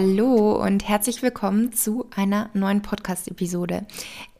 Hallo 0.00 0.52
und 0.64 0.88
herzlich 0.88 1.22
willkommen 1.22 1.72
zu 1.72 2.06
einer 2.14 2.50
neuen 2.54 2.82
Podcast-Episode. 2.82 3.84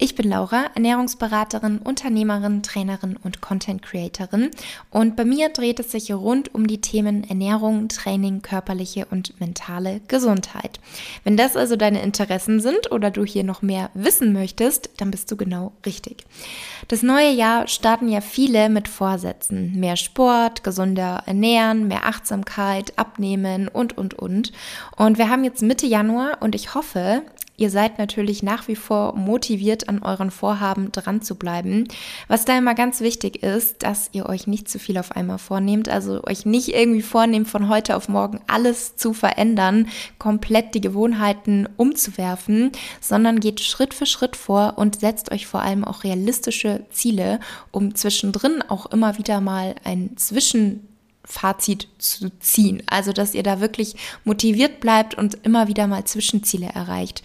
Ich 0.01 0.15
bin 0.15 0.29
Laura, 0.31 0.67
Ernährungsberaterin, 0.77 1.79
Unternehmerin, 1.79 2.63
Trainerin 2.63 3.17
und 3.17 3.41
Content 3.41 3.83
Creatorin 3.83 4.53
und 4.91 5.17
bei 5.17 5.25
mir 5.25 5.49
dreht 5.49 5.81
es 5.81 5.91
sich 5.91 6.13
rund 6.13 6.55
um 6.55 6.69
die 6.69 6.81
Themen 6.81 7.29
Ernährung, 7.29 7.89
Training, 7.89 8.41
körperliche 8.41 9.09
und 9.11 9.41
mentale 9.41 10.01
Gesundheit. 10.07 10.79
Wenn 11.25 11.37
das 11.37 11.57
also 11.57 11.75
deine 11.75 12.03
Interessen 12.03 12.61
sind 12.61 12.93
oder 12.93 13.11
du 13.11 13.25
hier 13.25 13.43
noch 13.43 13.61
mehr 13.61 13.91
wissen 13.95 14.33
möchtest, 14.33 14.91
dann 14.99 15.11
bist 15.11 15.29
du 15.33 15.37
genau 15.37 15.73
richtig. 15.85 16.25
Das 16.87 17.03
neue 17.03 17.33
Jahr 17.33 17.67
starten 17.67 18.09
ja 18.09 18.21
viele 18.21 18.69
mit 18.69 18.87
Vorsätzen. 18.87 19.81
Mehr 19.81 19.97
Sport, 19.97 20.63
gesunder 20.63 21.25
ernähren, 21.27 21.89
mehr 21.89 22.07
Achtsamkeit, 22.07 22.97
abnehmen 22.97 23.67
und, 23.67 23.99
und, 23.99 24.15
und. 24.15 24.53
Und 24.97 25.19
wir 25.19 25.29
haben 25.29 25.48
jetzt 25.49 25.63
Mitte 25.63 25.87
Januar 25.87 26.39
und 26.41 26.55
ich 26.55 26.75
hoffe, 26.75 27.23
Ihr 27.61 27.71
seid 27.71 27.99
natürlich 27.99 28.45
nach 28.45 28.69
wie 28.69 28.77
vor 28.77 29.17
motiviert, 29.17 29.89
an 29.89 30.01
euren 30.01 30.31
Vorhaben 30.31 30.93
dran 30.93 31.23
zu 31.23 31.35
bleiben. 31.35 31.89
Was 32.29 32.45
da 32.45 32.57
immer 32.57 32.77
ganz 32.77 33.01
wichtig 33.01 33.43
ist, 33.43 33.83
dass 33.83 34.11
ihr 34.13 34.27
euch 34.27 34.47
nicht 34.47 34.69
zu 34.69 34.79
viel 34.79 34.97
auf 34.97 35.17
einmal 35.17 35.39
vornehmt, 35.39 35.89
also 35.89 36.23
euch 36.23 36.47
nicht 36.47 36.69
irgendwie 36.69 37.03
vornehmt, 37.03 37.49
von 37.49 37.69
heute 37.69 37.97
auf 37.97 38.09
morgen 38.09 38.39
alles 38.47 38.95
zu 38.95 39.13
verändern, 39.13 39.89
komplett 40.21 40.77
die 40.77 40.81
Gewohnheiten 40.81 41.69
umzuwerfen, 41.77 42.71
sondern 43.01 43.41
geht 43.41 43.59
Schritt 43.59 43.93
für 43.93 44.07
Schritt 44.07 44.37
vor 44.37 44.75
und 44.77 45.01
setzt 45.01 45.33
euch 45.33 45.49
vor 45.49 45.61
allem 45.61 45.85
auch 45.85 46.05
realistische 46.05 46.85
Ziele, 46.91 47.41
um 47.73 47.97
zwischendrin 47.97 48.63
auch 48.69 48.87
immer 48.87 49.19
wieder 49.19 49.41
mal 49.41 49.75
ein 49.83 50.17
Zwischen 50.17 50.88
Fazit 51.29 51.89
zu 51.99 52.31
ziehen. 52.41 52.83
Also, 52.87 53.13
dass 53.13 53.35
ihr 53.35 53.43
da 53.43 53.61
wirklich 53.61 53.97
motiviert 54.25 54.81
bleibt 54.81 55.15
und 55.15 55.35
immer 55.45 55.69
wieder 55.69 55.87
mal 55.87 56.05
Zwischenziele 56.05 56.67
erreicht. 56.67 57.23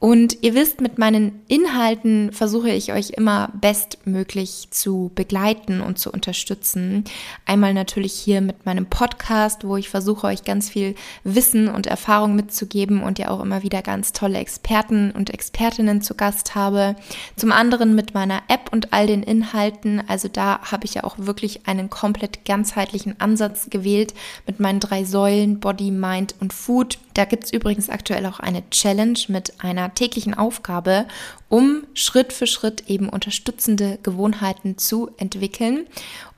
Und 0.00 0.38
ihr 0.40 0.54
wisst, 0.54 0.80
mit 0.80 0.98
meinen 0.98 1.42
Inhalten 1.46 2.32
versuche 2.32 2.70
ich 2.70 2.94
euch 2.94 3.10
immer 3.10 3.50
bestmöglich 3.60 4.68
zu 4.70 5.12
begleiten 5.14 5.82
und 5.82 5.98
zu 5.98 6.10
unterstützen. 6.10 7.04
Einmal 7.44 7.74
natürlich 7.74 8.14
hier 8.14 8.40
mit 8.40 8.64
meinem 8.64 8.86
Podcast, 8.86 9.62
wo 9.62 9.76
ich 9.76 9.90
versuche, 9.90 10.26
euch 10.26 10.42
ganz 10.42 10.70
viel 10.70 10.94
Wissen 11.22 11.68
und 11.68 11.86
Erfahrung 11.86 12.34
mitzugeben 12.34 13.02
und 13.02 13.18
ja 13.18 13.28
auch 13.28 13.40
immer 13.40 13.62
wieder 13.62 13.82
ganz 13.82 14.12
tolle 14.12 14.38
Experten 14.38 15.10
und 15.10 15.28
Expertinnen 15.28 16.00
zu 16.00 16.14
Gast 16.14 16.54
habe. 16.54 16.96
Zum 17.36 17.52
anderen 17.52 17.94
mit 17.94 18.14
meiner 18.14 18.40
App 18.48 18.72
und 18.72 18.94
all 18.94 19.06
den 19.06 19.22
Inhalten. 19.22 20.02
Also 20.08 20.28
da 20.28 20.60
habe 20.62 20.86
ich 20.86 20.94
ja 20.94 21.04
auch 21.04 21.16
wirklich 21.18 21.66
einen 21.66 21.90
komplett 21.90 22.46
ganzheitlichen 22.46 23.20
Ansatz 23.20 23.68
gewählt 23.68 24.14
mit 24.46 24.60
meinen 24.60 24.80
drei 24.80 25.04
Säulen 25.04 25.60
Body, 25.60 25.90
Mind 25.90 26.36
und 26.40 26.54
Food. 26.54 26.98
Da 27.14 27.24
gibt 27.24 27.44
es 27.44 27.52
übrigens 27.52 27.90
aktuell 27.90 28.24
auch 28.26 28.40
eine 28.40 28.68
Challenge 28.70 29.18
mit 29.28 29.62
einer 29.62 29.94
täglichen 29.94 30.34
Aufgabe, 30.34 31.06
um 31.48 31.84
Schritt 31.94 32.32
für 32.32 32.46
Schritt 32.46 32.88
eben 32.88 33.08
unterstützende 33.08 33.98
Gewohnheiten 34.02 34.78
zu 34.78 35.10
entwickeln. 35.16 35.86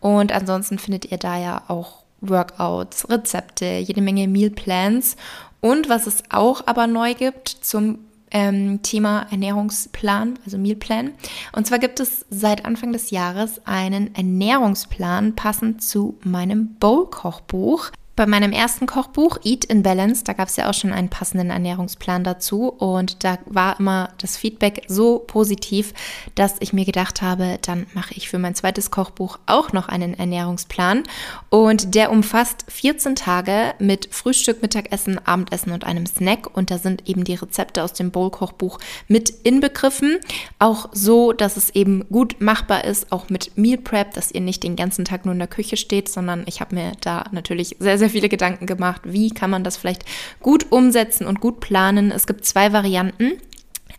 Und 0.00 0.32
ansonsten 0.32 0.78
findet 0.78 1.10
ihr 1.10 1.18
da 1.18 1.38
ja 1.38 1.62
auch 1.68 2.02
Workouts, 2.20 3.08
Rezepte, 3.10 3.78
jede 3.78 4.00
Menge 4.00 4.28
Mealplans. 4.28 5.16
Und 5.60 5.88
was 5.88 6.06
es 6.06 6.22
auch 6.30 6.66
aber 6.66 6.86
neu 6.86 7.14
gibt 7.14 7.48
zum 7.48 7.98
ähm, 8.32 8.80
Thema 8.82 9.26
Ernährungsplan, 9.30 10.38
also 10.44 10.58
Mealplan. 10.58 11.12
Und 11.52 11.66
zwar 11.66 11.78
gibt 11.78 12.00
es 12.00 12.24
seit 12.30 12.64
Anfang 12.64 12.92
des 12.92 13.10
Jahres 13.10 13.60
einen 13.66 14.14
Ernährungsplan 14.14 15.36
passend 15.36 15.82
zu 15.82 16.18
meinem 16.24 16.74
Bowl-Kochbuch. 16.76 17.90
Bei 18.14 18.26
meinem 18.26 18.52
ersten 18.52 18.86
Kochbuch 18.86 19.38
Eat 19.42 19.64
in 19.64 19.82
Balance, 19.82 20.22
da 20.22 20.34
gab 20.34 20.48
es 20.48 20.56
ja 20.56 20.68
auch 20.68 20.74
schon 20.74 20.92
einen 20.92 21.08
passenden 21.08 21.48
Ernährungsplan 21.48 22.24
dazu. 22.24 22.68
Und 22.68 23.24
da 23.24 23.38
war 23.46 23.80
immer 23.80 24.10
das 24.18 24.36
Feedback 24.36 24.82
so 24.86 25.20
positiv, 25.20 25.94
dass 26.34 26.56
ich 26.60 26.74
mir 26.74 26.84
gedacht 26.84 27.22
habe, 27.22 27.58
dann 27.62 27.86
mache 27.94 28.12
ich 28.12 28.28
für 28.28 28.38
mein 28.38 28.54
zweites 28.54 28.90
Kochbuch 28.90 29.38
auch 29.46 29.72
noch 29.72 29.88
einen 29.88 30.12
Ernährungsplan. 30.12 31.04
Und 31.48 31.94
der 31.94 32.10
umfasst 32.10 32.66
14 32.68 33.16
Tage 33.16 33.72
mit 33.78 34.08
Frühstück, 34.10 34.60
Mittagessen, 34.60 35.18
Abendessen 35.26 35.72
und 35.72 35.84
einem 35.84 36.04
Snack. 36.04 36.54
Und 36.54 36.70
da 36.70 36.76
sind 36.76 37.08
eben 37.08 37.24
die 37.24 37.36
Rezepte 37.36 37.82
aus 37.82 37.94
dem 37.94 38.10
Bowl-Kochbuch 38.10 38.78
mit 39.08 39.30
inbegriffen, 39.30 40.18
auch 40.58 40.90
so, 40.92 41.32
dass 41.32 41.56
es 41.56 41.70
eben 41.70 42.06
gut 42.10 42.42
machbar 42.42 42.84
ist, 42.84 43.10
auch 43.10 43.30
mit 43.30 43.56
Meal 43.56 43.78
Prep, 43.78 44.12
dass 44.12 44.30
ihr 44.30 44.42
nicht 44.42 44.62
den 44.64 44.76
ganzen 44.76 45.06
Tag 45.06 45.24
nur 45.24 45.32
in 45.32 45.38
der 45.38 45.48
Küche 45.48 45.78
steht, 45.78 46.10
sondern 46.10 46.42
ich 46.44 46.60
habe 46.60 46.74
mir 46.74 46.92
da 47.00 47.24
natürlich 47.32 47.76
sehr, 47.78 48.01
sehr 48.02 48.10
viele 48.10 48.28
Gedanken 48.28 48.66
gemacht, 48.66 49.02
wie 49.04 49.30
kann 49.30 49.50
man 49.50 49.64
das 49.64 49.76
vielleicht 49.76 50.04
gut 50.40 50.70
umsetzen 50.70 51.26
und 51.26 51.40
gut 51.40 51.60
planen. 51.60 52.10
Es 52.10 52.26
gibt 52.26 52.44
zwei 52.44 52.72
Varianten 52.72 53.32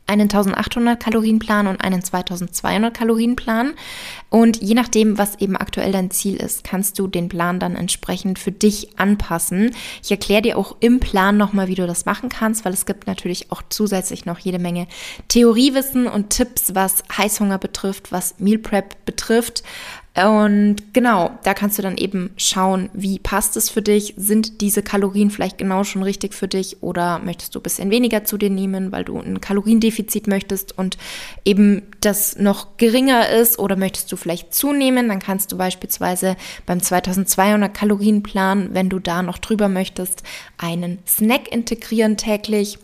einen 0.05 0.23
1800 0.23 1.01
Kalorienplan 1.01 1.67
und 1.67 1.81
einen 1.81 2.03
2200 2.03 2.93
Kalorienplan. 2.93 3.73
Und 4.29 4.61
je 4.61 4.73
nachdem, 4.73 5.17
was 5.17 5.39
eben 5.39 5.55
aktuell 5.55 5.91
dein 5.91 6.11
Ziel 6.11 6.35
ist, 6.35 6.63
kannst 6.63 6.99
du 6.99 7.07
den 7.07 7.29
Plan 7.29 7.59
dann 7.59 7.75
entsprechend 7.75 8.37
für 8.37 8.51
dich 8.51 8.99
anpassen. 8.99 9.71
Ich 10.03 10.11
erkläre 10.11 10.41
dir 10.41 10.57
auch 10.57 10.75
im 10.81 10.99
Plan 10.99 11.37
nochmal, 11.37 11.67
wie 11.67 11.75
du 11.75 11.87
das 11.87 12.05
machen 12.05 12.29
kannst, 12.29 12.65
weil 12.65 12.73
es 12.73 12.85
gibt 12.85 13.07
natürlich 13.07 13.51
auch 13.51 13.61
zusätzlich 13.69 14.25
noch 14.25 14.39
jede 14.39 14.59
Menge 14.59 14.87
Theoriewissen 15.29 16.07
und 16.07 16.31
Tipps, 16.31 16.75
was 16.75 17.03
Heißhunger 17.17 17.57
betrifft, 17.57 18.11
was 18.11 18.39
Meal 18.39 18.59
Prep 18.59 19.05
betrifft. 19.05 19.63
Und 20.15 20.93
genau, 20.93 21.31
da 21.43 21.55
kannst 21.55 21.79
du 21.79 21.81
dann 21.81 21.97
eben 21.97 22.29
schauen, 22.37 22.91
wie 22.93 23.17
passt 23.17 23.57
es 23.57 23.71
für 23.71 23.81
dich? 23.81 24.13
Sind 24.15 24.61
diese 24.61 24.83
Kalorien 24.83 25.31
vielleicht 25.31 25.57
genau 25.57 25.83
schon 25.83 26.03
richtig 26.03 26.35
für 26.35 26.47
dich 26.47 26.83
oder 26.83 27.17
möchtest 27.17 27.55
du 27.55 27.59
ein 27.59 27.63
bisschen 27.63 27.89
weniger 27.89 28.23
zu 28.23 28.37
dir 28.37 28.51
nehmen, 28.51 28.91
weil 28.91 29.05
du 29.05 29.17
ein 29.17 29.41
Kaloriendefizit 29.41 30.27
möchtest 30.27 30.77
und 30.77 30.99
eben 31.45 31.81
das 31.99 32.37
noch 32.37 32.77
geringer 32.77 33.27
ist 33.29 33.57
oder 33.57 33.75
möchtest 33.75 34.11
du 34.11 34.15
vielleicht 34.15 34.53
zunehmen? 34.53 35.09
Dann 35.09 35.19
kannst 35.19 35.51
du 35.51 35.57
beispielsweise 35.57 36.35
beim 36.67 36.79
2200 36.79 37.73
Kalorienplan, 37.73 38.69
wenn 38.73 38.89
du 38.89 38.99
da 38.99 39.23
noch 39.23 39.39
drüber 39.39 39.67
möchtest, 39.67 40.21
einen 40.59 40.99
Snack 41.07 41.51
integrieren 41.51 42.17
täglich 42.17 42.77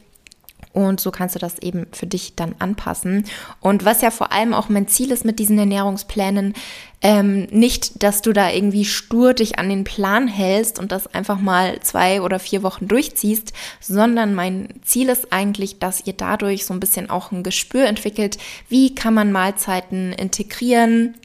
und 0.72 1.00
so 1.00 1.10
kannst 1.10 1.36
du 1.36 1.40
das 1.40 1.60
eben 1.60 1.88
für 1.92 2.06
dich 2.06 2.36
dann 2.36 2.56
anpassen. 2.60 3.26
Und 3.60 3.86
was 3.86 4.02
ja 4.02 4.12
vor 4.12 4.32
allem 4.32 4.54
auch 4.54 4.70
mein 4.70 4.88
Ziel 4.88 5.12
ist 5.12 5.26
mit 5.26 5.40
diesen 5.40 5.58
Ernährungsplänen, 5.58 6.54
ähm, 7.02 7.48
nicht, 7.52 8.04
dass 8.04 8.22
du 8.22 8.34
da 8.34 8.52
irgendwie 8.52 8.86
stur 8.86 9.34
dich 9.34 9.58
an 9.58 9.70
den 9.70 9.84
Plan 9.84 10.28
hältst 10.28 10.80
und 10.80 10.92
das 10.92 11.08
einfach 11.08 11.40
mal 11.40 11.80
zwei 11.82 12.22
oder 12.22 12.40
vier 12.40 12.62
Wochen 12.62 12.88
durchziehst, 12.88 13.54
sondern 13.80 14.36
mein 14.36 14.70
Ziel 14.84 15.10
ist 15.10 15.32
eigentlich, 15.32 15.80
dass 15.80 16.06
ihr 16.06 16.14
dadurch 16.14 16.66
so 16.66 16.74
ein 16.74 16.80
bisschen 16.80 17.10
auch 17.10 17.32
ein 17.32 17.44
Gespür 17.44 17.86
entwickelt, 17.86 18.38
wie 18.68 18.94
kann 18.94 19.14
man 19.14 19.32
Mahlzeiten 19.32 20.14
integrieren, 20.14 21.16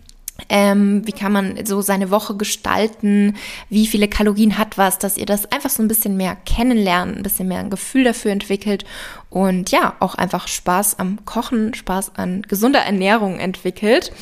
ähm, 0.49 1.07
wie 1.07 1.13
kann 1.13 1.33
man 1.33 1.65
so 1.65 1.81
seine 1.81 2.11
Woche 2.11 2.37
gestalten? 2.37 3.37
Wie 3.71 3.87
viele 3.87 4.09
Kalorien 4.09 4.59
hat 4.59 4.77
was? 4.77 4.99
Dass 4.99 5.17
ihr 5.17 5.27
das 5.27 5.51
einfach 5.53 5.71
so 5.71 5.83
ein 5.83 5.89
bisschen 5.89 6.17
mehr 6.17 6.37
kennenlernt, 6.45 7.17
ein 7.17 7.23
bisschen 7.23 7.47
mehr 7.47 7.61
ein 7.61 7.71
Gefühl 7.71 8.05
dafür 8.05 8.33
entwickelt 8.33 8.85
und 9.35 9.73
ja, 9.73 9.97
auch 9.99 10.15
einfach 10.15 10.47
Spaß 10.47 11.01
am 11.01 11.25
Kochen, 11.25 11.75
Spaß 11.75 12.13
an 12.15 12.43
gesunder 12.43 12.79
Ernährung 12.79 13.41
entwickelt. 13.41 14.13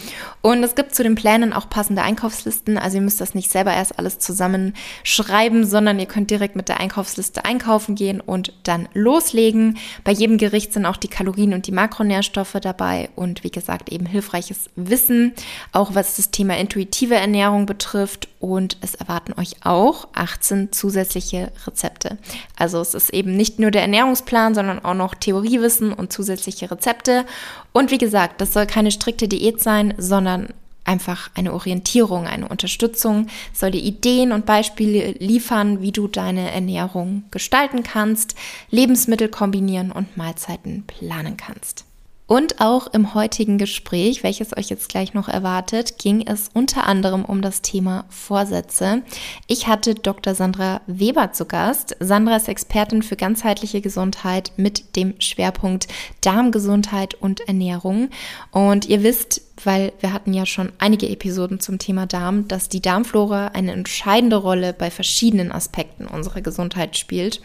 Und 0.41 0.65
es 0.65 0.75
gibt 0.75 0.95
zu 0.95 1.03
den 1.03 1.17
Plänen 1.17 1.53
auch 1.53 1.69
passende 1.69 2.01
Einkaufslisten. 2.01 2.79
Also 2.79 2.97
ihr 2.97 3.03
müsst 3.03 3.21
das 3.21 3.35
nicht 3.35 3.51
selber 3.51 3.75
erst 3.75 3.99
alles 3.99 4.19
zusammenschreiben, 4.21 5.67
sondern 5.67 6.01
ihr 6.01 6.07
könnt 6.07 6.31
direkt 6.31 6.57
mit 6.57 6.71
der 6.71 6.81
Einkaufsliste 6.81 7.45
einkaufen 7.45 7.95
gehen 7.95 8.23
und 8.23 8.55
dann 8.63 8.89
loslegen. 8.95 9.77
Bei 10.03 10.13
jedem 10.13 10.39
Gericht 10.39 10.73
sind 10.73 10.87
auch 10.87 10.97
die 10.97 11.09
Kalorien 11.09 11.53
und 11.53 11.67
die 11.67 11.73
Makronährstoffe 11.73 12.57
dabei 12.63 13.11
und 13.15 13.45
wie 13.45 13.51
gesagt 13.51 13.93
eben 13.93 14.07
hilfreiches 14.07 14.71
Wissen, 14.77 15.35
auch 15.73 15.95
was 15.95 16.17
das 16.17 16.31
Thema 16.31 16.57
intuitive 16.57 17.17
Ernährung 17.17 17.67
betrifft. 17.67 18.29
Und 18.41 18.79
es 18.81 18.97
erwarten 18.97 19.35
euch 19.39 19.57
auch 19.63 20.09
18 20.15 20.73
zusätzliche 20.73 21.53
Rezepte. 21.65 22.19
Also 22.57 22.81
es 22.81 22.95
ist 22.95 23.11
eben 23.11 23.37
nicht 23.37 23.61
nur 23.61 23.71
der 23.71 23.83
Ernährungsplan, 23.83 24.57
sondern 24.57 24.85
auch 24.85 24.95
noch 24.95 25.02
noch 25.03 25.15
Theoriewissen 25.15 25.93
und 25.93 26.13
zusätzliche 26.13 26.71
Rezepte. 26.71 27.27
Und 27.73 27.91
wie 27.91 27.99
gesagt, 27.99 28.41
das 28.41 28.53
soll 28.53 28.67
keine 28.67 28.91
strikte 28.91 29.29
Diät 29.29 29.61
sein, 29.61 29.95
sondern 29.99 30.49
einfach 30.85 31.31
eine 31.35 31.53
Orientierung, 31.53 32.27
eine 32.27 32.49
Unterstützung, 32.49 33.29
soll 33.53 33.73
dir 33.73 33.83
Ideen 33.83 34.33
und 34.33 34.47
Beispiele 34.47 35.13
liefern, 35.19 35.81
wie 35.81 35.93
du 35.93 36.09
deine 36.09 36.51
Ernährung 36.51 37.25
gestalten 37.31 37.83
kannst, 37.83 38.35
Lebensmittel 38.71 39.29
kombinieren 39.29 39.93
und 39.93 40.17
Mahlzeiten 40.17 40.85
planen 40.87 41.37
kannst. 41.37 41.85
Und 42.33 42.63
auch 42.63 42.87
im 42.87 43.13
heutigen 43.13 43.59
Gespräch, 43.59 44.23
welches 44.23 44.57
euch 44.57 44.71
jetzt 44.71 44.89
gleich 44.89 45.13
noch 45.13 45.29
erwartet, 45.29 45.99
ging 45.99 46.27
es 46.27 46.49
unter 46.55 46.87
anderem 46.87 47.27
um 47.27 47.43
das 47.43 47.61
Thema 47.61 48.07
Vorsätze. 48.09 49.03
Ich 49.49 49.67
hatte 49.67 49.95
Dr. 49.95 50.35
Sandra 50.35 50.81
Weber 50.87 51.33
zu 51.33 51.45
Gast. 51.45 51.95
Sandra 52.01 52.37
ist 52.37 52.49
Expertin 52.49 53.03
für 53.03 53.17
ganzheitliche 53.17 53.83
Gesundheit 53.83 54.53
mit 54.57 54.97
dem 54.97 55.13
Schwerpunkt 55.21 55.89
Darmgesundheit 56.23 57.13
und 57.13 57.47
Ernährung. 57.49 58.09
Und 58.51 58.87
ihr 58.87 59.03
wisst, 59.03 59.43
weil 59.67 59.93
wir 60.01 60.13
hatten 60.13 60.33
ja 60.33 60.47
schon 60.47 60.73
einige 60.79 61.09
Episoden 61.09 61.61
zum 61.61 61.79
Thema 61.79 62.07
Darm, 62.07 62.49
dass 62.49 62.69
die 62.69 62.83
Darmflora 62.83 63.49
eine 63.49 63.73
entscheidende 63.73 64.37
Rolle 64.37 64.73
bei 64.73 64.91
verschiedenen 64.91 65.53
Aspekten 65.53 66.07
unserer 66.07 66.41
Gesundheit 66.41 66.97
spielt. 66.97 67.41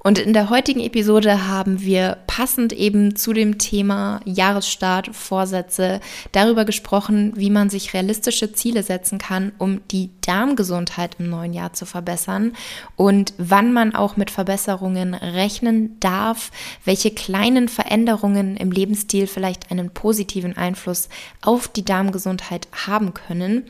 Und 0.00 0.18
in 0.18 0.32
der 0.32 0.50
heutigen 0.50 0.80
Episode 0.80 1.46
haben 1.46 1.80
wir 1.80 2.18
passend 2.26 2.72
eben 2.72 3.16
zu 3.16 3.32
dem 3.32 3.58
Thema 3.58 4.20
Jahresstart, 4.24 5.14
Vorsätze 5.14 6.00
darüber 6.32 6.64
gesprochen, 6.64 7.32
wie 7.36 7.50
man 7.50 7.70
sich 7.70 7.94
realistische 7.94 8.52
Ziele 8.52 8.82
setzen 8.82 9.18
kann, 9.18 9.52
um 9.58 9.80
die 9.90 10.10
Darmgesundheit 10.20 11.16
im 11.18 11.30
neuen 11.30 11.52
Jahr 11.52 11.72
zu 11.72 11.86
verbessern 11.86 12.52
und 12.96 13.34
wann 13.38 13.72
man 13.72 13.94
auch 13.94 14.16
mit 14.16 14.30
Verbesserungen 14.30 15.14
rechnen 15.14 15.98
darf, 16.00 16.50
welche 16.84 17.10
kleinen 17.10 17.68
Veränderungen 17.68 18.56
im 18.56 18.70
Lebensstil 18.70 19.26
vielleicht 19.26 19.70
einen 19.70 19.90
positiven 19.90 20.56
Einfluss 20.56 21.08
auf 21.42 21.57
die 21.66 21.84
Darmgesundheit 21.84 22.68
haben 22.86 23.14
können 23.14 23.64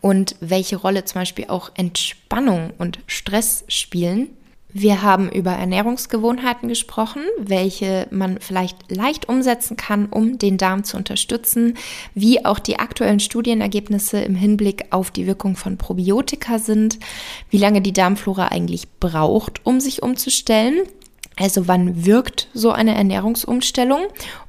und 0.00 0.36
welche 0.40 0.76
Rolle 0.76 1.04
zum 1.04 1.22
Beispiel 1.22 1.46
auch 1.48 1.70
Entspannung 1.74 2.72
und 2.78 3.00
Stress 3.06 3.64
spielen. 3.68 4.30
Wir 4.70 5.00
haben 5.00 5.30
über 5.30 5.52
Ernährungsgewohnheiten 5.52 6.68
gesprochen, 6.68 7.22
welche 7.38 8.06
man 8.10 8.38
vielleicht 8.38 8.94
leicht 8.94 9.26
umsetzen 9.26 9.78
kann, 9.78 10.06
um 10.06 10.36
den 10.36 10.58
Darm 10.58 10.84
zu 10.84 10.98
unterstützen, 10.98 11.78
wie 12.14 12.44
auch 12.44 12.58
die 12.58 12.78
aktuellen 12.78 13.18
Studienergebnisse 13.18 14.20
im 14.20 14.34
Hinblick 14.34 14.84
auf 14.90 15.10
die 15.10 15.26
Wirkung 15.26 15.56
von 15.56 15.78
Probiotika 15.78 16.58
sind, 16.58 16.98
wie 17.48 17.56
lange 17.56 17.80
die 17.80 17.94
Darmflora 17.94 18.48
eigentlich 18.48 18.88
braucht, 19.00 19.64
um 19.64 19.80
sich 19.80 20.02
umzustellen 20.02 20.82
also 21.38 21.68
wann 21.68 22.04
wirkt 22.04 22.48
so 22.52 22.72
eine 22.72 22.94
Ernährungsumstellung? 22.94 24.00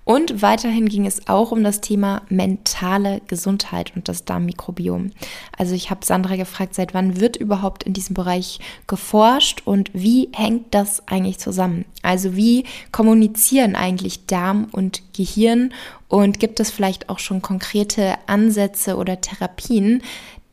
Und 0.06 0.42
weiterhin 0.42 0.90
ging 0.90 1.06
es 1.06 1.28
auch 1.28 1.52
um 1.52 1.64
das 1.64 1.82
Thema 1.82 2.24
mentale 2.30 3.22
Gesundheit 3.28 3.92
und 3.96 4.10
das 4.10 4.26
Darmmikrobiom. 4.26 5.12
Also 5.56 5.76
ich 5.76 5.92
habe 5.92 6.04
Sandra 6.04 6.36
gefragt, 6.36 6.74
seit 6.74 6.96
wann 6.96 7.22
wird 7.22 7.38
überhaupt 7.38 7.84
in 7.84 7.94
diesem 7.94 8.16
Bereich 8.16 8.60
geforscht 8.88 9.62
und 9.66 9.92
wie 9.94 10.30
hängt 10.34 10.74
das 10.74 11.08
eigentlich 11.08 11.38
zusammen? 11.38 11.86
Also 12.02 12.36
wie 12.36 12.66
kommunizieren 12.92 13.76
eigentlich 13.76 14.26
Darm 14.26 14.68
und 14.72 15.04
Gehirn 15.14 15.74
und 16.08 16.40
gibt 16.40 16.60
es 16.60 16.72
vielleicht 16.72 17.10
auch 17.10 17.20
schon 17.20 17.44
konkrete 17.44 18.16
Ansätze 18.26 18.96
oder 18.96 19.22
Therapien, 19.22 20.02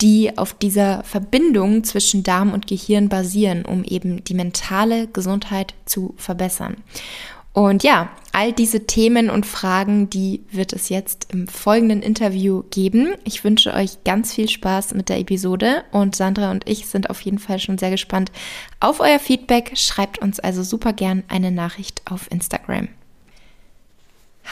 die 0.00 0.36
auf 0.36 0.54
dieser 0.54 1.02
Verbindung 1.04 1.84
zwischen 1.84 2.22
Darm 2.22 2.52
und 2.52 2.66
Gehirn 2.66 3.08
basieren, 3.08 3.64
um 3.64 3.84
eben 3.84 4.22
die 4.24 4.34
mentale 4.34 5.06
Gesundheit 5.08 5.74
zu 5.86 6.14
verbessern. 6.16 6.76
Und 7.56 7.82
ja, 7.84 8.10
all 8.32 8.52
diese 8.52 8.86
Themen 8.86 9.30
und 9.30 9.46
Fragen, 9.46 10.10
die 10.10 10.44
wird 10.50 10.74
es 10.74 10.90
jetzt 10.90 11.32
im 11.32 11.48
folgenden 11.48 12.02
Interview 12.02 12.64
geben. 12.70 13.14
Ich 13.24 13.44
wünsche 13.44 13.72
euch 13.72 14.04
ganz 14.04 14.34
viel 14.34 14.50
Spaß 14.50 14.92
mit 14.92 15.08
der 15.08 15.18
Episode 15.18 15.82
und 15.90 16.14
Sandra 16.14 16.50
und 16.50 16.68
ich 16.68 16.86
sind 16.86 17.08
auf 17.08 17.22
jeden 17.22 17.38
Fall 17.38 17.58
schon 17.58 17.78
sehr 17.78 17.90
gespannt 17.90 18.30
auf 18.78 19.00
euer 19.00 19.18
Feedback. 19.18 19.72
Schreibt 19.74 20.18
uns 20.18 20.38
also 20.38 20.62
super 20.62 20.92
gern 20.92 21.22
eine 21.28 21.50
Nachricht 21.50 22.02
auf 22.04 22.30
Instagram. 22.30 22.88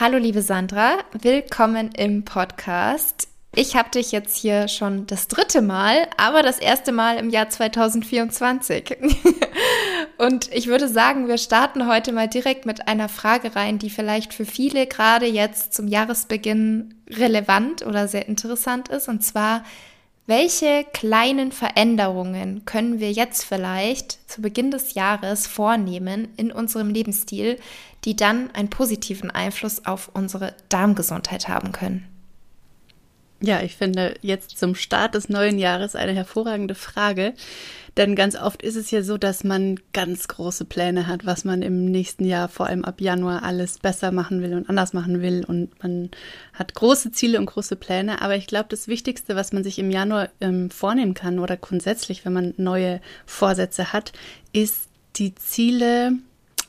Hallo 0.01 0.17
liebe 0.17 0.41
Sandra, 0.41 0.97
willkommen 1.13 1.91
im 1.93 2.25
Podcast. 2.25 3.29
Ich 3.57 3.77
habe 3.77 3.89
dich 3.91 4.11
jetzt 4.11 4.37
hier 4.37 4.67
schon 4.67 5.07
das 5.07 5.29
dritte 5.29 5.63
Mal, 5.63 6.09
aber 6.17 6.43
das 6.43 6.59
erste 6.59 6.91
Mal 6.91 7.19
im 7.19 7.31
Jahr 7.31 7.49
2024. 7.49 8.97
Und 10.19 10.53
ich 10.53 10.67
würde 10.67 10.89
sagen, 10.89 11.29
wir 11.29 11.39
starten 11.39 11.87
heute 11.87 12.11
mal 12.11 12.29
direkt 12.29 12.67
mit 12.67 12.89
einer 12.89 13.09
Frage 13.09 13.55
rein, 13.55 13.79
die 13.79 13.91
vielleicht 13.91 14.35
für 14.35 14.45
viele 14.45 14.89
gerade 14.89 15.27
jetzt 15.27 15.73
zum 15.73 15.87
Jahresbeginn 15.87 16.95
relevant 17.09 17.87
oder 17.87 18.09
sehr 18.09 18.27
interessant 18.27 18.89
ist. 18.89 19.09
Und 19.09 19.23
zwar, 19.23 19.63
welche 20.27 20.85
kleinen 20.93 21.53
Veränderungen 21.53 22.65
können 22.65 22.99
wir 22.99 23.13
jetzt 23.13 23.45
vielleicht 23.45 24.29
zu 24.29 24.43
Beginn 24.43 24.73
des 24.73 24.95
Jahres 24.95 25.47
vornehmen 25.47 26.29
in 26.37 26.51
unserem 26.51 26.91
Lebensstil, 26.91 27.59
die 28.05 28.17
dann 28.17 28.51
einen 28.53 28.71
positiven 28.71 29.31
Einfluss 29.31 29.87
auf 29.87 30.11
unsere 30.13 30.55
Darmgesundheit 30.71 31.47
haben 31.47 31.71
können? 31.71 32.14
Ja, 33.47 33.61
ich 33.61 33.77
finde 33.77 34.15
jetzt 34.23 34.57
zum 34.57 34.75
Start 34.75 35.15
des 35.15 35.29
neuen 35.29 35.59
Jahres 35.59 35.95
eine 35.95 36.13
hervorragende 36.13 36.75
Frage. 36.75 37.35
Denn 37.99 38.17
ganz 38.17 38.37
oft 38.37 38.63
ist 38.63 38.75
es 38.75 38.91
ja 38.91 39.03
so, 39.03 39.19
dass 39.19 39.45
man 39.45 39.79
ganz 39.93 40.29
große 40.29 40.65
Pläne 40.65 41.07
hat, 41.07 41.27
was 41.27 41.45
man 41.45 41.61
im 41.61 41.85
nächsten 41.85 42.25
Jahr, 42.25 42.49
vor 42.49 42.67
allem 42.67 42.87
ab 42.87 43.03
Januar, 43.03 43.43
alles 43.43 43.79
besser 43.79 44.13
machen 44.13 44.41
will 44.41 44.55
und 44.55 44.71
anders 44.71 44.95
machen 44.95 45.21
will. 45.21 45.45
Und 45.47 45.71
man 45.83 46.11
hat 46.55 46.75
große 46.75 47.13
Ziele 47.13 47.39
und 47.39 47.45
große 47.45 47.77
Pläne. 47.77 48.23
Aber 48.23 48.35
ich 48.35 48.47
glaube, 48.47 48.69
das 48.71 48.89
Wichtigste, 48.89 49.37
was 49.37 49.53
man 49.53 49.63
sich 49.63 49.79
im 49.79 49.91
Januar 49.91 50.31
ähm, 50.41 50.71
vornehmen 50.71 51.13
kann 51.13 51.39
oder 51.39 51.59
grundsätzlich, 51.59 52.25
wenn 52.25 52.33
man 52.33 52.55
neue 52.57 53.03
Vorsätze 53.27 53.93
hat, 53.93 54.13
ist 54.55 54.89
die 55.17 55.35
Ziele 55.35 56.13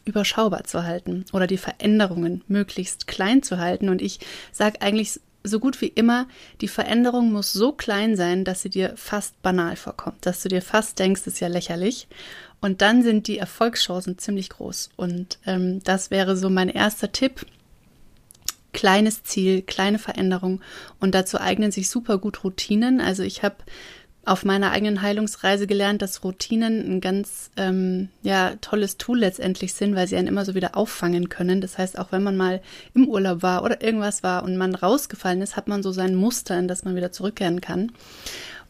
überschaubar 0.04 0.66
zu 0.66 0.83
halten 0.83 1.24
oder 1.31 1.48
die 1.48 1.57
Veränderungen 1.57 2.44
möglichst 2.50 3.07
klein 3.07 3.44
zu 3.44 3.60
halten. 3.60 3.88
Und 3.88 4.01
ich 4.01 4.19
sage 4.51 4.81
eigentlich 4.81 5.22
so 5.45 5.59
gut 5.59 5.81
wie 5.81 5.88
immer, 5.88 6.27
die 6.62 6.68
Veränderung 6.68 7.31
muss 7.31 7.53
so 7.53 7.71
klein 7.71 8.15
sein, 8.15 8.44
dass 8.44 8.62
sie 8.62 8.69
dir 8.69 8.94
fast 8.95 9.42
banal 9.42 9.75
vorkommt, 9.75 10.25
dass 10.25 10.42
du 10.42 10.50
dir 10.50 10.62
fast 10.62 11.00
denkst, 11.00 11.25
ist 11.25 11.39
ja 11.39 11.47
lächerlich. 11.47 12.07
Und 12.62 12.81
dann 12.81 13.03
sind 13.03 13.27
die 13.27 13.38
Erfolgschancen 13.38 14.18
ziemlich 14.18 14.50
groß. 14.50 14.89
Und 14.95 15.39
ähm, 15.45 15.83
das 15.83 16.09
wäre 16.12 16.36
so 16.36 16.50
mein 16.50 16.69
erster 16.69 17.12
Tipp. 17.12 17.45
Kleines 18.74 19.24
Ziel, 19.24 19.62
kleine 19.62 20.00
Veränderung. 20.00 20.62
Und 21.00 21.15
dazu 21.15 21.39
eignen 21.39 21.71
sich 21.71 21.89
super 21.89 22.18
gut 22.18 22.44
Routinen. 22.44 23.01
Also 23.01 23.24
ich 23.24 23.44
habe 23.44 23.57
auf 24.25 24.44
meiner 24.44 24.72
eigenen 24.72 25.01
Heilungsreise 25.01 25.68
gelernt, 25.68 26.01
dass 26.01 26.24
Routinen 26.24 26.95
ein 26.95 27.01
ganz 27.01 27.51
ähm, 27.57 28.10
ja, 28.24 28.56
tolles 28.60 28.98
Tool 28.98 29.19
letztendlich 29.19 29.74
sind, 29.74 29.95
weil 29.95 30.07
sie 30.07 30.18
einen 30.18 30.27
immer 30.27 30.45
so 30.45 30.56
wieder 30.56 30.75
auffangen 30.75 31.30
können. 31.30 31.62
Das 31.62 31.77
heißt, 31.77 32.00
auch 32.00 32.12
wenn 32.12 32.24
man 32.24 32.36
mal 32.36 32.62
im 32.95 33.07
Urlaub 33.07 33.44
war 33.44 33.63
oder 33.63 33.83
irgendwas 33.83 34.24
war 34.24 34.44
und 34.44 34.57
man 34.57 34.74
rausgefallen 34.74 35.42
ist, 35.42 35.56
hat 35.56 35.68
man 35.68 35.83
so 35.83 35.92
sein 35.92 36.16
Muster, 36.16 36.57
in 36.57 36.68
das 36.68 36.83
man 36.83 36.95
wieder 36.95 37.12
zurückkehren 37.12 37.62
kann. 37.62 37.92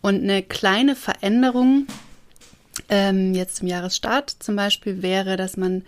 Und 0.02 0.22
eine 0.22 0.44
kleine 0.44 0.96
Veränderung 0.96 1.88
ähm, 2.90 3.34
jetzt 3.34 3.56
zum 3.56 3.68
Jahresstart 3.68 4.36
zum 4.40 4.58
Beispiel 4.58 5.02
wäre, 5.02 5.38
dass 5.38 5.56
man 5.56 5.84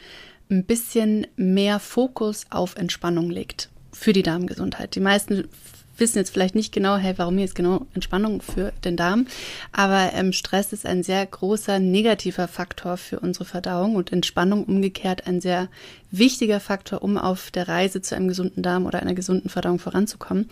ein 0.49 0.63
bisschen 0.63 1.27
mehr 1.35 1.79
Fokus 1.79 2.45
auf 2.49 2.77
Entspannung 2.77 3.29
legt 3.29 3.69
für 3.91 4.13
die 4.13 4.23
Darmgesundheit. 4.23 4.95
Die 4.95 5.01
meisten 5.01 5.49
wissen 5.99 6.17
jetzt 6.17 6.31
vielleicht 6.31 6.55
nicht 6.55 6.73
genau, 6.73 6.97
hey, 6.97 7.13
warum 7.17 7.37
jetzt 7.39 7.55
genau 7.55 7.85
Entspannung 7.93 8.41
für 8.41 8.71
den 8.83 8.97
Darm. 8.97 9.27
Aber 9.71 10.11
ähm, 10.13 10.33
Stress 10.33 10.73
ist 10.73 10.85
ein 10.85 11.03
sehr 11.03 11.25
großer 11.25 11.79
negativer 11.79 12.47
Faktor 12.47 12.97
für 12.97 13.19
unsere 13.19 13.45
Verdauung 13.45 13.95
und 13.95 14.11
Entspannung 14.11 14.65
umgekehrt 14.65 15.27
ein 15.27 15.41
sehr 15.41 15.69
wichtiger 16.11 16.59
Faktor, 16.59 17.01
um 17.01 17.17
auf 17.17 17.51
der 17.51 17.67
Reise 17.67 18.01
zu 18.01 18.15
einem 18.15 18.27
gesunden 18.27 18.63
Darm 18.63 18.85
oder 18.85 19.01
einer 19.01 19.13
gesunden 19.13 19.49
Verdauung 19.49 19.79
voranzukommen. 19.79 20.49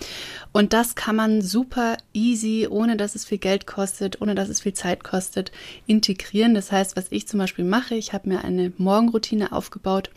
Und 0.51 0.73
das 0.73 0.95
kann 0.95 1.15
man 1.15 1.41
super 1.41 1.97
easy, 2.13 2.67
ohne 2.69 2.97
dass 2.97 3.15
es 3.15 3.25
viel 3.25 3.37
Geld 3.37 3.65
kostet, 3.65 4.21
ohne 4.21 4.35
dass 4.35 4.49
es 4.49 4.61
viel 4.61 4.73
Zeit 4.73 5.03
kostet, 5.03 5.51
integrieren. 5.87 6.53
Das 6.53 6.71
heißt, 6.71 6.95
was 6.97 7.05
ich 7.09 7.27
zum 7.27 7.39
Beispiel 7.39 7.65
mache, 7.65 7.95
ich 7.95 8.13
habe 8.13 8.29
mir 8.29 8.43
eine 8.43 8.73
Morgenroutine 8.77 9.51
aufgebaut 9.51 10.09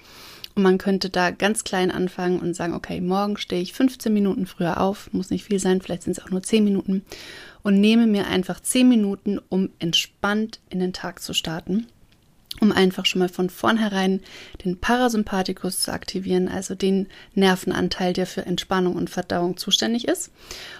und 0.59 0.65
man 0.65 0.79
könnte 0.79 1.09
da 1.09 1.31
ganz 1.31 1.62
klein 1.62 1.93
anfangen 1.93 2.41
und 2.41 2.53
sagen, 2.53 2.75
okay, 2.75 3.00
morgen 3.00 3.37
stehe 3.37 3.62
ich 3.62 3.75
15 3.75 4.12
Minuten 4.12 4.45
früher 4.45 4.81
auf, 4.81 5.09
muss 5.12 5.31
nicht 5.31 5.45
viel 5.45 5.61
sein, 5.61 5.81
vielleicht 5.81 6.03
sind 6.03 6.19
es 6.19 6.25
auch 6.25 6.31
nur 6.31 6.43
10 6.43 6.65
Minuten 6.65 7.05
und 7.62 7.81
nehme 7.81 8.09
mir 8.09 8.27
einfach 8.27 8.59
10 8.59 8.88
Minuten, 8.88 9.38
um 9.50 9.71
entspannt 9.79 10.59
in 10.69 10.81
den 10.81 10.93
Tag 10.93 11.23
zu 11.23 11.33
starten 11.33 11.87
um 12.61 12.73
einfach 12.73 13.07
schon 13.07 13.21
mal 13.21 13.29
von 13.29 13.50
vornherein 13.50 14.21
den 14.65 14.81
Parasympathikus 14.81 15.79
zu 15.79 15.93
aktivieren, 15.93 16.49
also 16.49 16.75
den 16.75 17.07
Nervenanteil, 17.37 18.12
der 18.12 18.27
für 18.27 18.45
Entspannung 18.45 18.97
und 18.97 19.11
Verdauung 19.11 19.57
zuständig 19.59 20.09
ist. 20.09 20.33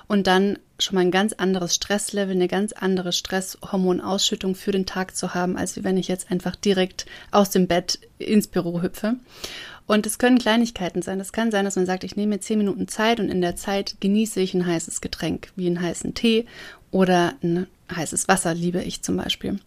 Und 0.09 0.27
dann 0.27 0.59
schon 0.79 0.95
mal 0.95 1.01
ein 1.03 1.11
ganz 1.11 1.33
anderes 1.33 1.75
Stresslevel, 1.75 2.35
eine 2.35 2.49
ganz 2.49 2.73
andere 2.73 3.13
Stresshormonausschüttung 3.13 4.55
für 4.55 4.71
den 4.71 4.87
Tag 4.87 5.17
zu 5.17 5.35
haben, 5.35 5.57
als 5.57 5.83
wenn 5.83 5.97
ich 5.97 6.09
jetzt 6.09 6.31
einfach 6.31 6.57
direkt 6.57 7.07
aus 7.31 7.51
dem 7.51 7.67
Bett 7.67 7.99
ins 8.19 8.47
Büro 8.47 8.83
hüpfe. 8.83 9.17
Und 9.87 10.07
es 10.07 10.19
können 10.19 10.39
Kleinigkeiten 10.39 11.01
sein. 11.01 11.19
Es 11.19 11.33
kann 11.33 11.51
sein, 11.51 11.65
dass 11.65 11.77
man 11.77 11.87
sagt, 11.87 12.05
ich 12.05 12.15
nehme 12.15 12.35
mir 12.35 12.41
zehn 12.41 12.59
Minuten 12.59 12.89
Zeit 12.89 13.21
und 13.21 13.31
in 13.31 13.41
der 13.41 13.57
Zeit 13.57 13.97
genieße 14.01 14.41
ich 14.41 14.55
ein 14.55 14.67
heißes 14.67 15.01
Getränk, 15.01 15.51
wie 15.57 15.67
einen 15.67 15.81
heißen 15.81 16.15
Tee 16.15 16.47
oder 16.91 17.35
ein 17.43 17.67
heißes 17.95 18.29
Wasser, 18.29 18.55
liebe 18.55 18.83
ich 18.83 19.03
zum 19.03 19.17
Beispiel. 19.17 19.59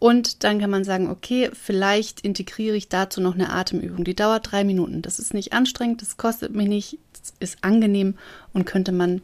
Und 0.00 0.42
dann 0.44 0.58
kann 0.58 0.70
man 0.70 0.84
sagen, 0.84 1.08
okay, 1.08 1.50
vielleicht 1.54 2.20
integriere 2.20 2.76
ich 2.76 2.88
dazu 2.88 3.20
noch 3.20 3.34
eine 3.34 3.50
Atemübung. 3.50 4.04
Die 4.04 4.16
dauert 4.16 4.50
drei 4.50 4.64
Minuten. 4.64 5.02
Das 5.02 5.18
ist 5.18 5.32
nicht 5.32 5.52
anstrengend, 5.52 6.02
das 6.02 6.16
kostet 6.16 6.52
mich 6.52 6.68
nicht, 6.68 6.98
das 7.12 7.32
ist 7.38 7.58
angenehm 7.62 8.18
und 8.52 8.66
könnte 8.66 8.92
man 8.92 9.22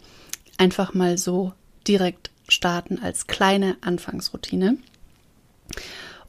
einfach 0.61 0.93
mal 0.95 1.19
so 1.19 1.53
direkt 1.89 2.31
starten 2.49 3.01
als 3.03 3.27
kleine 3.27 3.77
Anfangsroutine. 3.81 4.77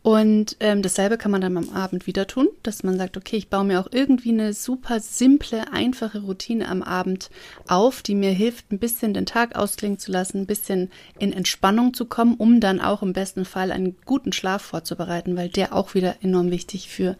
Und 0.03 0.57
ähm, 0.61 0.81
dasselbe 0.81 1.19
kann 1.19 1.29
man 1.29 1.41
dann 1.41 1.57
am 1.57 1.69
Abend 1.69 2.07
wieder 2.07 2.25
tun, 2.25 2.47
dass 2.63 2.81
man 2.81 2.97
sagt, 2.97 3.17
okay, 3.17 3.35
ich 3.35 3.49
baue 3.49 3.65
mir 3.65 3.79
auch 3.79 3.89
irgendwie 3.91 4.31
eine 4.31 4.53
super 4.53 4.99
simple, 4.99 5.71
einfache 5.71 6.21
Routine 6.21 6.67
am 6.69 6.81
Abend 6.81 7.29
auf, 7.67 8.01
die 8.01 8.15
mir 8.15 8.31
hilft, 8.31 8.71
ein 8.71 8.79
bisschen 8.79 9.13
den 9.13 9.27
Tag 9.27 9.55
ausklingen 9.55 9.99
zu 9.99 10.11
lassen, 10.11 10.39
ein 10.39 10.47
bisschen 10.47 10.89
in 11.19 11.31
Entspannung 11.31 11.93
zu 11.93 12.05
kommen, 12.05 12.33
um 12.35 12.59
dann 12.59 12.81
auch 12.81 13.03
im 13.03 13.13
besten 13.13 13.45
Fall 13.45 13.71
einen 13.71 13.95
guten 14.05 14.33
Schlaf 14.33 14.63
vorzubereiten, 14.63 15.35
weil 15.35 15.49
der 15.49 15.75
auch 15.75 15.93
wieder 15.93 16.15
enorm 16.23 16.49
wichtig 16.49 16.89
für 16.89 17.15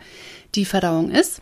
die 0.56 0.65
Verdauung 0.65 1.12
ist. 1.12 1.41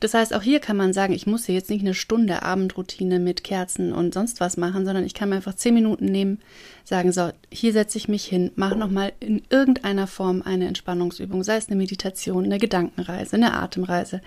Das 0.00 0.14
heißt, 0.14 0.34
auch 0.34 0.42
hier 0.42 0.60
kann 0.60 0.78
man 0.78 0.94
sagen, 0.94 1.12
ich 1.12 1.26
muss 1.26 1.44
hier 1.44 1.54
jetzt 1.54 1.68
nicht 1.68 1.82
eine 1.82 1.94
Stunde 1.94 2.42
Abendroutine 2.42 3.20
mit 3.20 3.44
Kerzen 3.44 3.92
und 3.92 4.14
sonst 4.14 4.40
was 4.40 4.56
machen, 4.56 4.86
sondern 4.86 5.04
ich 5.04 5.12
kann 5.12 5.28
mir 5.28 5.36
einfach 5.36 5.54
zehn 5.54 5.74
Minuten 5.74 6.06
nehmen, 6.06 6.40
sagen, 6.84 7.12
so, 7.12 7.30
hier 7.50 7.72
setze 7.72 7.98
ich 7.98 8.08
mich 8.08 8.24
hin, 8.24 8.50
mache 8.56 8.76
nochmal 8.76 9.12
in 9.20 9.42
irgendeiner 9.50 10.06
Form 10.06 10.42
eine 10.42 10.66
Entspannungsübung, 10.66 11.44
sei 11.44 11.56
es 11.56 11.68
eine 11.68 11.76
Meditation, 11.76 12.44
eine 12.44 12.58
Gedankenreise, 12.58 13.36
eine 13.36 13.52
Atemreise, 13.52 14.22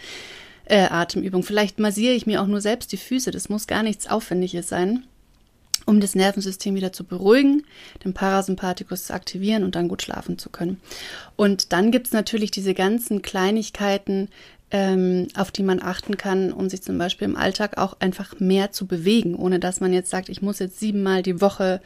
äh, 0.65 0.83
Atemübung. 0.83 1.41
Vielleicht 1.43 1.79
massiere 1.79 2.13
ich 2.13 2.27
mir 2.27 2.41
auch 2.41 2.47
nur 2.47 2.61
selbst 2.61 2.91
die 2.91 2.97
Füße, 2.97 3.31
das 3.31 3.49
muss 3.49 3.65
gar 3.65 3.81
nichts 3.81 4.07
Aufwendiges 4.07 4.69
sein 4.69 5.03
um 5.85 5.99
das 5.99 6.15
Nervensystem 6.15 6.75
wieder 6.75 6.93
zu 6.93 7.03
beruhigen, 7.03 7.63
den 8.03 8.13
Parasympathikus 8.13 9.05
zu 9.05 9.13
aktivieren 9.13 9.63
und 9.63 9.75
dann 9.75 9.87
gut 9.87 10.01
schlafen 10.01 10.37
zu 10.37 10.49
können. 10.49 10.79
Und 11.35 11.73
dann 11.73 11.91
gibt 11.91 12.07
es 12.07 12.13
natürlich 12.13 12.51
diese 12.51 12.73
ganzen 12.73 13.21
Kleinigkeiten, 13.21 14.29
ähm, 14.73 15.27
auf 15.35 15.51
die 15.51 15.61
man 15.61 15.81
achten 15.81 16.17
kann, 16.17 16.51
um 16.51 16.67
sich 16.67 16.81
zum 16.81 16.97
Beispiel 16.97 17.27
im 17.27 17.37
Alltag 17.37 17.77
auch 17.77 17.95
einfach 17.99 18.39
mehr 18.39 18.71
zu 18.71 18.87
bewegen, 18.87 19.35
ohne 19.35 19.59
dass 19.59 19.79
man 19.79 19.93
jetzt 19.93 20.09
sagt, 20.09 20.29
ich 20.29 20.41
muss 20.41 20.57
jetzt 20.57 20.79
siebenmal 20.79 21.21
die 21.21 21.39
Woche 21.39 21.79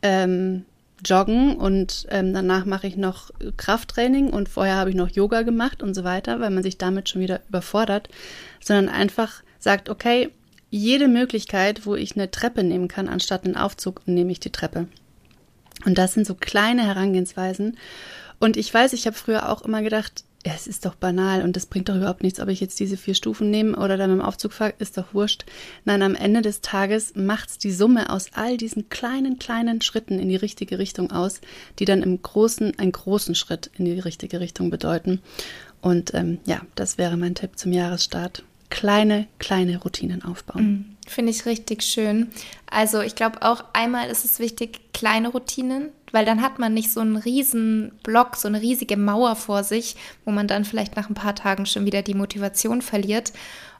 ähm, 0.00 0.64
joggen 1.04 1.56
und 1.56 2.06
ähm, 2.08 2.32
danach 2.32 2.64
mache 2.64 2.86
ich 2.86 2.96
noch 2.96 3.30
Krafttraining 3.58 4.30
und 4.30 4.48
vorher 4.48 4.76
habe 4.76 4.88
ich 4.88 4.96
noch 4.96 5.10
Yoga 5.10 5.42
gemacht 5.42 5.82
und 5.82 5.92
so 5.92 6.02
weiter, 6.02 6.40
weil 6.40 6.50
man 6.50 6.62
sich 6.62 6.78
damit 6.78 7.10
schon 7.10 7.20
wieder 7.20 7.40
überfordert, 7.50 8.08
sondern 8.58 8.88
einfach 8.88 9.42
sagt, 9.58 9.90
okay, 9.90 10.30
jede 10.70 11.08
Möglichkeit, 11.08 11.84
wo 11.84 11.94
ich 11.94 12.16
eine 12.16 12.30
Treppe 12.30 12.64
nehmen 12.64 12.88
kann, 12.88 13.08
anstatt 13.08 13.44
einen 13.44 13.56
Aufzug, 13.56 14.00
nehme 14.06 14.32
ich 14.32 14.40
die 14.40 14.52
Treppe. 14.52 14.88
Und 15.84 15.98
das 15.98 16.14
sind 16.14 16.26
so 16.26 16.34
kleine 16.34 16.86
Herangehensweisen. 16.86 17.76
Und 18.38 18.56
ich 18.56 18.72
weiß, 18.72 18.94
ich 18.94 19.06
habe 19.06 19.16
früher 19.16 19.50
auch 19.50 19.62
immer 19.62 19.82
gedacht, 19.82 20.24
es 20.42 20.66
ist 20.66 20.86
doch 20.86 20.94
banal 20.94 21.42
und 21.42 21.54
das 21.54 21.66
bringt 21.66 21.88
doch 21.88 21.96
überhaupt 21.96 22.22
nichts, 22.22 22.40
ob 22.40 22.48
ich 22.48 22.60
jetzt 22.60 22.80
diese 22.80 22.96
vier 22.96 23.14
Stufen 23.14 23.50
nehme 23.50 23.76
oder 23.76 23.98
dann 23.98 24.10
mit 24.10 24.20
dem 24.20 24.24
Aufzug 24.24 24.52
fahre, 24.52 24.72
ist 24.78 24.96
doch 24.96 25.12
wurscht. 25.12 25.44
Nein, 25.84 26.02
am 26.02 26.14
Ende 26.14 26.40
des 26.40 26.62
Tages 26.62 27.14
macht's 27.14 27.58
die 27.58 27.72
Summe 27.72 28.10
aus 28.10 28.28
all 28.32 28.56
diesen 28.56 28.88
kleinen, 28.88 29.38
kleinen 29.38 29.82
Schritten 29.82 30.18
in 30.18 30.28
die 30.28 30.36
richtige 30.36 30.78
Richtung 30.78 31.10
aus, 31.10 31.40
die 31.78 31.84
dann 31.84 32.02
im 32.02 32.22
Großen 32.22 32.78
einen 32.78 32.92
großen 32.92 33.34
Schritt 33.34 33.70
in 33.76 33.84
die 33.84 34.00
richtige 34.00 34.40
Richtung 34.40 34.70
bedeuten. 34.70 35.20
Und 35.82 36.14
ähm, 36.14 36.38
ja, 36.46 36.62
das 36.74 36.96
wäre 36.96 37.16
mein 37.16 37.34
Tipp 37.34 37.58
zum 37.58 37.72
Jahresstart. 37.72 38.42
Kleine, 38.70 39.26
kleine 39.38 39.78
Routinen 39.78 40.22
aufbauen. 40.24 40.62
Mhm. 40.64 40.96
Finde 41.06 41.32
ich 41.32 41.44
richtig 41.44 41.82
schön. 41.82 42.28
Also 42.70 43.00
ich 43.00 43.16
glaube 43.16 43.42
auch 43.42 43.64
einmal 43.72 44.08
ist 44.08 44.24
es 44.24 44.38
wichtig, 44.38 44.92
kleine 44.92 45.28
Routinen, 45.28 45.88
weil 46.12 46.24
dann 46.24 46.42
hat 46.42 46.58
man 46.58 46.74
nicht 46.74 46.92
so 46.92 47.00
einen 47.00 47.16
riesen 47.16 47.92
Block, 48.02 48.36
so 48.36 48.48
eine 48.48 48.60
riesige 48.60 48.96
Mauer 48.96 49.36
vor 49.36 49.64
sich, 49.64 49.96
wo 50.24 50.30
man 50.30 50.46
dann 50.46 50.64
vielleicht 50.64 50.96
nach 50.96 51.08
ein 51.08 51.14
paar 51.14 51.34
Tagen 51.34 51.66
schon 51.66 51.84
wieder 51.84 52.02
die 52.02 52.14
Motivation 52.14 52.82
verliert. 52.82 53.32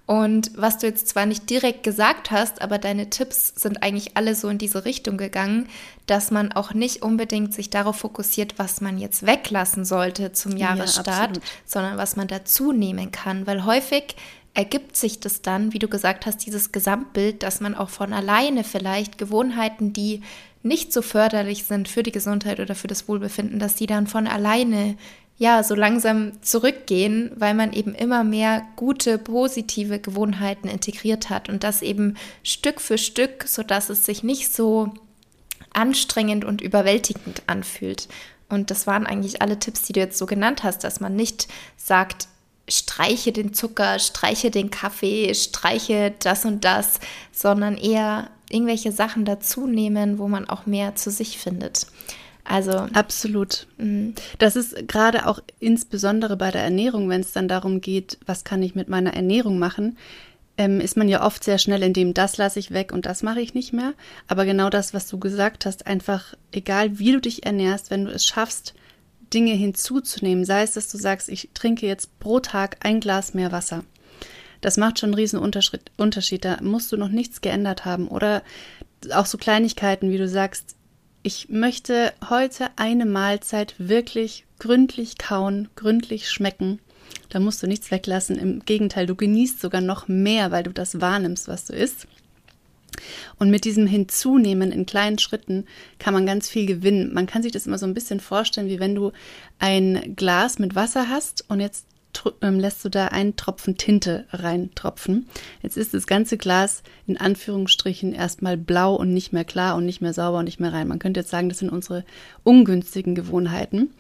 Und 0.07 0.51
was 0.57 0.79
du 0.79 0.89
jetzt 0.89 1.07
zwar 1.07 1.25
nicht 1.25 1.49
direkt 1.49 1.85
gesagt 1.85 2.33
hast, 2.33 2.63
aber 2.63 2.79
deine 2.79 3.11
Tipps 3.11 3.53
sind 3.55 3.85
eigentlich 3.85 4.17
alle 4.17 4.35
so 4.35 4.49
in 4.49 4.59
diese 4.59 4.85
Richtung 4.85 5.17
gegangen, 5.17 5.69
dass 6.07 6.33
man 6.33 6.51
auch 6.51 6.75
nicht 6.75 7.03
unbedingt 7.03 7.55
sich 7.55 7.71
darauf 7.71 7.99
fokussiert, 7.99 8.59
was 8.59 8.81
man 8.81 8.99
jetzt 8.99 9.25
weglassen 9.25 9.85
sollte 9.85 10.33
zum 10.33 10.57
Jahresstart, 10.57 11.37
ja, 11.37 11.43
sondern 11.65 11.97
was 11.97 12.17
man 12.17 12.27
dazu 12.27 12.73
nehmen 12.73 13.13
kann. 13.13 13.47
Weil 13.47 13.65
häufig 13.65 14.17
ergibt 14.53 14.97
sich 14.97 15.21
das 15.21 15.43
dann, 15.43 15.73
wie 15.73 15.79
du 15.79 15.87
gesagt 15.87 16.27
hast, 16.27 16.45
dieses 16.45 16.73
Gesamtbild, 16.73 17.45
dass 17.45 17.61
man 17.61 17.77
auch 17.77 17.89
von 17.91 18.13
alleine 18.13 18.65
vielleicht 18.65 19.17
Gewohnheiten, 19.17 19.93
die 19.93 20.23
nicht 20.63 20.93
so 20.93 21.03
förderlich 21.03 21.65
sind 21.65 21.89
für 21.89 22.03
die 22.03 22.13
Gesundheit 22.13 22.61
oder 22.61 22.75
für 22.75 22.89
das 22.89 23.09
Wohlbefinden, 23.09 23.59
dass 23.59 23.77
die 23.77 23.87
dann 23.87 24.07
von 24.07 24.27
alleine 24.27 24.97
ja 25.39 25.63
so 25.63 25.75
langsam 25.75 26.33
zurückgehen, 26.43 27.31
weil 27.35 27.55
man 27.55 27.73
eben 27.73 27.95
immer 27.95 28.25
mehr 28.25 28.63
gute, 28.77 29.17
positive 29.17 29.99
Gewohnheiten 29.99 30.69
integriert 30.69 31.31
hat 31.31 31.49
und 31.49 31.65
das 31.65 31.81
eben 31.81 32.17
Stück 32.43 32.79
für 32.81 32.99
Stück, 32.99 33.45
sodass 33.47 33.89
es 33.89 34.05
sich 34.05 34.23
nicht 34.23 34.53
so 34.53 34.93
anstrengend 35.73 36.45
und 36.45 36.61
überwältigend 36.61 37.43
anfühlt. 37.47 38.09
Und 38.51 38.71
das 38.71 38.87
waren 38.87 39.07
eigentlich 39.07 39.41
alle 39.41 39.59
Tipps, 39.59 39.83
die 39.83 39.95
du 39.95 40.01
jetzt 40.01 40.19
so 40.19 40.27
genannt 40.27 40.63
hast, 40.63 40.85
dass 40.85 41.01
man 41.01 41.17
nicht 41.17 41.49
sagt, 41.77 42.29
streiche 42.69 43.33
den 43.33 43.55
Zucker, 43.55 43.99
streiche 43.99 44.51
den 44.51 44.71
Kaffee, 44.71 45.33
streiche 45.35 46.13
das 46.19 46.45
und 46.45 46.65
das, 46.65 47.01
sondern 47.33 47.79
eher 47.79 48.29
irgendwelche 48.51 48.93
Sachen 48.93 49.25
dazu 49.25 49.67
nehmen, 49.67 50.19
wo 50.19 50.29
man 50.29 50.49
auch 50.49 50.67
mehr 50.67 50.95
zu 50.97 51.11
sich 51.11 51.39
findet. 51.39 51.87
Also 52.45 52.73
absolut. 52.73 53.67
Mh. 53.79 54.13
Das 54.39 54.57
ist 54.57 54.89
gerade 54.89 55.27
auch 55.27 55.41
insbesondere 55.61 56.37
bei 56.37 56.51
der 56.51 56.63
Ernährung, 56.63 57.09
wenn 57.09 57.21
es 57.21 57.33
dann 57.33 57.49
darum 57.49 57.81
geht, 57.81 58.19
was 58.27 58.45
kann 58.45 58.63
ich 58.63 58.75
mit 58.75 58.89
meiner 58.89 59.15
Ernährung 59.15 59.59
machen, 59.59 59.97
ähm, 60.59 60.81
ist 60.81 60.97
man 60.97 61.09
ja 61.09 61.25
oft 61.25 61.43
sehr 61.45 61.59
schnell 61.59 61.83
in 61.83 61.93
dem, 61.93 62.13
das 62.13 62.37
lasse 62.37 62.59
ich 62.59 62.71
weg 62.71 62.93
und 62.93 63.07
das 63.07 63.23
mache 63.23 63.41
ich 63.41 63.55
nicht 63.55 63.73
mehr. 63.73 63.95
Aber 64.27 64.45
genau 64.45 64.69
das, 64.69 64.93
was 64.93 65.07
du 65.07 65.19
gesagt 65.19 65.65
hast, 65.65 65.87
einfach 65.87 66.35
egal 66.53 66.99
wie 66.99 67.13
du 67.13 67.21
dich 67.21 67.47
ernährst, 67.47 67.91
wenn 67.91 68.05
du 68.05 68.11
es 68.11 68.27
schaffst, 68.27 68.75
Dinge 69.33 69.53
hinzuzunehmen, 69.53 70.45
sei 70.45 70.63
es, 70.63 70.73
dass 70.73 70.91
du 70.91 70.99
sagst, 70.99 71.29
ich 71.29 71.51
trinke 71.55 71.87
jetzt 71.87 72.19
pro 72.19 72.41
Tag 72.41 72.79
ein 72.81 73.01
Glas 73.01 73.33
mehr 73.33 73.53
Wasser. 73.53 73.85
Das 74.61 74.77
macht 74.77 74.99
schon 74.99 75.09
einen 75.09 75.15
riesen 75.15 75.39
Unterschied. 75.39 76.45
Da 76.45 76.59
musst 76.63 76.93
du 76.93 76.97
noch 76.97 77.09
nichts 77.09 77.41
geändert 77.41 77.85
haben. 77.85 78.09
Oder 78.09 78.43
auch 79.13 79.27
so 79.27 79.39
Kleinigkeiten, 79.39 80.11
wie 80.11 80.19
du 80.19 80.29
sagst, 80.29 80.77
ich 81.23 81.49
möchte 81.49 82.13
heute 82.29 82.69
eine 82.77 83.07
Mahlzeit 83.07 83.75
wirklich 83.79 84.47
gründlich 84.59 85.19
kauen, 85.19 85.69
gründlich 85.77 86.31
schmecken. 86.31 86.79
Da 87.29 87.41
musst 87.41 87.63
du 87.63 87.67
nichts 87.67 87.91
weglassen. 87.91 88.37
Im 88.37 88.65
Gegenteil, 88.65 89.07
du 89.07 89.15
genießt 89.15 89.61
sogar 89.61 89.81
noch 89.81 90.09
mehr, 90.09 90.51
weil 90.51 90.63
du 90.63 90.73
das 90.73 91.01
wahrnimmst, 91.01 91.49
was 91.49 91.67
du 91.67 91.75
isst. 91.75 92.07
Und 93.39 93.51
mit 93.51 93.65
diesem 93.65 93.87
Hinzunehmen 93.87 94.73
in 94.73 94.87
kleinen 94.87 95.19
Schritten 95.19 95.65
kann 95.99 96.15
man 96.15 96.27
ganz 96.27 96.49
viel 96.49 96.67
gewinnen. 96.67 97.13
Man 97.15 97.27
kann 97.27 97.43
sich 97.43 97.53
das 97.53 97.67
immer 97.67 97.79
so 97.79 97.87
ein 97.87 97.95
bisschen 97.95 98.21
vorstellen, 98.21 98.69
wie 98.69 98.81
wenn 98.81 98.95
du 98.95 99.13
ein 99.59 100.15
Glas 100.17 100.59
mit 100.59 100.75
Wasser 100.75 101.09
hast 101.09 101.45
und 101.49 101.61
jetzt 101.61 101.87
lässt 102.41 102.85
du 102.85 102.89
da 102.89 103.07
einen 103.07 103.37
Tropfen 103.37 103.77
Tinte 103.77 104.27
reintropfen. 104.31 105.29
Jetzt 105.63 105.77
ist 105.77 105.95
das 105.95 106.07
ganze 106.07 106.37
Glas 106.37 106.83
in 107.07 107.17
Anführungsstrichen 107.17 108.13
erstmal 108.13 108.57
blau 108.57 108.95
und 108.95 109.13
nicht 109.13 109.33
mehr 109.33 109.45
klar 109.45 109.77
und 109.77 109.87
nicht 109.87 110.01
mehr 110.01 110.13
sauber 110.13 110.39
und 110.39 110.45
nicht 110.45 110.61
mehr 110.61 110.73
rein. 110.73 110.89
Man 110.89 110.99
könnte 110.99 111.21
jetzt 111.21 111.31
sagen, 111.31 111.49
das 111.49 111.59
sind 111.59 111.71
unsere 111.71 112.05
ungünstigen 112.43 113.15
Gewohnheiten. 113.15 113.91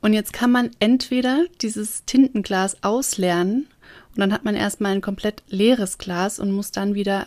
Und 0.00 0.12
jetzt 0.12 0.32
kann 0.32 0.52
man 0.52 0.70
entweder 0.78 1.44
dieses 1.60 2.04
Tintenglas 2.04 2.82
ausleeren 2.82 3.66
und 4.10 4.20
dann 4.20 4.32
hat 4.32 4.44
man 4.44 4.54
erstmal 4.54 4.92
ein 4.92 5.00
komplett 5.00 5.42
leeres 5.48 5.98
Glas 5.98 6.38
und 6.38 6.52
muss 6.52 6.70
dann 6.72 6.94
wieder 6.94 7.26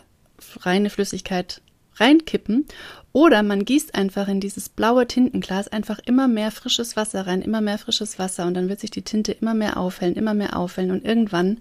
reine 0.60 0.90
Flüssigkeit 0.90 1.60
reinkippen. 1.96 2.66
Oder 3.12 3.42
man 3.42 3.64
gießt 3.64 3.94
einfach 3.94 4.28
in 4.28 4.40
dieses 4.40 4.68
blaue 4.68 5.06
Tintenglas 5.06 5.68
einfach 5.68 5.98
immer 6.06 6.28
mehr 6.28 6.50
frisches 6.50 6.96
Wasser 6.96 7.26
rein, 7.26 7.42
immer 7.42 7.60
mehr 7.60 7.78
frisches 7.78 8.18
Wasser. 8.18 8.46
Und 8.46 8.54
dann 8.54 8.68
wird 8.68 8.80
sich 8.80 8.90
die 8.90 9.02
Tinte 9.02 9.32
immer 9.32 9.54
mehr 9.54 9.76
aufhellen, 9.76 10.14
immer 10.14 10.34
mehr 10.34 10.56
aufhellen. 10.56 10.90
Und 10.90 11.04
irgendwann 11.04 11.58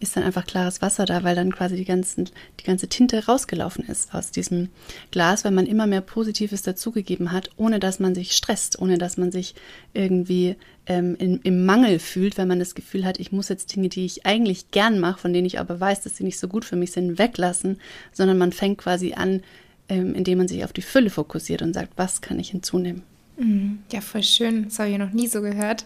ist 0.00 0.16
dann 0.16 0.22
einfach 0.22 0.46
klares 0.46 0.82
Wasser 0.82 1.04
da, 1.04 1.24
weil 1.24 1.34
dann 1.34 1.52
quasi 1.52 1.76
die, 1.76 1.84
ganzen, 1.84 2.28
die 2.60 2.64
ganze 2.64 2.88
Tinte 2.88 3.24
rausgelaufen 3.26 3.84
ist 3.86 4.14
aus 4.14 4.30
diesem 4.30 4.68
Glas, 5.10 5.44
weil 5.44 5.52
man 5.52 5.66
immer 5.66 5.86
mehr 5.86 6.00
Positives 6.00 6.62
dazugegeben 6.62 7.32
hat, 7.32 7.50
ohne 7.56 7.80
dass 7.80 8.00
man 8.00 8.14
sich 8.14 8.32
stresst, 8.32 8.78
ohne 8.80 8.98
dass 8.98 9.16
man 9.16 9.32
sich 9.32 9.54
irgendwie 9.92 10.56
ähm, 10.86 11.16
in, 11.16 11.40
im 11.42 11.64
Mangel 11.64 11.98
fühlt, 11.98 12.36
wenn 12.36 12.48
man 12.48 12.58
das 12.58 12.74
Gefühl 12.74 13.04
hat, 13.04 13.18
ich 13.18 13.32
muss 13.32 13.48
jetzt 13.48 13.74
Dinge, 13.74 13.88
die 13.88 14.04
ich 14.04 14.26
eigentlich 14.26 14.70
gern 14.70 15.00
mache, 15.00 15.20
von 15.20 15.32
denen 15.32 15.46
ich 15.46 15.58
aber 15.58 15.80
weiß, 15.80 16.02
dass 16.02 16.16
sie 16.16 16.24
nicht 16.24 16.38
so 16.38 16.48
gut 16.48 16.64
für 16.64 16.76
mich 16.76 16.92
sind, 16.92 17.18
weglassen, 17.18 17.80
sondern 18.12 18.38
man 18.38 18.52
fängt 18.52 18.78
quasi 18.78 19.14
an, 19.14 19.42
ähm, 19.88 20.14
indem 20.14 20.38
man 20.38 20.48
sich 20.48 20.64
auf 20.64 20.72
die 20.72 20.82
Fülle 20.82 21.10
fokussiert 21.10 21.62
und 21.62 21.74
sagt, 21.74 21.92
was 21.96 22.20
kann 22.20 22.38
ich 22.38 22.50
hinzunehmen. 22.50 23.02
Mhm. 23.36 23.82
Ja, 23.90 24.00
voll 24.00 24.22
schön. 24.22 24.64
Das 24.64 24.78
habe 24.78 24.90
ich 24.90 24.98
noch 24.98 25.10
nie 25.10 25.26
so 25.26 25.40
gehört. 25.40 25.84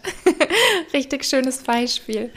Richtig 0.93 1.25
schönes 1.25 1.59
Beispiel. 1.59 2.31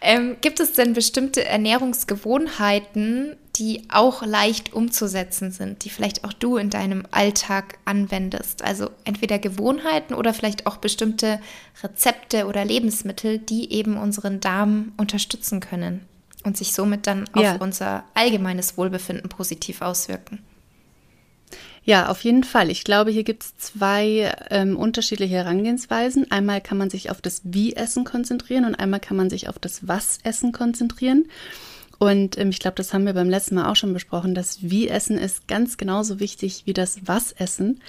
Ähm, 0.00 0.36
gibt 0.40 0.60
es 0.60 0.72
denn 0.72 0.92
bestimmte 0.92 1.44
Ernährungsgewohnheiten, 1.44 3.36
die 3.56 3.82
auch 3.88 4.24
leicht 4.24 4.72
umzusetzen 4.72 5.50
sind, 5.50 5.84
die 5.84 5.90
vielleicht 5.90 6.24
auch 6.24 6.32
du 6.32 6.56
in 6.56 6.70
deinem 6.70 7.04
Alltag 7.10 7.78
anwendest? 7.84 8.62
Also 8.62 8.90
entweder 9.04 9.38
Gewohnheiten 9.38 10.14
oder 10.14 10.34
vielleicht 10.34 10.66
auch 10.66 10.76
bestimmte 10.76 11.40
Rezepte 11.82 12.46
oder 12.46 12.64
Lebensmittel, 12.64 13.38
die 13.38 13.72
eben 13.72 13.96
unseren 13.96 14.40
Darm 14.40 14.92
unterstützen 14.98 15.60
können 15.60 16.02
und 16.44 16.56
sich 16.56 16.72
somit 16.72 17.06
dann 17.06 17.28
auf 17.32 17.42
ja. 17.42 17.56
unser 17.56 18.04
allgemeines 18.14 18.76
Wohlbefinden 18.76 19.28
positiv 19.28 19.80
auswirken. 19.80 20.40
Ja, 21.82 22.08
auf 22.08 22.22
jeden 22.24 22.44
Fall. 22.44 22.70
Ich 22.70 22.84
glaube, 22.84 23.10
hier 23.10 23.24
gibt 23.24 23.42
es 23.42 23.56
zwei 23.56 24.34
ähm, 24.50 24.76
unterschiedliche 24.76 25.36
Herangehensweisen. 25.36 26.30
Einmal 26.30 26.60
kann 26.60 26.78
man 26.78 26.90
sich 26.90 27.10
auf 27.10 27.22
das 27.22 27.40
Wie-Essen 27.44 28.04
konzentrieren 28.04 28.64
und 28.64 28.74
einmal 28.74 29.00
kann 29.00 29.16
man 29.16 29.30
sich 29.30 29.48
auf 29.48 29.58
das 29.58 29.88
Was-Essen 29.88 30.52
konzentrieren. 30.52 31.26
Und 31.98 32.38
ähm, 32.38 32.50
ich 32.50 32.58
glaube, 32.58 32.76
das 32.76 32.92
haben 32.92 33.06
wir 33.06 33.14
beim 33.14 33.30
letzten 33.30 33.54
Mal 33.54 33.70
auch 33.70 33.76
schon 33.76 33.94
besprochen. 33.94 34.34
Das 34.34 34.58
Wie-Essen 34.62 35.18
ist 35.18 35.48
ganz 35.48 35.78
genauso 35.78 36.20
wichtig 36.20 36.62
wie 36.66 36.74
das 36.74 37.06
Was-Essen. 37.06 37.80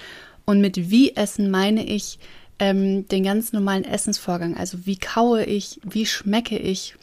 Und 0.45 0.61
mit 0.61 0.89
Wie-Essen 0.89 1.51
meine 1.51 1.85
ich 1.85 2.17
ähm, 2.59 3.07
den 3.07 3.23
ganz 3.23 3.53
normalen 3.53 3.83
Essensvorgang. 3.83 4.55
Also 4.55 4.85
wie 4.85 4.97
kaue 4.97 5.43
ich, 5.43 5.81
wie 5.83 6.05
schmecke 6.05 6.57
ich, 6.57 6.95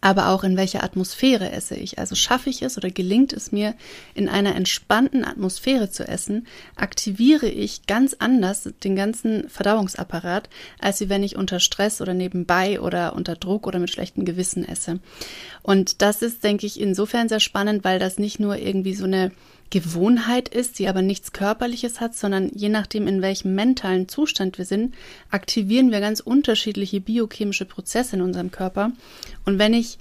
aber 0.00 0.28
auch 0.28 0.44
in 0.44 0.56
welcher 0.56 0.84
Atmosphäre 0.84 1.50
esse 1.50 1.74
ich. 1.74 1.98
Also 1.98 2.14
schaffe 2.14 2.50
ich 2.50 2.62
es 2.62 2.76
oder 2.76 2.90
gelingt 2.90 3.32
es 3.32 3.52
mir, 3.52 3.74
in 4.14 4.28
einer 4.28 4.54
entspannten 4.54 5.24
Atmosphäre 5.24 5.90
zu 5.90 6.06
essen, 6.06 6.46
aktiviere 6.76 7.48
ich 7.48 7.86
ganz 7.86 8.14
anders 8.18 8.68
den 8.84 8.96
ganzen 8.96 9.48
Verdauungsapparat, 9.48 10.48
als 10.78 11.08
wenn 11.08 11.22
ich 11.22 11.36
unter 11.36 11.58
Stress 11.58 12.00
oder 12.00 12.14
nebenbei 12.14 12.80
oder 12.80 13.14
unter 13.14 13.34
Druck 13.34 13.66
oder 13.66 13.78
mit 13.78 13.90
schlechtem 13.90 14.24
Gewissen 14.24 14.66
esse. 14.66 15.00
Und 15.62 16.02
das 16.02 16.22
ist, 16.22 16.44
denke 16.44 16.66
ich, 16.66 16.80
insofern 16.80 17.28
sehr 17.28 17.40
spannend, 17.40 17.84
weil 17.84 17.98
das 17.98 18.18
nicht 18.18 18.38
nur 18.40 18.56
irgendwie 18.56 18.94
so 18.94 19.04
eine 19.04 19.32
Gewohnheit 19.70 20.48
ist, 20.48 20.78
die 20.78 20.88
aber 20.88 21.02
nichts 21.02 21.32
Körperliches 21.32 22.00
hat, 22.00 22.14
sondern 22.14 22.50
je 22.54 22.68
nachdem, 22.68 23.06
in 23.06 23.20
welchem 23.22 23.54
mentalen 23.54 24.08
Zustand 24.08 24.58
wir 24.58 24.64
sind, 24.64 24.94
aktivieren 25.30 25.90
wir 25.90 26.00
ganz 26.00 26.20
unterschiedliche 26.20 27.00
biochemische 27.00 27.64
Prozesse 27.64 28.16
in 28.16 28.22
unserem 28.22 28.50
Körper. 28.50 28.92
Und 29.44 29.58
wenn 29.58 29.74
ich 29.74 29.98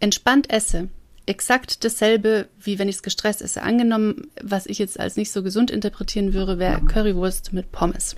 entspannt 0.00 0.50
esse, 0.50 0.88
exakt 1.28 1.84
dasselbe, 1.84 2.48
wie 2.60 2.78
wenn 2.78 2.88
ich 2.88 2.96
es 2.96 3.02
gestresst 3.02 3.42
esse. 3.42 3.62
Angenommen, 3.62 4.28
was 4.42 4.66
ich 4.66 4.78
jetzt 4.78 4.98
als 4.98 5.16
nicht 5.16 5.30
so 5.30 5.42
gesund 5.42 5.70
interpretieren 5.70 6.32
würde, 6.32 6.58
wäre 6.58 6.80
Currywurst 6.80 7.52
mit 7.52 7.70
Pommes. 7.70 8.16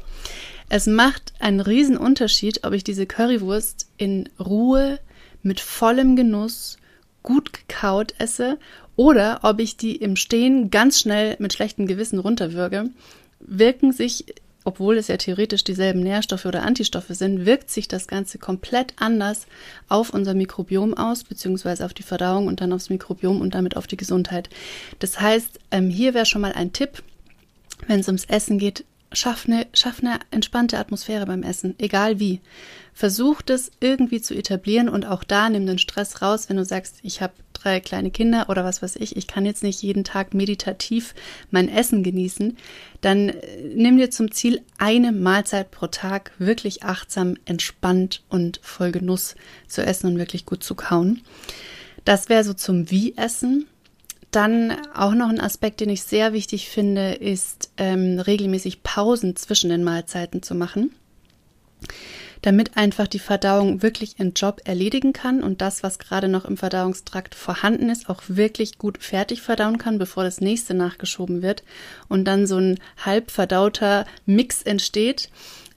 Es 0.69 0.87
macht 0.87 1.33
einen 1.41 1.61
riesen 1.61 1.97
Unterschied, 1.97 2.65
ob 2.65 2.73
ich 2.73 2.85
diese 2.85 3.07
Currywurst 3.07 3.89
in 3.97 4.29
Ruhe, 4.39 5.01
mit 5.43 5.59
vollem 5.59 6.17
Genuss, 6.17 6.77
gut 7.23 7.53
gekaut 7.53 8.15
esse 8.19 8.59
oder 8.97 9.41
ob 9.43 9.61
ich 9.61 9.77
die 9.77 9.97
im 9.97 10.17
Stehen 10.17 10.71
ganz 10.71 11.01
schnell 11.01 11.37
mit 11.39 11.53
schlechtem 11.53 11.87
Gewissen 11.87 12.19
runterwürge, 12.19 12.91
wirken 13.41 13.93
sich, 13.93 14.27
obwohl 14.65 14.99
es 14.99 15.09
ja 15.09 15.17
theoretisch 15.17 15.65
dieselben 15.65 16.01
Nährstoffe 16.01 16.45
oder 16.45 16.63
Antistoffe 16.65 17.15
sind, 17.15 17.47
wirkt 17.47 17.71
sich 17.71 17.89
das 17.89 18.07
Ganze 18.07 18.39
komplett 18.39 18.93
anders 18.97 19.47
auf 19.89 20.11
unser 20.11 20.35
Mikrobiom 20.35 20.95
aus, 20.95 21.25
beziehungsweise 21.25 21.85
auf 21.87 21.95
die 21.95 22.03
Verdauung 22.03 22.47
und 22.47 22.61
dann 22.61 22.73
aufs 22.73 22.91
Mikrobiom 22.91 23.41
und 23.41 23.55
damit 23.55 23.77
auf 23.77 23.87
die 23.87 23.97
Gesundheit. 23.97 24.51
Das 24.99 25.21
heißt, 25.21 25.59
ähm, 25.71 25.89
hier 25.89 26.13
wäre 26.13 26.27
schon 26.27 26.43
mal 26.43 26.53
ein 26.53 26.73
Tipp, 26.73 27.03
wenn 27.87 28.01
es 28.01 28.09
ums 28.09 28.27
Essen 28.27 28.59
geht, 28.59 28.85
schaff 29.13 29.47
eine, 29.47 29.67
schaff 29.73 30.01
eine 30.01 30.19
entspannte 30.31 30.79
Atmosphäre 30.79 31.27
beim 31.27 31.43
Essen, 31.43 31.75
egal 31.79 32.21
wie. 32.21 32.41
Versuch 32.93 33.43
das 33.43 33.71
irgendwie 33.81 34.21
zu 34.21 34.35
etablieren 34.35 34.89
und 34.89 35.07
auch 35.07 35.25
da 35.25 35.49
nimm 35.49 35.67
den 35.67 35.79
Stress 35.79 36.23
raus, 36.23 36.49
wenn 36.49 36.57
du 36.57 36.65
sagst, 36.65 36.99
ich 37.03 37.23
habe 37.23 37.33
drei 37.53 37.81
kleine 37.81 38.11
Kinder 38.11 38.49
oder 38.49 38.65
was 38.65 38.83
weiß 38.83 38.97
ich, 38.97 39.17
ich 39.17 39.27
kann 39.27 39.45
jetzt 39.45 39.63
nicht 39.63 39.83
jeden 39.83 40.05
Tag 40.05 40.35
meditativ 40.35 41.15
mein 41.51 41.69
Essen 41.69 42.03
genießen, 42.03 42.57
dann 43.01 43.29
äh, 43.29 43.37
nimm 43.75 43.97
dir 43.97 44.11
zum 44.11 44.31
Ziel 44.31 44.63
eine 44.79 45.13
Mahlzeit 45.13 45.71
pro 45.71 45.87
Tag 45.87 46.33
wirklich 46.39 46.83
achtsam, 46.83 47.37
entspannt 47.45 48.23
und 48.29 48.61
voll 48.63 48.93
Genuss 48.93 49.35
zu 49.67 49.85
essen 49.85 50.07
und 50.09 50.19
wirklich 50.19 50.47
gut 50.47 50.65
zu 50.65 50.75
kauen. 50.75 51.23
Das 52.05 52.29
wäre 52.29 52.45
so 52.45 52.55
zum 52.55 52.91
Wie-Essen. 52.91 53.67
Dann 54.31 54.77
auch 54.95 55.15
noch 55.15 55.29
ein 55.29 55.41
Aspekt, 55.41 55.81
den 55.81 55.91
ich 55.91 56.03
sehr 56.03 56.33
wichtig 56.33 56.69
finde, 56.69 57.15
ist 57.15 57.71
ähm, 57.77 58.21
regelmäßig 58.21 58.83
Pausen 58.83 59.35
zwischen 59.35 59.71
den 59.71 59.83
Mahlzeiten 59.83 60.43
zu 60.43 60.55
machen, 60.55 60.95
damit 62.43 62.77
einfach 62.77 63.09
die 63.09 63.19
Verdauung 63.19 63.83
wirklich 63.83 64.21
ihren 64.21 64.35
Job 64.35 64.61
erledigen 64.65 65.13
kann 65.13 65.43
und 65.43 65.61
das, 65.61 65.83
was 65.83 65.99
gerade 65.99 66.29
noch 66.29 66.45
im 66.45 66.57
Verdauungstrakt 66.57 67.35
vorhanden 67.35 67.91
ist, 67.91 68.09
auch 68.09 68.23
wirklich 68.29 68.79
gut 68.79 68.99
fertig 69.03 69.43
verdauen 69.43 69.79
kann, 69.79 69.99
bevor 69.99 70.23
das 70.23 70.41
nächste 70.41 70.75
nachgeschoben 70.75 71.43
wird 71.43 71.65
und 72.09 72.25
dann 72.25 72.47
so 72.47 72.57
ein 72.57 72.79
halb 73.05 73.33
verdauter 73.33 74.07
Mix 74.27 74.63
entsteht 74.63 75.29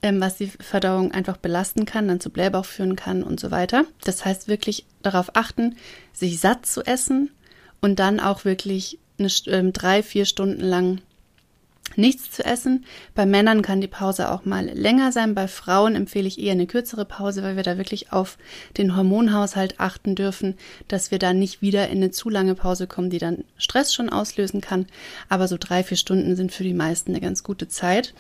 ähm, 0.03 0.19
was 0.19 0.35
die 0.35 0.47
Verdauung 0.47 1.11
einfach 1.11 1.37
belasten 1.37 1.85
kann, 1.85 2.09
dann 2.09 2.19
zu 2.19 2.29
Blähbauch 2.29 2.65
führen 2.65 2.95
kann 2.95 3.23
und 3.23 3.39
so 3.39 3.49
weiter. 3.49 3.85
Das 4.03 4.23
heißt 4.23 4.47
wirklich 4.47 4.85
darauf 5.01 5.35
achten, 5.35 5.77
sich 6.11 6.39
satt 6.39 6.65
zu 6.65 6.83
essen, 6.83 7.31
und 7.83 7.99
dann 7.99 8.21
auch 8.21 8.45
wirklich 8.45 8.97
eine, 9.19 9.27
äh, 9.27 9.71
drei, 9.71 10.01
vier 10.01 10.25
Stunden 10.25 10.61
lang 10.61 11.01
nichts 11.97 12.31
zu 12.31 12.43
essen. 12.43 12.85
Bei 13.13 13.25
Männern 13.25 13.61
kann 13.61 13.81
die 13.81 13.89
Pause 13.89 14.31
auch 14.31 14.45
mal 14.45 14.65
länger 14.65 15.11
sein. 15.11 15.35
Bei 15.35 15.49
Frauen 15.49 15.93
empfehle 15.93 16.27
ich 16.27 16.39
eher 16.39 16.53
eine 16.53 16.65
kürzere 16.65 17.03
Pause, 17.03 17.43
weil 17.43 17.57
wir 17.57 17.63
da 17.63 17.77
wirklich 17.77 18.13
auf 18.13 18.37
den 18.77 18.95
Hormonhaushalt 18.95 19.81
achten 19.81 20.15
dürfen, 20.15 20.55
dass 20.87 21.11
wir 21.11 21.19
da 21.19 21.33
nicht 21.33 21.61
wieder 21.61 21.89
in 21.89 21.97
eine 21.97 22.09
zu 22.09 22.29
lange 22.29 22.55
Pause 22.55 22.87
kommen, 22.87 23.09
die 23.09 23.19
dann 23.19 23.43
Stress 23.57 23.93
schon 23.93 24.09
auslösen 24.09 24.61
kann. 24.61 24.87
Aber 25.27 25.49
so 25.49 25.57
drei, 25.59 25.83
vier 25.83 25.97
Stunden 25.97 26.37
sind 26.37 26.53
für 26.53 26.63
die 26.63 26.73
meisten 26.73 27.11
eine 27.11 27.21
ganz 27.21 27.43
gute 27.43 27.67
Zeit 27.67 28.13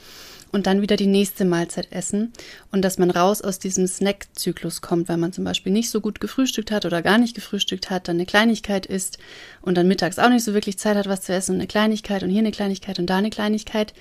und 0.53 0.67
dann 0.67 0.81
wieder 0.81 0.95
die 0.95 1.07
nächste 1.07 1.43
Mahlzeit 1.43 1.91
essen 1.91 2.31
und 2.71 2.83
dass 2.83 2.97
man 2.97 3.09
raus 3.09 3.41
aus 3.41 3.59
diesem 3.59 3.87
Snack-Zyklus 3.87 4.81
kommt, 4.81 5.09
weil 5.09 5.17
man 5.17 5.33
zum 5.33 5.43
Beispiel 5.43 5.73
nicht 5.73 5.89
so 5.89 5.99
gut 5.99 6.21
gefrühstückt 6.21 6.71
hat 6.71 6.85
oder 6.85 7.01
gar 7.01 7.17
nicht 7.17 7.35
gefrühstückt 7.35 7.89
hat, 7.89 8.07
dann 8.07 8.17
eine 8.17 8.27
Kleinigkeit 8.27 8.85
isst 8.85 9.17
und 9.61 9.75
dann 9.75 9.87
mittags 9.87 10.19
auch 10.19 10.29
nicht 10.29 10.45
so 10.45 10.53
wirklich 10.53 10.77
Zeit 10.77 10.95
hat, 10.95 11.09
was 11.09 11.23
zu 11.23 11.33
essen 11.33 11.55
und 11.55 11.59
eine 11.59 11.67
Kleinigkeit 11.67 12.23
und 12.23 12.29
hier 12.29 12.39
eine 12.39 12.51
Kleinigkeit 12.51 12.99
und 12.99 13.07
da 13.07 13.17
eine 13.17 13.31
Kleinigkeit. 13.31 13.93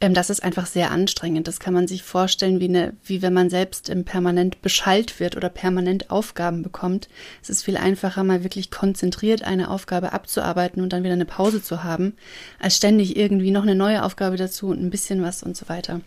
Ähm, 0.00 0.14
das 0.14 0.30
ist 0.30 0.42
einfach 0.42 0.66
sehr 0.66 0.90
anstrengend. 0.90 1.48
Das 1.48 1.60
kann 1.60 1.74
man 1.74 1.88
sich 1.88 2.02
vorstellen, 2.02 2.60
wie, 2.60 2.68
eine, 2.68 2.94
wie 3.04 3.22
wenn 3.22 3.32
man 3.32 3.50
selbst 3.50 3.92
permanent 4.04 4.62
beschallt 4.62 5.20
wird 5.20 5.36
oder 5.36 5.48
permanent 5.48 6.10
Aufgaben 6.10 6.62
bekommt. 6.62 7.08
Es 7.42 7.50
ist 7.50 7.64
viel 7.64 7.76
einfacher, 7.76 8.24
mal 8.24 8.44
wirklich 8.44 8.70
konzentriert 8.70 9.42
eine 9.42 9.70
Aufgabe 9.70 10.12
abzuarbeiten 10.12 10.82
und 10.82 10.92
dann 10.92 11.02
wieder 11.02 11.14
eine 11.14 11.24
Pause 11.24 11.62
zu 11.62 11.82
haben, 11.82 12.14
als 12.60 12.76
ständig 12.76 13.16
irgendwie 13.16 13.50
noch 13.50 13.62
eine 13.62 13.74
neue 13.74 14.04
Aufgabe 14.04 14.36
dazu 14.36 14.68
und 14.68 14.82
ein 14.82 14.90
bisschen 14.90 15.22
was 15.22 15.42
und 15.42 15.56
so 15.56 15.68
weiter. 15.68 16.00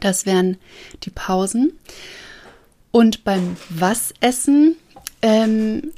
Das 0.00 0.24
wären 0.24 0.56
die 1.02 1.10
Pausen. 1.10 1.72
Und 2.92 3.24
beim 3.24 3.56
Was-Essen 3.68 4.76
ähm, 5.22 5.92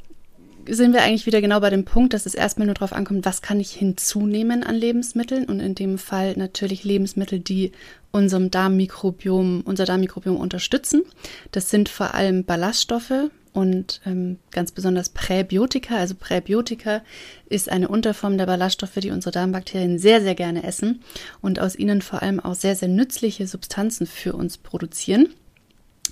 sind 0.67 0.93
wir 0.93 1.01
eigentlich 1.01 1.25
wieder 1.25 1.41
genau 1.41 1.59
bei 1.59 1.69
dem 1.69 1.85
Punkt, 1.85 2.13
dass 2.13 2.25
es 2.25 2.35
erstmal 2.35 2.67
nur 2.67 2.75
darauf 2.75 2.93
ankommt, 2.93 3.25
was 3.25 3.41
kann 3.41 3.59
ich 3.59 3.71
hinzunehmen 3.71 4.63
an 4.63 4.75
Lebensmitteln 4.75 5.45
und 5.45 5.59
in 5.59 5.75
dem 5.75 5.97
Fall 5.97 6.33
natürlich 6.37 6.83
Lebensmittel, 6.83 7.39
die 7.39 7.71
unserem 8.11 8.51
Darmmikrobiom, 8.51 9.61
unser 9.65 9.85
Darmmikrobiom 9.85 10.37
unterstützen. 10.37 11.03
Das 11.51 11.69
sind 11.69 11.89
vor 11.89 12.13
allem 12.13 12.45
Ballaststoffe 12.45 13.29
und 13.53 14.01
ähm, 14.05 14.37
ganz 14.51 14.71
besonders 14.71 15.09
Präbiotika. 15.09 15.97
Also 15.97 16.15
Präbiotika 16.15 17.01
ist 17.49 17.69
eine 17.69 17.87
Unterform 17.87 18.37
der 18.37 18.45
Ballaststoffe, 18.45 18.95
die 18.95 19.11
unsere 19.11 19.31
Darmbakterien 19.31 19.99
sehr, 19.99 20.21
sehr 20.21 20.35
gerne 20.35 20.63
essen 20.63 21.01
und 21.41 21.59
aus 21.59 21.75
ihnen 21.75 22.01
vor 22.01 22.21
allem 22.21 22.39
auch 22.39 22.55
sehr, 22.55 22.75
sehr 22.75 22.89
nützliche 22.89 23.47
Substanzen 23.47 24.07
für 24.07 24.33
uns 24.33 24.57
produzieren. 24.57 25.29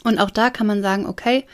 Und 0.03 0.19
auch 0.19 0.31
da 0.31 0.49
kann 0.49 0.67
man 0.67 0.81
sagen, 0.81 1.05
okay, 1.05 1.45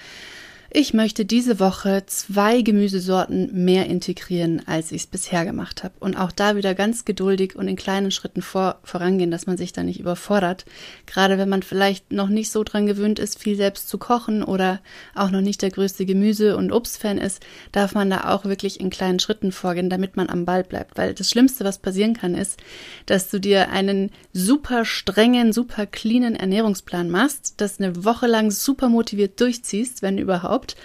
ich 0.69 0.93
möchte 0.93 1.23
diese 1.23 1.59
Woche 1.59 2.03
zwei 2.07 2.61
Gemüsesorten 2.61 3.63
mehr 3.63 3.85
integrieren, 3.85 4.61
als 4.65 4.91
ich 4.91 5.03
es 5.03 5.07
bisher 5.07 5.45
gemacht 5.45 5.83
habe. 5.83 5.93
Und 5.99 6.17
auch 6.17 6.31
da 6.31 6.57
wieder 6.57 6.75
ganz 6.75 7.05
geduldig 7.05 7.55
und 7.55 7.67
in 7.69 7.77
kleinen 7.77 8.11
Schritten 8.11 8.41
vor, 8.41 8.79
vorangehen, 8.83 9.31
dass 9.31 9.47
man 9.47 9.57
sich 9.57 9.71
da 9.71 9.83
nicht 9.83 9.99
überfordert. 9.99 10.65
Gerade 11.05 11.37
wenn 11.37 11.47
man 11.47 11.63
vielleicht 11.63 12.11
noch 12.11 12.27
nicht 12.27 12.51
so 12.51 12.63
dran 12.63 12.85
gewöhnt 12.85 13.17
ist, 13.17 13.39
viel 13.39 13.55
selbst 13.55 13.87
zu 13.87 13.97
kochen 13.97 14.43
oder 14.43 14.81
auch 15.15 15.31
noch 15.31 15.41
nicht 15.41 15.61
der 15.61 15.71
größte 15.71 16.05
Gemüse- 16.05 16.57
und 16.57 16.73
Obstfan 16.73 17.17
ist, 17.17 17.45
darf 17.71 17.95
man 17.95 18.09
da 18.09 18.33
auch 18.33 18.43
wirklich 18.43 18.81
in 18.81 18.89
kleinen 18.89 19.19
Schritten 19.19 19.53
vorgehen, 19.53 19.89
damit 19.89 20.17
man 20.17 20.29
am 20.29 20.43
Ball 20.43 20.65
bleibt. 20.65 20.97
Weil 20.97 21.13
das 21.13 21.29
Schlimmste, 21.29 21.63
was 21.63 21.77
passieren 21.79 22.13
kann, 22.13 22.35
ist, 22.35 22.59
dass 23.05 23.29
du 23.29 23.39
dir 23.39 23.69
einen 23.69 24.11
super 24.33 24.83
strengen, 24.83 25.53
super 25.53 25.85
cleanen 25.85 26.35
Ernährungsplan 26.35 27.09
machst, 27.09 27.55
das 27.57 27.79
eine 27.79 28.03
Woche 28.03 28.27
lang 28.27 28.51
super 28.51 28.89
motiviert 28.89 29.39
durchziehst, 29.39 30.01
wenn 30.01 30.17
überhaupt 30.17 30.56
überhaupt. 30.57 30.75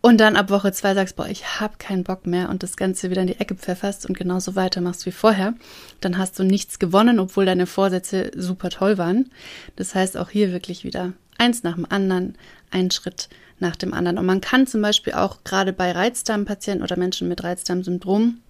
Und 0.00 0.18
dann 0.18 0.36
ab 0.36 0.50
Woche 0.50 0.70
zwei 0.72 0.92
sagst, 0.92 1.16
boah, 1.16 1.26
ich 1.28 1.60
habe 1.60 1.78
keinen 1.78 2.04
Bock 2.04 2.26
mehr 2.26 2.50
und 2.50 2.62
das 2.62 2.76
Ganze 2.76 3.08
wieder 3.08 3.22
in 3.22 3.28
die 3.28 3.40
Ecke 3.40 3.54
pfefferst 3.54 4.04
und 4.04 4.18
genauso 4.18 4.54
weitermachst 4.54 5.06
wie 5.06 5.12
vorher, 5.12 5.54
dann 6.02 6.18
hast 6.18 6.38
du 6.38 6.42
nichts 6.42 6.78
gewonnen, 6.78 7.18
obwohl 7.18 7.46
deine 7.46 7.64
Vorsätze 7.64 8.30
super 8.36 8.68
toll 8.68 8.98
waren. 8.98 9.30
Das 9.76 9.94
heißt 9.94 10.18
auch 10.18 10.28
hier 10.28 10.52
wirklich 10.52 10.84
wieder 10.84 11.14
eins 11.38 11.62
nach 11.62 11.76
dem 11.76 11.86
anderen, 11.88 12.36
ein 12.70 12.90
Schritt 12.90 13.30
nach 13.60 13.76
dem 13.76 13.94
anderen. 13.94 14.18
Und 14.18 14.26
man 14.26 14.42
kann 14.42 14.66
zum 14.66 14.82
Beispiel 14.82 15.14
auch 15.14 15.42
gerade 15.42 15.72
bei 15.72 15.92
Reizdarmpatienten 15.92 16.82
oder 16.82 16.98
Menschen 16.98 17.26
mit 17.26 17.42
Reizdarmsyndrom 17.42 18.42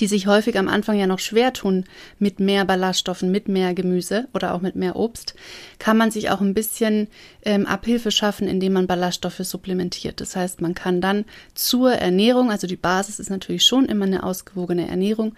die 0.00 0.06
sich 0.06 0.26
häufig 0.26 0.58
am 0.58 0.68
Anfang 0.68 0.98
ja 0.98 1.06
noch 1.06 1.18
schwer 1.18 1.52
tun 1.52 1.84
mit 2.18 2.40
mehr 2.40 2.64
Ballaststoffen, 2.64 3.30
mit 3.30 3.48
mehr 3.48 3.74
Gemüse 3.74 4.28
oder 4.34 4.54
auch 4.54 4.60
mit 4.60 4.76
mehr 4.76 4.96
Obst, 4.96 5.34
kann 5.78 5.96
man 5.96 6.10
sich 6.10 6.30
auch 6.30 6.40
ein 6.40 6.54
bisschen 6.54 7.08
ähm, 7.44 7.66
Abhilfe 7.66 8.10
schaffen, 8.10 8.48
indem 8.48 8.72
man 8.72 8.86
Ballaststoffe 8.86 9.40
supplementiert. 9.40 10.20
Das 10.20 10.36
heißt, 10.36 10.60
man 10.60 10.74
kann 10.74 11.00
dann 11.00 11.24
zur 11.54 11.92
Ernährung, 11.92 12.50
also 12.50 12.66
die 12.66 12.76
Basis 12.76 13.20
ist 13.20 13.30
natürlich 13.30 13.64
schon 13.64 13.86
immer 13.86 14.06
eine 14.06 14.24
ausgewogene 14.24 14.88
Ernährung, 14.88 15.34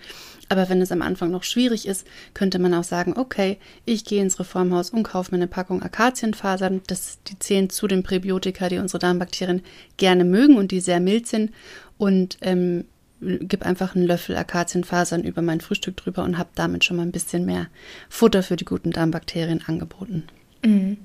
aber 0.49 0.69
wenn 0.69 0.81
es 0.81 0.93
am 0.93 1.03
Anfang 1.03 1.31
noch 1.31 1.45
schwierig 1.45 1.87
ist, 1.87 2.07
könnte 2.33 2.59
man 2.59 2.73
auch 2.73 2.85
sagen, 2.85 3.15
okay, 3.17 3.59
ich 3.85 4.05
gehe 4.05 4.23
ins 4.23 4.41
Reformhaus 4.41 4.91
und 4.91 5.03
kaufe 5.03 5.33
mir 5.33 5.37
eine 5.37 5.47
Packung 5.47 5.83
Akazienfasern. 5.83 6.81
Das, 6.87 7.19
die 7.29 7.39
zählen 7.39 7.69
zu 7.69 7.87
den 7.87 8.03
Präbiotika, 8.03 8.71
die 8.71 8.79
unsere 8.79 8.99
Darmbakterien 8.99 9.63
gerne 9.99 10.25
mögen 10.25 10.57
und 10.57 10.71
die 10.71 10.81
sehr 10.81 11.01
mild 11.01 11.27
sind. 11.27 11.53
Und 11.99 12.39
ähm, 12.41 12.87
gebe 13.21 13.67
einfach 13.67 13.95
einen 13.95 14.07
Löffel 14.07 14.37
Akazienfasern 14.37 15.25
über 15.25 15.43
mein 15.43 15.61
Frühstück 15.61 15.97
drüber 15.97 16.25
und 16.25 16.39
habe 16.39 16.51
damit 16.55 16.85
schon 16.85 16.97
mal 16.97 17.03
ein 17.05 17.13
bisschen 17.13 17.45
mehr 17.45 17.67
Futter 18.09 18.43
für 18.43 18.57
die 18.57 18.65
guten 18.65 18.91
Darmbakterien 18.91 19.63
angeboten. 19.67 20.25
Mhm. 20.65 20.99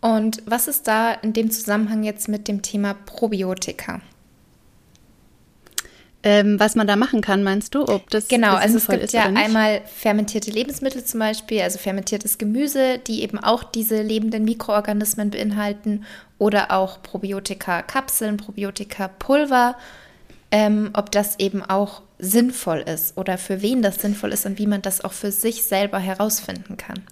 Und 0.00 0.42
was 0.46 0.68
ist 0.68 0.86
da 0.86 1.12
in 1.12 1.32
dem 1.32 1.50
Zusammenhang 1.50 2.02
jetzt 2.02 2.28
mit 2.28 2.46
dem 2.46 2.60
Thema 2.60 2.94
Probiotika? 2.94 4.02
Ähm, 6.26 6.58
was 6.58 6.74
man 6.74 6.86
da 6.86 6.96
machen 6.96 7.20
kann, 7.20 7.42
meinst 7.42 7.74
du? 7.74 7.86
Ob 7.86 8.08
das 8.08 8.28
genau, 8.28 8.54
also 8.54 8.78
es 8.78 8.86
gibt 8.86 9.12
ja 9.12 9.24
einmal 9.24 9.82
fermentierte 9.84 10.50
Lebensmittel 10.50 11.04
zum 11.04 11.20
Beispiel, 11.20 11.60
also 11.60 11.78
fermentiertes 11.78 12.38
Gemüse, 12.38 12.98
die 12.98 13.22
eben 13.22 13.38
auch 13.38 13.62
diese 13.62 14.00
lebenden 14.00 14.44
Mikroorganismen 14.44 15.28
beinhalten 15.30 16.04
oder 16.38 16.70
auch 16.70 17.02
Probiotika-Kapseln, 17.02 18.38
Probiotika-Pulver 18.38 19.76
ähm, 20.54 20.90
ob 20.92 21.10
das 21.10 21.40
eben 21.40 21.64
auch 21.64 22.02
sinnvoll 22.20 22.78
ist 22.78 23.18
oder 23.18 23.38
für 23.38 23.60
wen 23.60 23.82
das 23.82 23.96
sinnvoll 23.96 24.32
ist 24.32 24.46
und 24.46 24.56
wie 24.60 24.68
man 24.68 24.82
das 24.82 25.00
auch 25.00 25.12
für 25.12 25.32
sich 25.32 25.64
selber 25.64 25.98
herausfinden 25.98 26.76
kann. 26.76 27.02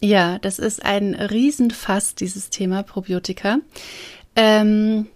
Ja, 0.00 0.38
das 0.38 0.60
ist 0.60 0.84
ein 0.84 1.16
Riesenfass, 1.16 2.14
dieses 2.14 2.48
Thema 2.48 2.84
Probiotika. 2.84 3.58
Ähm, 4.36 5.08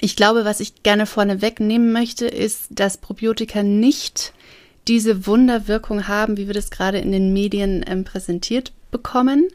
ich 0.00 0.16
glaube, 0.16 0.44
was 0.44 0.58
ich 0.58 0.82
gerne 0.82 1.06
vorne 1.06 1.40
wegnehmen 1.40 1.92
möchte, 1.92 2.26
ist, 2.26 2.66
dass 2.70 2.98
Probiotika 2.98 3.62
nicht 3.62 4.32
diese 4.88 5.28
Wunderwirkung 5.28 6.08
haben, 6.08 6.36
wie 6.36 6.48
wir 6.48 6.54
das 6.54 6.72
gerade 6.72 6.98
in 6.98 7.12
den 7.12 7.32
Medien 7.32 7.84
ähm, 7.86 8.02
präsentiert 8.02 8.72
bekommen. 8.90 9.46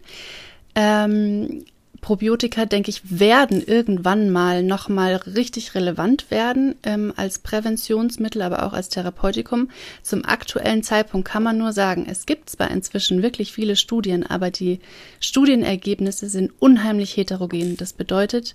Ähm, 0.76 1.66
Probiotika, 2.06 2.68
denke 2.68 2.92
ich, 2.92 3.20
werden 3.20 3.66
irgendwann 3.66 4.30
mal 4.30 4.62
nochmal 4.62 5.16
richtig 5.16 5.74
relevant 5.74 6.30
werden 6.30 6.76
ähm, 6.84 7.12
als 7.16 7.40
Präventionsmittel, 7.40 8.44
aber 8.44 8.64
auch 8.64 8.74
als 8.74 8.90
Therapeutikum. 8.90 9.72
Zum 10.04 10.24
aktuellen 10.24 10.84
Zeitpunkt 10.84 11.28
kann 11.28 11.42
man 11.42 11.58
nur 11.58 11.74
sagen, 11.74 12.06
es 12.08 12.28
gibt 12.28 12.52
zwar 12.52 12.70
inzwischen 12.70 13.24
wirklich 13.24 13.54
viele 13.54 13.76
Studien, 13.76 14.24
aber 14.24 14.52
die 14.52 14.82
Studienergebnisse 15.20 16.30
sind 16.30 16.52
unheimlich 16.60 17.18
heterogen. 17.18 17.76
Das 17.76 17.92
bedeutet, 17.94 18.54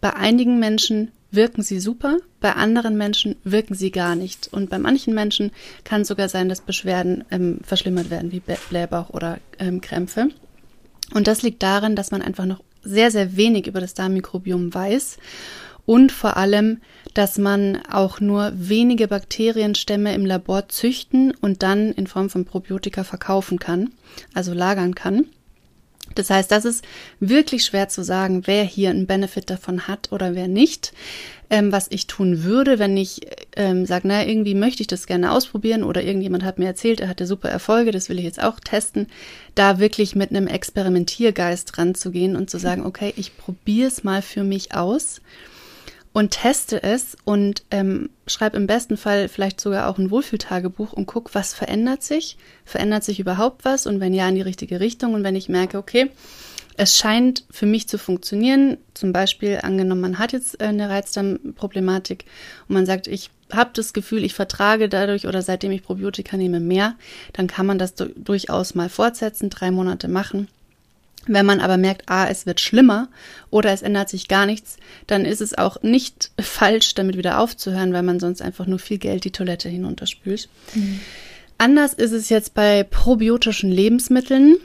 bei 0.00 0.14
einigen 0.14 0.60
Menschen 0.60 1.10
wirken 1.32 1.62
sie 1.62 1.80
super, 1.80 2.18
bei 2.38 2.52
anderen 2.52 2.96
Menschen 2.96 3.34
wirken 3.42 3.74
sie 3.74 3.90
gar 3.90 4.14
nicht. 4.14 4.48
Und 4.52 4.70
bei 4.70 4.78
manchen 4.78 5.12
Menschen 5.12 5.50
kann 5.82 6.04
sogar 6.04 6.28
sein, 6.28 6.48
dass 6.48 6.60
Beschwerden 6.60 7.24
ähm, 7.32 7.58
verschlimmert 7.64 8.10
werden, 8.10 8.30
wie 8.30 8.40
Blähbauch 8.40 9.10
oder 9.10 9.38
ähm, 9.58 9.80
Krämpfe. 9.80 10.28
Und 11.12 11.26
das 11.26 11.42
liegt 11.42 11.64
darin, 11.64 11.96
dass 11.96 12.12
man 12.12 12.22
einfach 12.22 12.46
noch 12.46 12.60
sehr, 12.82 13.10
sehr 13.10 13.36
wenig 13.36 13.66
über 13.66 13.80
das 13.80 13.94
Darmmikrobiom 13.94 14.72
weiß 14.72 15.18
und 15.84 16.12
vor 16.12 16.36
allem, 16.36 16.80
dass 17.14 17.38
man 17.38 17.78
auch 17.90 18.20
nur 18.20 18.52
wenige 18.54 19.08
Bakterienstämme 19.08 20.14
im 20.14 20.24
Labor 20.24 20.68
züchten 20.68 21.34
und 21.40 21.62
dann 21.62 21.92
in 21.92 22.06
Form 22.06 22.30
von 22.30 22.44
Probiotika 22.44 23.04
verkaufen 23.04 23.58
kann, 23.58 23.90
also 24.34 24.52
lagern 24.52 24.94
kann. 24.94 25.26
Das 26.14 26.30
heißt, 26.30 26.50
das 26.50 26.64
ist 26.64 26.84
wirklich 27.20 27.64
schwer 27.64 27.88
zu 27.88 28.02
sagen, 28.02 28.42
wer 28.46 28.64
hier 28.64 28.90
einen 28.90 29.06
Benefit 29.06 29.50
davon 29.50 29.88
hat 29.88 30.12
oder 30.12 30.34
wer 30.34 30.48
nicht. 30.48 30.92
Ähm, 31.50 31.70
was 31.70 31.88
ich 31.90 32.06
tun 32.06 32.44
würde, 32.44 32.78
wenn 32.78 32.96
ich 32.96 33.20
ähm, 33.56 33.84
sage, 33.84 34.08
naja, 34.08 34.26
irgendwie 34.26 34.54
möchte 34.54 34.80
ich 34.80 34.86
das 34.86 35.06
gerne 35.06 35.32
ausprobieren 35.32 35.82
oder 35.82 36.02
irgendjemand 36.02 36.44
hat 36.44 36.58
mir 36.58 36.64
erzählt, 36.66 37.00
er 37.00 37.08
hatte 37.08 37.26
super 37.26 37.50
Erfolge, 37.50 37.90
das 37.90 38.08
will 38.08 38.18
ich 38.18 38.24
jetzt 38.24 38.42
auch 38.42 38.58
testen, 38.58 39.08
da 39.54 39.78
wirklich 39.78 40.14
mit 40.14 40.30
einem 40.30 40.46
Experimentiergeist 40.46 41.76
ranzugehen 41.76 42.36
und 42.36 42.48
zu 42.48 42.58
sagen, 42.58 42.86
okay, 42.86 43.12
ich 43.16 43.36
probiere 43.36 43.88
es 43.88 44.02
mal 44.02 44.22
für 44.22 44.44
mich 44.44 44.74
aus 44.74 45.20
und 46.12 46.30
teste 46.30 46.82
es 46.82 47.16
und 47.24 47.62
ähm, 47.70 48.10
schreibe 48.26 48.56
im 48.56 48.66
besten 48.66 48.96
Fall 48.96 49.28
vielleicht 49.28 49.60
sogar 49.60 49.88
auch 49.88 49.98
ein 49.98 50.10
Wohlfühltagebuch 50.10 50.92
und 50.92 51.06
guck, 51.06 51.34
was 51.34 51.54
verändert 51.54 52.02
sich? 52.02 52.36
Verändert 52.64 53.04
sich 53.04 53.18
überhaupt 53.18 53.64
was? 53.64 53.86
Und 53.86 54.00
wenn 54.00 54.12
ja, 54.12 54.28
in 54.28 54.34
die 54.34 54.42
richtige 54.42 54.80
Richtung. 54.80 55.14
Und 55.14 55.24
wenn 55.24 55.36
ich 55.36 55.48
merke, 55.48 55.78
okay, 55.78 56.10
es 56.76 56.96
scheint 56.96 57.44
für 57.50 57.66
mich 57.66 57.88
zu 57.88 57.98
funktionieren, 57.98 58.78
zum 58.94 59.12
Beispiel 59.12 59.60
angenommen, 59.62 60.00
man 60.00 60.18
hat 60.18 60.32
jetzt 60.32 60.60
äh, 60.60 60.66
eine 60.66 60.88
Reizdarmproblematik 60.88 62.24
und 62.68 62.74
man 62.74 62.86
sagt, 62.86 63.06
ich 63.06 63.30
habe 63.50 63.70
das 63.74 63.92
Gefühl, 63.92 64.24
ich 64.24 64.34
vertrage 64.34 64.88
dadurch 64.88 65.26
oder 65.26 65.42
seitdem 65.42 65.72
ich 65.72 65.82
Probiotika 65.82 66.36
nehme 66.36 66.60
mehr, 66.60 66.94
dann 67.34 67.46
kann 67.46 67.66
man 67.66 67.78
das 67.78 67.94
durchaus 67.94 68.74
mal 68.74 68.88
fortsetzen, 68.88 69.50
drei 69.50 69.70
Monate 69.70 70.08
machen 70.08 70.48
wenn 71.26 71.46
man 71.46 71.60
aber 71.60 71.76
merkt, 71.76 72.02
ah, 72.06 72.26
es 72.28 72.46
wird 72.46 72.60
schlimmer 72.60 73.08
oder 73.50 73.72
es 73.72 73.82
ändert 73.82 74.08
sich 74.08 74.28
gar 74.28 74.46
nichts, 74.46 74.76
dann 75.06 75.24
ist 75.24 75.40
es 75.40 75.56
auch 75.56 75.82
nicht 75.82 76.30
falsch, 76.40 76.94
damit 76.94 77.16
wieder 77.16 77.38
aufzuhören, 77.38 77.92
weil 77.92 78.02
man 78.02 78.20
sonst 78.20 78.42
einfach 78.42 78.66
nur 78.66 78.78
viel 78.78 78.98
Geld 78.98 79.24
die 79.24 79.30
Toilette 79.30 79.68
hinunterspült. 79.68 80.48
Mhm. 80.74 81.00
Anders 81.58 81.94
ist 81.94 82.12
es 82.12 82.28
jetzt 82.28 82.54
bei 82.54 82.82
probiotischen 82.82 83.70
Lebensmitteln. 83.70 84.56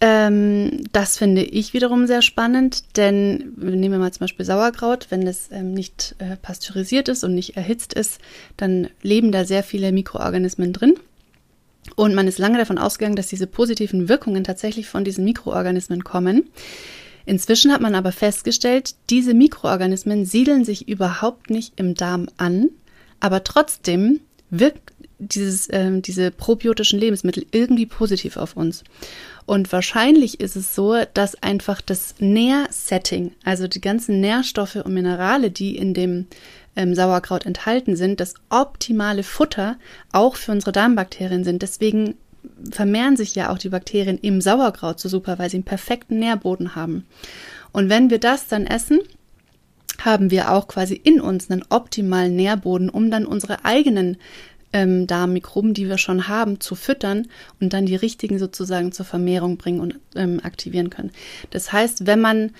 Ähm, 0.00 0.84
das 0.92 1.16
finde 1.16 1.42
ich 1.42 1.72
wiederum 1.72 2.06
sehr 2.06 2.20
spannend, 2.20 2.96
denn 2.96 3.54
nehmen 3.56 3.92
wir 3.92 3.98
mal 3.98 4.12
zum 4.12 4.24
Beispiel 4.24 4.44
Sauerkraut, 4.44 5.06
wenn 5.10 5.24
das 5.24 5.48
ähm, 5.52 5.72
nicht 5.72 6.16
äh, 6.18 6.36
pasteurisiert 6.36 7.08
ist 7.08 7.24
und 7.24 7.34
nicht 7.34 7.56
erhitzt 7.56 7.94
ist, 7.94 8.20
dann 8.56 8.88
leben 9.02 9.32
da 9.32 9.44
sehr 9.44 9.62
viele 9.62 9.92
Mikroorganismen 9.92 10.72
drin. 10.72 10.94
Und 11.94 12.14
man 12.14 12.26
ist 12.26 12.38
lange 12.38 12.58
davon 12.58 12.78
ausgegangen, 12.78 13.16
dass 13.16 13.28
diese 13.28 13.46
positiven 13.46 14.08
Wirkungen 14.08 14.44
tatsächlich 14.44 14.88
von 14.88 15.04
diesen 15.04 15.24
Mikroorganismen 15.24 16.04
kommen. 16.04 16.48
Inzwischen 17.24 17.72
hat 17.72 17.80
man 17.80 17.94
aber 17.94 18.12
festgestellt, 18.12 18.94
diese 19.10 19.34
Mikroorganismen 19.34 20.24
siedeln 20.24 20.64
sich 20.64 20.88
überhaupt 20.88 21.50
nicht 21.50 21.72
im 21.76 21.94
Darm 21.94 22.28
an, 22.36 22.68
aber 23.20 23.42
trotzdem 23.44 24.20
wirkt 24.50 24.92
dieses, 25.18 25.68
äh, 25.68 26.00
diese 26.00 26.30
probiotischen 26.30 27.00
Lebensmittel 27.00 27.46
irgendwie 27.50 27.86
positiv 27.86 28.36
auf 28.36 28.56
uns. 28.56 28.84
Und 29.46 29.72
wahrscheinlich 29.72 30.40
ist 30.40 30.56
es 30.56 30.74
so, 30.74 30.94
dass 31.14 31.42
einfach 31.42 31.80
das 31.80 32.14
Nährsetting, 32.18 33.32
also 33.44 33.66
die 33.66 33.80
ganzen 33.80 34.20
Nährstoffe 34.20 34.76
und 34.76 34.92
Minerale, 34.92 35.50
die 35.50 35.76
in 35.76 35.94
dem 35.94 36.26
ähm, 36.76 36.94
Sauerkraut 36.94 37.46
enthalten 37.46 37.96
sind, 37.96 38.20
das 38.20 38.34
optimale 38.50 39.22
Futter 39.22 39.76
auch 40.12 40.36
für 40.36 40.52
unsere 40.52 40.72
Darmbakterien 40.72 41.44
sind. 41.44 41.62
Deswegen 41.62 42.14
vermehren 42.70 43.16
sich 43.16 43.34
ja 43.34 43.50
auch 43.50 43.58
die 43.58 43.70
Bakterien 43.70 44.18
im 44.18 44.40
Sauerkraut 44.40 45.00
so 45.00 45.08
super, 45.08 45.38
weil 45.38 45.50
sie 45.50 45.56
einen 45.56 45.64
perfekten 45.64 46.18
Nährboden 46.18 46.74
haben. 46.74 47.06
Und 47.72 47.88
wenn 47.88 48.10
wir 48.10 48.18
das 48.18 48.46
dann 48.48 48.66
essen, 48.66 49.00
haben 50.00 50.30
wir 50.30 50.52
auch 50.52 50.68
quasi 50.68 50.94
in 50.94 51.20
uns 51.20 51.50
einen 51.50 51.64
optimalen 51.68 52.36
Nährboden, 52.36 52.88
um 52.90 53.10
dann 53.10 53.26
unsere 53.26 53.64
eigenen 53.64 54.18
ähm, 54.72 55.06
Darmmikroben, 55.06 55.74
die 55.74 55.88
wir 55.88 55.98
schon 55.98 56.28
haben, 56.28 56.60
zu 56.60 56.74
füttern 56.74 57.28
und 57.60 57.72
dann 57.72 57.86
die 57.86 57.96
richtigen 57.96 58.38
sozusagen 58.38 58.92
zur 58.92 59.06
Vermehrung 59.06 59.56
bringen 59.56 59.80
und 59.80 59.98
ähm, 60.14 60.40
aktivieren 60.42 60.90
können. 60.90 61.12
Das 61.50 61.72
heißt, 61.72 62.06
wenn 62.06 62.20
man 62.20 62.52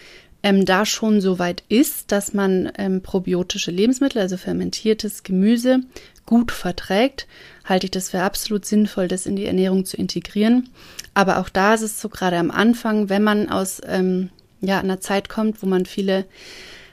ähm, 0.47 0.65
da 0.65 0.87
schon 0.87 1.21
so 1.21 1.41
weit 1.41 1.65
ist, 1.69 2.13
dass 2.13 2.33
man 2.33 2.71
ähm, 2.79 3.03
probiotische 3.03 3.73
Lebensmittel, 3.73 4.23
also 4.23 4.37
fermentiertes 4.37 5.25
Gemüse, 5.25 5.81
gut 6.25 6.53
verträgt, 6.53 7.27
halte 7.65 7.87
ich 7.87 7.91
das 7.91 8.11
für 8.11 8.23
absolut 8.23 8.65
sinnvoll, 8.65 9.09
das 9.09 9.27
in 9.27 9.35
die 9.35 9.47
Ernährung 9.47 9.85
zu 9.85 9.97
integrieren. 9.97 10.69
Aber 11.15 11.41
auch 11.41 11.49
da 11.49 11.75
ist 11.75 11.83
es 11.83 12.01
so 12.01 12.09
gerade 12.09 12.37
am 12.37 12.53
Anfang, 12.53 13.09
wenn 13.09 13.25
man 13.25 13.49
aus 13.49 13.81
ähm, 13.89 14.31
ja, 14.61 14.79
einer 14.79 15.01
Zeit 15.01 15.29
kommt, 15.29 15.65
wo 15.65 15.67
man 15.67 15.85
viele 15.85 16.27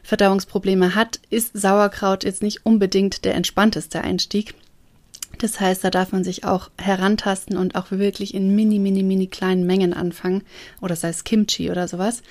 Verdauungsprobleme 0.02 0.96
hat, 0.96 1.20
ist 1.30 1.52
Sauerkraut 1.56 2.24
jetzt 2.24 2.42
nicht 2.42 2.66
unbedingt 2.66 3.24
der 3.24 3.36
entspannteste 3.36 4.02
Einstieg. 4.02 4.56
Das 5.44 5.60
heißt, 5.60 5.84
da 5.84 5.90
darf 5.90 6.14
man 6.14 6.24
sich 6.24 6.46
auch 6.46 6.72
herantasten 6.78 7.58
und 7.58 7.76
auch 7.76 7.92
wirklich 7.92 8.34
in 8.34 8.56
mini, 8.56 8.80
mini, 8.80 9.04
mini 9.04 9.28
kleinen 9.28 9.66
Mengen 9.66 9.94
anfangen. 9.94 10.44
Oder 10.80 10.96
sei 10.96 11.10
es 11.10 11.26
Kimchi 11.26 11.70
oder 11.70 11.90
sowas. 11.90 12.24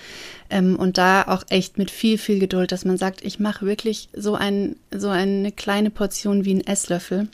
Ähm, 0.48 0.77
und 0.77 0.96
da 0.96 1.25
auch 1.29 1.44
echt 1.51 1.77
mit 1.77 1.90
viel, 1.90 2.16
viel 2.16 2.38
Geduld, 2.38 2.72
dass 2.72 2.87
man 2.87 2.96
sagt, 2.96 3.22
ich 3.22 3.38
mache 3.38 3.66
wirklich 3.66 4.09
so, 4.14 4.35
ein, 4.35 4.77
so 4.90 5.11
eine 5.11 5.53
kleine 5.53 5.90
Portion 5.90 6.46
wie 6.46 6.55
ein 6.55 6.66
Esslöffel. 6.66 7.29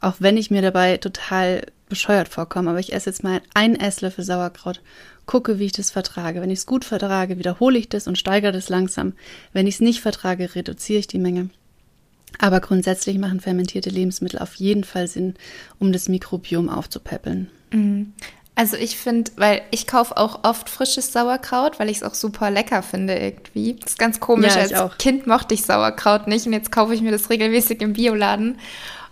Auch 0.00 0.16
wenn 0.18 0.36
ich 0.36 0.50
mir 0.50 0.62
dabei 0.62 0.96
total 0.96 1.62
bescheuert 1.88 2.28
vorkomme. 2.28 2.70
Aber 2.70 2.80
ich 2.80 2.92
esse 2.92 3.10
jetzt 3.10 3.22
mal 3.22 3.40
einen 3.54 3.76
Esslöffel 3.76 4.24
Sauerkraut, 4.24 4.80
gucke, 5.26 5.60
wie 5.60 5.66
ich 5.66 5.72
das 5.72 5.92
vertrage. 5.92 6.40
Wenn 6.40 6.50
ich 6.50 6.58
es 6.58 6.66
gut 6.66 6.84
vertrage, 6.84 7.38
wiederhole 7.38 7.78
ich 7.78 7.88
das 7.88 8.08
und 8.08 8.18
steigere 8.18 8.50
das 8.50 8.68
langsam. 8.68 9.12
Wenn 9.52 9.68
ich 9.68 9.76
es 9.76 9.80
nicht 9.80 10.00
vertrage, 10.00 10.56
reduziere 10.56 10.98
ich 10.98 11.06
die 11.06 11.20
Menge. 11.20 11.50
Aber 12.38 12.60
grundsätzlich 12.60 13.18
machen 13.18 13.40
fermentierte 13.40 13.90
Lebensmittel 13.90 14.38
auf 14.38 14.54
jeden 14.56 14.84
Fall 14.84 15.08
Sinn, 15.08 15.34
um 15.78 15.92
das 15.92 16.08
Mikrobiom 16.08 16.68
aufzupäppeln. 16.68 17.50
Mhm. 17.70 18.12
Also 18.54 18.76
ich 18.76 18.96
finde, 18.96 19.30
weil 19.36 19.62
ich 19.70 19.86
kaufe 19.86 20.16
auch 20.16 20.40
oft 20.42 20.68
frisches 20.68 21.12
Sauerkraut, 21.12 21.78
weil 21.78 21.88
ich 21.88 21.98
es 21.98 22.02
auch 22.02 22.14
super 22.14 22.50
lecker 22.50 22.82
finde 22.82 23.16
irgendwie. 23.16 23.74
Das 23.74 23.92
ist 23.92 23.98
ganz 24.00 24.18
komisch. 24.18 24.56
Ja, 24.56 24.62
Als 24.62 24.74
auch. 24.74 24.98
Kind 24.98 25.28
mochte 25.28 25.54
ich 25.54 25.62
Sauerkraut 25.62 26.26
nicht 26.26 26.44
und 26.44 26.52
jetzt 26.52 26.72
kaufe 26.72 26.92
ich 26.92 27.00
mir 27.00 27.12
das 27.12 27.30
regelmäßig 27.30 27.80
im 27.82 27.92
Bioladen. 27.92 28.58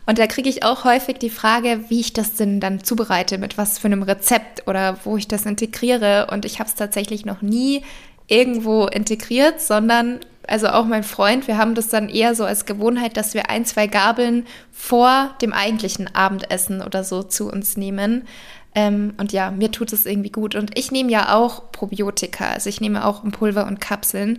Und 0.04 0.18
da 0.18 0.26
kriege 0.26 0.48
ich 0.48 0.64
auch 0.64 0.84
häufig 0.84 1.18
die 1.18 1.30
Frage, 1.30 1.84
wie 1.88 2.00
ich 2.00 2.12
das 2.12 2.34
denn 2.34 2.58
dann 2.58 2.82
zubereite, 2.82 3.38
mit 3.38 3.56
was 3.56 3.78
für 3.78 3.86
einem 3.86 4.02
Rezept 4.02 4.66
oder 4.66 4.98
wo 5.04 5.16
ich 5.16 5.28
das 5.28 5.46
integriere. 5.46 6.28
Und 6.32 6.44
ich 6.44 6.58
habe 6.58 6.68
es 6.68 6.74
tatsächlich 6.74 7.24
noch 7.24 7.40
nie 7.40 7.82
irgendwo 8.28 8.86
integriert, 8.86 9.60
sondern 9.60 10.18
also 10.46 10.68
auch 10.68 10.84
mein 10.84 11.02
Freund, 11.02 11.48
wir 11.48 11.58
haben 11.58 11.74
das 11.74 11.88
dann 11.88 12.08
eher 12.08 12.34
so 12.34 12.44
als 12.44 12.66
Gewohnheit, 12.66 13.16
dass 13.16 13.34
wir 13.34 13.50
ein, 13.50 13.64
zwei 13.64 13.86
Gabeln 13.86 14.46
vor 14.72 15.34
dem 15.42 15.52
eigentlichen 15.52 16.14
Abendessen 16.14 16.82
oder 16.82 17.04
so 17.04 17.22
zu 17.22 17.50
uns 17.50 17.76
nehmen. 17.76 18.26
Ähm, 18.74 19.14
und 19.16 19.32
ja, 19.32 19.50
mir 19.50 19.72
tut 19.72 19.92
es 19.92 20.06
irgendwie 20.06 20.30
gut. 20.30 20.54
Und 20.54 20.78
ich 20.78 20.92
nehme 20.92 21.10
ja 21.10 21.34
auch 21.34 21.72
Probiotika, 21.72 22.50
also 22.50 22.68
ich 22.68 22.80
nehme 22.80 23.04
auch 23.04 23.22
Pulver 23.30 23.66
und 23.66 23.80
Kapseln. 23.80 24.38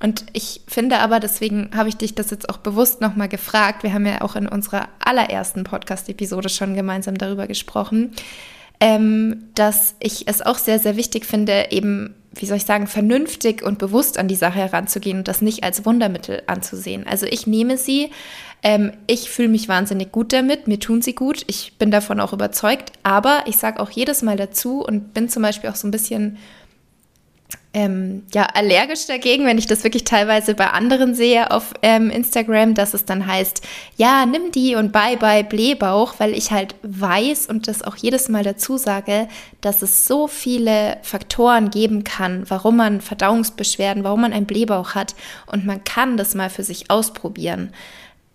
Und 0.00 0.24
ich 0.32 0.62
finde 0.66 0.98
aber, 0.98 1.20
deswegen 1.20 1.70
habe 1.76 1.88
ich 1.88 1.96
dich 1.96 2.14
das 2.14 2.30
jetzt 2.30 2.48
auch 2.48 2.56
bewusst 2.56 3.00
nochmal 3.00 3.28
gefragt. 3.28 3.82
Wir 3.82 3.92
haben 3.92 4.06
ja 4.06 4.22
auch 4.22 4.34
in 4.34 4.48
unserer 4.48 4.88
allerersten 4.98 5.64
Podcast-Episode 5.64 6.48
schon 6.48 6.74
gemeinsam 6.74 7.18
darüber 7.18 7.46
gesprochen, 7.46 8.12
ähm, 8.80 9.44
dass 9.54 9.94
ich 10.00 10.26
es 10.26 10.42
auch 10.42 10.58
sehr, 10.58 10.80
sehr 10.80 10.96
wichtig 10.96 11.24
finde, 11.24 11.66
eben 11.70 12.14
wie 12.34 12.46
soll 12.46 12.56
ich 12.56 12.64
sagen, 12.64 12.86
vernünftig 12.86 13.62
und 13.62 13.78
bewusst 13.78 14.18
an 14.18 14.28
die 14.28 14.36
Sache 14.36 14.58
heranzugehen 14.58 15.18
und 15.18 15.28
das 15.28 15.42
nicht 15.42 15.64
als 15.64 15.84
Wundermittel 15.84 16.42
anzusehen. 16.46 17.06
Also 17.06 17.26
ich 17.26 17.46
nehme 17.46 17.76
sie, 17.76 18.10
ähm, 18.62 18.92
ich 19.06 19.30
fühle 19.30 19.48
mich 19.48 19.68
wahnsinnig 19.68 20.12
gut 20.12 20.32
damit, 20.32 20.68
mir 20.68 20.78
tun 20.78 21.02
sie 21.02 21.14
gut, 21.14 21.42
ich 21.46 21.74
bin 21.78 21.90
davon 21.90 22.20
auch 22.20 22.32
überzeugt, 22.32 22.92
aber 23.02 23.44
ich 23.46 23.56
sage 23.56 23.80
auch 23.80 23.90
jedes 23.90 24.22
Mal 24.22 24.36
dazu 24.36 24.84
und 24.84 25.14
bin 25.14 25.28
zum 25.28 25.42
Beispiel 25.42 25.70
auch 25.70 25.76
so 25.76 25.86
ein 25.88 25.90
bisschen 25.90 26.38
ähm, 27.74 28.24
ja, 28.34 28.46
allergisch 28.52 29.06
dagegen, 29.06 29.46
wenn 29.46 29.56
ich 29.56 29.66
das 29.66 29.82
wirklich 29.82 30.04
teilweise 30.04 30.54
bei 30.54 30.68
anderen 30.68 31.14
sehe 31.14 31.50
auf 31.50 31.72
ähm, 31.80 32.10
Instagram, 32.10 32.74
dass 32.74 32.92
es 32.92 33.06
dann 33.06 33.26
heißt, 33.26 33.62
ja, 33.96 34.26
nimm 34.26 34.52
die 34.52 34.74
und 34.74 34.92
bye 34.92 35.16
bye 35.16 35.42
Blähbauch, 35.42 36.14
weil 36.18 36.34
ich 36.34 36.50
halt 36.50 36.74
weiß 36.82 37.46
und 37.46 37.68
das 37.68 37.82
auch 37.82 37.96
jedes 37.96 38.28
Mal 38.28 38.44
dazu 38.44 38.76
sage, 38.76 39.26
dass 39.62 39.80
es 39.80 40.06
so 40.06 40.28
viele 40.28 40.98
Faktoren 41.02 41.70
geben 41.70 42.04
kann, 42.04 42.44
warum 42.48 42.76
man 42.76 43.00
Verdauungsbeschwerden, 43.00 44.04
warum 44.04 44.20
man 44.20 44.34
einen 44.34 44.46
Blähbauch 44.46 44.94
hat 44.94 45.14
und 45.46 45.64
man 45.64 45.82
kann 45.82 46.18
das 46.18 46.34
mal 46.34 46.50
für 46.50 46.64
sich 46.64 46.90
ausprobieren. 46.90 47.72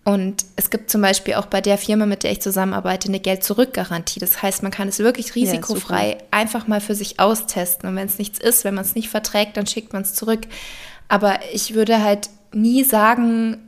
Und 0.08 0.46
es 0.56 0.70
gibt 0.70 0.88
zum 0.88 1.02
Beispiel 1.02 1.34
auch 1.34 1.44
bei 1.44 1.60
der 1.60 1.76
Firma, 1.76 2.06
mit 2.06 2.22
der 2.22 2.32
ich 2.32 2.40
zusammenarbeite, 2.40 3.08
eine 3.08 3.20
Geld-Zurück-Garantie. 3.20 4.18
Das 4.18 4.40
heißt, 4.40 4.62
man 4.62 4.72
kann 4.72 4.88
es 4.88 5.00
wirklich 5.00 5.34
risikofrei 5.34 6.12
ja, 6.12 6.16
einfach 6.30 6.66
mal 6.66 6.80
für 6.80 6.94
sich 6.94 7.20
austesten. 7.20 7.86
Und 7.86 7.94
wenn 7.94 8.06
es 8.06 8.16
nichts 8.16 8.38
ist, 8.38 8.64
wenn 8.64 8.74
man 8.74 8.86
es 8.86 8.94
nicht 8.94 9.10
verträgt, 9.10 9.58
dann 9.58 9.66
schickt 9.66 9.92
man 9.92 10.00
es 10.00 10.14
zurück. 10.14 10.46
Aber 11.08 11.40
ich 11.52 11.74
würde 11.74 12.02
halt 12.02 12.30
nie 12.54 12.84
sagen, 12.84 13.58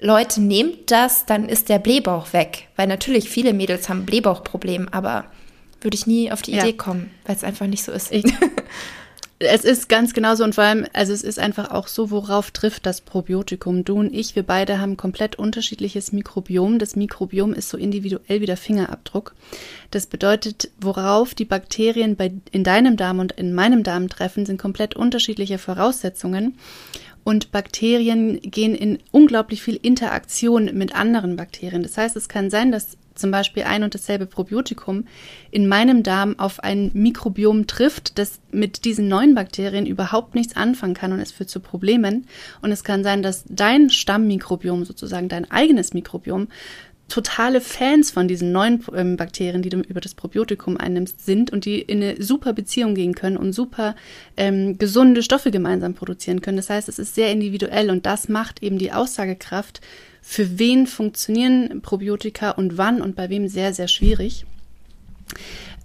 Leute, 0.00 0.40
nehmt 0.40 0.90
das, 0.90 1.26
dann 1.26 1.46
ist 1.50 1.68
der 1.68 1.78
Blähbauch 1.78 2.32
weg. 2.32 2.68
Weil 2.76 2.86
natürlich 2.86 3.28
viele 3.28 3.52
Mädels 3.52 3.90
haben 3.90 4.06
Blähbauchproblem, 4.06 4.88
aber 4.92 5.26
würde 5.82 5.96
ich 5.96 6.06
nie 6.06 6.32
auf 6.32 6.40
die 6.40 6.52
Idee 6.52 6.68
ja. 6.68 6.76
kommen, 6.78 7.10
weil 7.26 7.36
es 7.36 7.44
einfach 7.44 7.66
nicht 7.66 7.84
so 7.84 7.92
ist. 7.92 8.10
Ich, 8.10 8.24
Es 9.42 9.64
ist 9.64 9.88
ganz 9.88 10.12
genauso 10.12 10.44
und 10.44 10.54
vor 10.54 10.64
allem, 10.64 10.86
also 10.92 11.14
es 11.14 11.22
ist 11.22 11.38
einfach 11.38 11.70
auch 11.70 11.88
so, 11.88 12.10
worauf 12.10 12.50
trifft 12.50 12.84
das 12.84 13.00
Probiotikum? 13.00 13.84
Du 13.84 13.98
und 13.98 14.12
ich, 14.12 14.36
wir 14.36 14.42
beide 14.42 14.78
haben 14.80 14.98
komplett 14.98 15.36
unterschiedliches 15.36 16.12
Mikrobiom. 16.12 16.78
Das 16.78 16.94
Mikrobiom 16.94 17.54
ist 17.54 17.70
so 17.70 17.78
individuell 17.78 18.42
wie 18.42 18.46
der 18.46 18.58
Fingerabdruck. 18.58 19.34
Das 19.90 20.06
bedeutet, 20.06 20.70
worauf 20.78 21.34
die 21.34 21.46
Bakterien 21.46 22.16
bei, 22.16 22.32
in 22.52 22.64
deinem 22.64 22.98
Darm 22.98 23.18
und 23.18 23.32
in 23.32 23.54
meinem 23.54 23.82
Darm 23.82 24.10
treffen, 24.10 24.44
sind 24.44 24.60
komplett 24.60 24.94
unterschiedliche 24.94 25.56
Voraussetzungen. 25.56 26.58
Und 27.24 27.50
Bakterien 27.50 28.42
gehen 28.42 28.74
in 28.74 28.98
unglaublich 29.10 29.62
viel 29.62 29.78
Interaktion 29.80 30.66
mit 30.74 30.94
anderen 30.94 31.36
Bakterien. 31.36 31.82
Das 31.82 31.96
heißt, 31.96 32.14
es 32.14 32.28
kann 32.28 32.50
sein, 32.50 32.72
dass 32.72 32.98
zum 33.20 33.30
Beispiel 33.30 33.64
ein 33.64 33.82
und 33.82 33.94
dasselbe 33.94 34.26
Probiotikum 34.26 35.06
in 35.50 35.68
meinem 35.68 36.02
Darm 36.02 36.38
auf 36.38 36.60
ein 36.60 36.90
Mikrobiom 36.94 37.66
trifft, 37.66 38.18
das 38.18 38.40
mit 38.50 38.84
diesen 38.84 39.08
neuen 39.08 39.34
Bakterien 39.34 39.86
überhaupt 39.86 40.34
nichts 40.34 40.56
anfangen 40.56 40.94
kann 40.94 41.12
und 41.12 41.20
es 41.20 41.32
führt 41.32 41.50
zu 41.50 41.60
Problemen. 41.60 42.26
Und 42.62 42.72
es 42.72 42.84
kann 42.84 43.04
sein, 43.04 43.22
dass 43.22 43.44
dein 43.48 43.90
Stammmikrobiom, 43.90 44.84
sozusagen 44.84 45.28
dein 45.28 45.50
eigenes 45.50 45.94
Mikrobiom, 45.94 46.48
totale 47.10 47.60
Fans 47.60 48.10
von 48.10 48.28
diesen 48.28 48.52
neuen 48.52 48.82
ähm, 48.94 49.16
Bakterien, 49.16 49.62
die 49.62 49.68
du 49.68 49.78
über 49.80 50.00
das 50.00 50.14
Probiotikum 50.14 50.76
einnimmst, 50.76 51.24
sind 51.24 51.52
und 51.52 51.64
die 51.64 51.80
in 51.80 52.02
eine 52.02 52.22
super 52.22 52.52
Beziehung 52.52 52.94
gehen 52.94 53.14
können 53.14 53.36
und 53.36 53.52
super 53.52 53.94
ähm, 54.36 54.78
gesunde 54.78 55.22
Stoffe 55.22 55.50
gemeinsam 55.50 55.94
produzieren 55.94 56.40
können. 56.40 56.56
Das 56.56 56.70
heißt, 56.70 56.88
es 56.88 56.98
ist 56.98 57.14
sehr 57.14 57.30
individuell 57.32 57.90
und 57.90 58.06
das 58.06 58.28
macht 58.28 58.62
eben 58.62 58.78
die 58.78 58.92
Aussagekraft 58.92 59.80
für 60.22 60.58
wen 60.58 60.86
funktionieren 60.86 61.80
Probiotika 61.82 62.50
und 62.50 62.78
wann 62.78 63.02
und 63.02 63.16
bei 63.16 63.28
wem 63.30 63.48
sehr, 63.48 63.72
sehr 63.74 63.88
schwierig. 63.88 64.44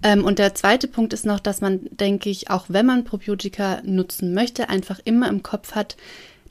Ähm, 0.02 0.24
und 0.24 0.38
der 0.38 0.54
zweite 0.54 0.88
Punkt 0.88 1.12
ist 1.12 1.26
noch, 1.26 1.40
dass 1.40 1.60
man, 1.60 1.80
denke 1.90 2.28
ich, 2.30 2.50
auch 2.50 2.66
wenn 2.68 2.86
man 2.86 3.04
Probiotika 3.04 3.80
nutzen 3.84 4.34
möchte, 4.34 4.68
einfach 4.68 5.00
immer 5.04 5.28
im 5.28 5.42
Kopf 5.42 5.74
hat, 5.74 5.96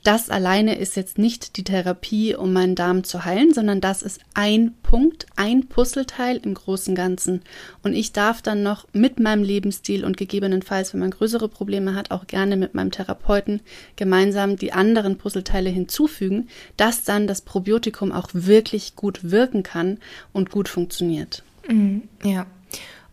das 0.06 0.30
alleine 0.30 0.78
ist 0.78 0.94
jetzt 0.94 1.18
nicht 1.18 1.56
die 1.56 1.64
Therapie, 1.64 2.36
um 2.36 2.52
meinen 2.52 2.76
Darm 2.76 3.02
zu 3.02 3.24
heilen, 3.24 3.52
sondern 3.52 3.80
das 3.80 4.02
ist 4.02 4.20
ein 4.34 4.74
Punkt, 4.84 5.26
ein 5.34 5.66
Puzzleteil 5.66 6.36
im 6.36 6.54
großen 6.54 6.94
Ganzen. 6.94 7.42
Und 7.82 7.92
ich 7.92 8.12
darf 8.12 8.40
dann 8.40 8.62
noch 8.62 8.86
mit 8.92 9.18
meinem 9.18 9.42
Lebensstil 9.42 10.04
und 10.04 10.16
gegebenenfalls, 10.16 10.92
wenn 10.92 11.00
man 11.00 11.10
größere 11.10 11.48
Probleme 11.48 11.96
hat, 11.96 12.12
auch 12.12 12.28
gerne 12.28 12.56
mit 12.56 12.72
meinem 12.72 12.92
Therapeuten 12.92 13.62
gemeinsam 13.96 14.54
die 14.56 14.72
anderen 14.72 15.18
Puzzleteile 15.18 15.70
hinzufügen, 15.70 16.48
dass 16.76 17.02
dann 17.02 17.26
das 17.26 17.40
Probiotikum 17.40 18.12
auch 18.12 18.28
wirklich 18.32 18.94
gut 18.94 19.30
wirken 19.32 19.64
kann 19.64 19.98
und 20.32 20.50
gut 20.50 20.68
funktioniert. 20.68 21.42
Mhm, 21.68 22.02
ja. 22.22 22.46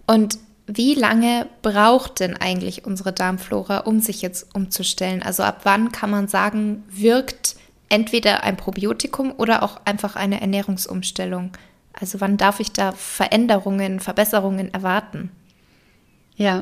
Und 0.05 0.37
wie 0.67 0.93
lange 0.95 1.47
braucht 1.61 2.19
denn 2.19 2.37
eigentlich 2.37 2.85
unsere 2.85 3.11
Darmflora, 3.11 3.79
um 3.79 3.99
sich 3.99 4.21
jetzt 4.21 4.55
umzustellen? 4.55 5.21
Also 5.21 5.43
ab 5.43 5.61
wann 5.63 5.91
kann 5.91 6.09
man 6.09 6.27
sagen, 6.27 6.83
wirkt 6.89 7.55
entweder 7.89 8.43
ein 8.43 8.57
Probiotikum 8.57 9.33
oder 9.37 9.63
auch 9.63 9.81
einfach 9.85 10.15
eine 10.15 10.41
Ernährungsumstellung? 10.41 11.51
Also 11.93 12.21
wann 12.21 12.37
darf 12.37 12.59
ich 12.59 12.71
da 12.71 12.93
Veränderungen, 12.93 13.99
Verbesserungen 13.99 14.73
erwarten? 14.73 15.31
Ja, 16.35 16.61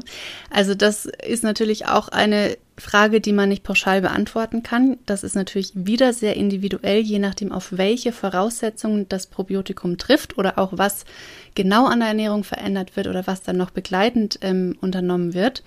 also 0.49 0.75
das 0.75 1.05
ist 1.05 1.43
natürlich 1.43 1.87
auch 1.87 2.09
eine 2.09 2.57
Frage, 2.77 3.21
die 3.21 3.33
man 3.33 3.49
nicht 3.49 3.63
pauschal 3.63 4.01
beantworten 4.01 4.63
kann. 4.63 4.97
Das 5.05 5.23
ist 5.23 5.35
natürlich 5.35 5.71
wieder 5.75 6.13
sehr 6.13 6.35
individuell, 6.35 7.01
je 7.01 7.19
nachdem, 7.19 7.51
auf 7.51 7.77
welche 7.77 8.11
Voraussetzungen 8.11 9.07
das 9.09 9.27
Probiotikum 9.27 9.97
trifft 9.97 10.37
oder 10.37 10.57
auch 10.57 10.71
was 10.73 11.05
genau 11.53 11.85
an 11.85 11.99
der 11.99 12.09
Ernährung 12.09 12.43
verändert 12.43 12.95
wird 12.95 13.07
oder 13.07 13.27
was 13.27 13.43
dann 13.43 13.57
noch 13.57 13.71
begleitend 13.71 14.39
ähm, 14.41 14.77
unternommen 14.81 15.33
wird. 15.33 15.63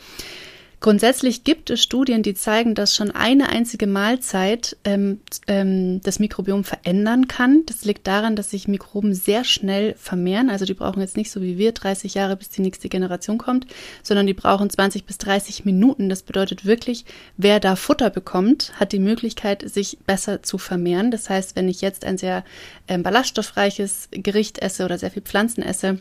Grundsätzlich 0.84 1.44
gibt 1.44 1.70
es 1.70 1.82
Studien, 1.82 2.22
die 2.22 2.34
zeigen, 2.34 2.74
dass 2.74 2.94
schon 2.94 3.10
eine 3.10 3.48
einzige 3.48 3.86
Mahlzeit 3.86 4.76
ähm, 4.84 5.18
ähm, 5.46 6.02
das 6.02 6.18
Mikrobiom 6.18 6.62
verändern 6.62 7.26
kann. 7.26 7.62
Das 7.64 7.86
liegt 7.86 8.06
daran, 8.06 8.36
dass 8.36 8.50
sich 8.50 8.68
Mikroben 8.68 9.14
sehr 9.14 9.44
schnell 9.44 9.94
vermehren. 9.94 10.50
Also 10.50 10.66
die 10.66 10.74
brauchen 10.74 11.00
jetzt 11.00 11.16
nicht 11.16 11.30
so 11.30 11.40
wie 11.40 11.56
wir 11.56 11.72
30 11.72 12.12
Jahre, 12.12 12.36
bis 12.36 12.50
die 12.50 12.60
nächste 12.60 12.90
Generation 12.90 13.38
kommt, 13.38 13.66
sondern 14.02 14.26
die 14.26 14.34
brauchen 14.34 14.68
20 14.68 15.06
bis 15.06 15.16
30 15.16 15.64
Minuten. 15.64 16.10
Das 16.10 16.22
bedeutet 16.22 16.66
wirklich, 16.66 17.06
wer 17.38 17.60
da 17.60 17.76
Futter 17.76 18.10
bekommt, 18.10 18.78
hat 18.78 18.92
die 18.92 18.98
Möglichkeit, 18.98 19.66
sich 19.66 19.96
besser 20.06 20.42
zu 20.42 20.58
vermehren. 20.58 21.10
Das 21.10 21.30
heißt, 21.30 21.56
wenn 21.56 21.70
ich 21.70 21.80
jetzt 21.80 22.04
ein 22.04 22.18
sehr 22.18 22.44
ähm, 22.88 23.02
ballaststoffreiches 23.02 24.08
Gericht 24.10 24.58
esse 24.58 24.84
oder 24.84 24.98
sehr 24.98 25.10
viel 25.10 25.22
Pflanzen 25.22 25.62
esse, 25.62 25.98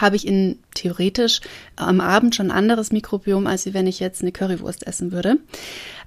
habe 0.00 0.16
ich 0.16 0.26
in 0.26 0.58
theoretisch 0.74 1.40
am 1.76 2.00
Abend 2.00 2.34
schon 2.34 2.50
anderes 2.50 2.92
Mikrobiom, 2.92 3.46
als 3.46 3.72
wenn 3.72 3.86
ich 3.86 4.00
jetzt 4.00 4.22
eine 4.22 4.32
Currywurst 4.32 4.86
essen 4.86 5.12
würde. 5.12 5.38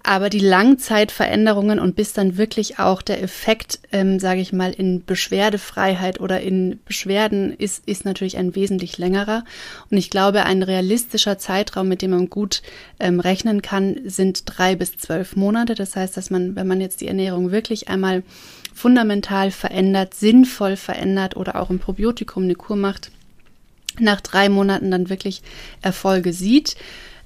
Aber 0.04 0.30
die 0.30 0.40
Langzeitveränderungen 0.40 1.80
und 1.80 1.96
bis 1.96 2.14
dann 2.14 2.38
wirklich 2.38 2.80
auch 2.80 3.04
der 3.04 3.22
Effekt, 3.22 3.80
ähm, 3.92 4.20
sage 4.20 4.42
ich 4.42 4.52
mal, 4.52 4.72
in 4.72 5.06
Beschwerdefreiheit 5.06 6.20
oder 6.20 6.42
in 6.42 6.80
Beschwerden 6.86 7.54
ist, 7.54 7.88
ist 7.88 8.04
natürlich 8.04 8.38
ein 8.38 8.56
wesentlich 8.56 8.98
längerer. 8.98 9.44
Und 9.92 9.98
ich 9.98 10.10
glaube, 10.10 10.44
ein 10.44 10.64
realistischer 10.64 11.38
Zeitraum, 11.38 11.88
mit 11.88 12.02
dem 12.02 12.12
man 12.12 12.30
gut 12.30 12.64
ähm, 13.00 13.20
rechnen 13.20 13.62
kann, 13.62 14.00
sind 14.06 14.44
drei 14.46 14.76
bis 14.76 14.98
zwölf 14.98 15.36
Monate. 15.36 15.76
Das 15.76 15.96
heißt, 15.96 16.18
dass 16.18 16.32
man, 16.32 16.56
wenn 16.56 16.68
man 16.68 16.82
jetzt 16.82 17.02
die 17.02 17.08
Ernährung 17.08 17.52
wirklich 17.52 17.88
einmal 17.88 18.24
fundamental 18.74 19.52
verändert, 19.52 20.16
sinnvoll 20.16 20.78
verändert 20.78 21.38
oder 21.38 21.62
auch 21.62 21.70
im 21.70 21.78
Probiotikum 21.78 22.44
eine 22.44 22.56
Kur 22.56 22.76
macht, 22.76 23.12
nach 24.00 24.22
drei 24.22 24.50
Monaten 24.50 24.92
dann 24.92 25.10
wirklich 25.10 25.42
Erfolge 25.82 26.34
sieht. 26.34 26.76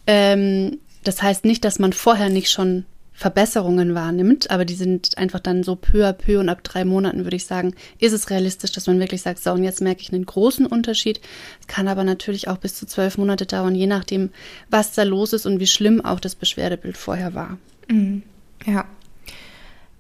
Ähm, 0.08 0.80
das 1.04 1.22
heißt 1.22 1.46
nicht, 1.46 1.64
dass 1.64 1.80
man 1.80 1.94
vorher 1.94 2.30
nicht 2.30 2.50
schon 2.50 2.86
Verbesserungen 3.18 3.96
wahrnimmt, 3.96 4.52
aber 4.52 4.66
die 4.66 4.74
sind 4.74 5.18
einfach 5.18 5.40
dann 5.40 5.64
so 5.64 5.78
peu 5.78 6.06
à 6.06 6.12
peu 6.12 6.38
und 6.38 6.50
ab 6.50 6.64
drei 6.64 6.84
Monaten 6.84 7.24
würde 7.24 7.38
ich 7.38 7.46
sagen, 7.46 7.74
ist 7.98 8.12
es 8.12 8.30
realistisch, 8.30 8.74
dass 8.74 8.88
man 8.88 9.00
wirklich 9.00 9.22
sagt, 9.22 9.42
so 9.42 9.54
und 9.54 9.64
jetzt 9.64 9.80
merke 9.80 10.02
ich 10.02 10.12
einen 10.12 10.26
großen 10.26 10.66
Unterschied. 10.66 11.22
Es 11.62 11.68
kann 11.68 11.88
aber 11.88 12.04
natürlich 12.04 12.50
auch 12.50 12.58
bis 12.58 12.76
zu 12.76 12.86
zwölf 12.86 13.18
Monate 13.18 13.46
dauern, 13.46 13.74
je 13.74 13.88
nachdem, 13.88 14.32
was 14.70 14.92
da 14.92 15.04
los 15.04 15.32
ist 15.32 15.46
und 15.46 15.62
wie 15.62 15.68
schlimm 15.68 16.04
auch 16.04 16.20
das 16.20 16.36
Beschwerdebild 16.36 16.98
vorher 16.98 17.34
war. 17.34 17.58
Mhm. 17.88 18.24
Ja. 18.66 18.86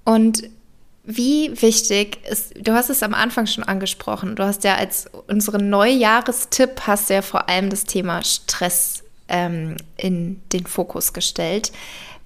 Und 0.03 0.43
wie 1.05 1.61
wichtig 1.61 2.19
ist, 2.29 2.53
du 2.59 2.73
hast 2.73 2.89
es 2.89 3.03
am 3.03 3.13
Anfang 3.13 3.47
schon 3.47 3.63
angesprochen, 3.63 4.35
du 4.35 4.43
hast 4.43 4.63
ja 4.63 4.75
als 4.75 5.07
unseren 5.27 5.69
Neujahrestipp 5.69 6.81
hast 6.87 7.09
ja 7.09 7.21
vor 7.21 7.47
allem 7.47 7.69
das 7.69 7.83
Thema 7.83 8.23
Stress 8.23 9.03
ähm, 9.27 9.77
in 9.97 10.41
den 10.51 10.65
Fokus 10.65 11.13
gestellt. 11.13 11.71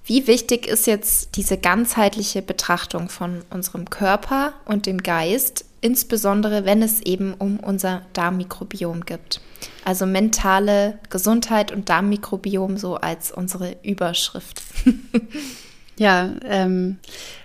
Wie 0.04 0.26
wichtig 0.26 0.66
ist 0.66 0.86
jetzt 0.86 1.36
diese 1.36 1.58
ganzheitliche 1.58 2.42
Betrachtung 2.42 3.08
von 3.08 3.42
unserem 3.50 3.90
Körper 3.90 4.54
und 4.64 4.86
dem 4.86 5.02
Geist, 5.02 5.64
insbesondere 5.82 6.64
wenn 6.64 6.82
es 6.82 7.00
eben 7.02 7.34
um 7.34 7.60
unser 7.60 8.02
Darmmikrobiom 8.14 9.04
gibt? 9.04 9.40
Also 9.84 10.06
mentale 10.06 10.98
Gesundheit 11.10 11.70
und 11.70 11.88
Darmmikrobiom 11.88 12.76
so 12.76 12.96
als 12.96 13.30
unsere 13.30 13.76
Überschrift. 13.82 14.62
ja, 15.96 16.30
ähm, 16.44 16.98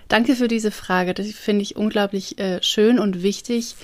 danke 0.08 0.36
für 0.36 0.48
diese 0.48 0.70
Frage. 0.70 1.14
Das 1.14 1.26
finde 1.32 1.62
ich 1.62 1.76
unglaublich 1.76 2.38
äh, 2.38 2.62
schön 2.62 2.98
und 2.98 3.22
wichtig. 3.22 3.76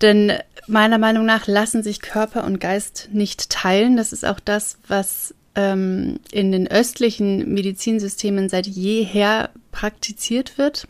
Denn 0.00 0.32
meiner 0.66 0.98
Meinung 0.98 1.24
nach 1.24 1.46
lassen 1.46 1.82
sich 1.82 2.00
Körper 2.00 2.44
und 2.44 2.60
Geist 2.60 3.08
nicht 3.12 3.50
teilen. 3.50 3.96
Das 3.96 4.12
ist 4.12 4.24
auch 4.24 4.40
das, 4.40 4.78
was 4.88 5.34
ähm, 5.54 6.18
in 6.30 6.52
den 6.52 6.68
östlichen 6.68 7.54
Medizinsystemen 7.54 8.48
seit 8.48 8.66
jeher 8.66 9.50
praktiziert 9.70 10.58
wird, 10.58 10.88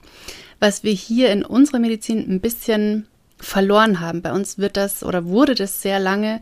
was 0.60 0.82
wir 0.82 0.92
hier 0.92 1.30
in 1.30 1.44
unserer 1.44 1.78
Medizin 1.78 2.18
ein 2.18 2.40
bisschen 2.40 3.06
verloren 3.38 4.00
haben. 4.00 4.22
Bei 4.22 4.32
uns 4.32 4.58
wird 4.58 4.76
das 4.76 5.02
oder 5.02 5.26
wurde 5.26 5.54
das 5.54 5.82
sehr 5.82 5.98
lange 5.98 6.40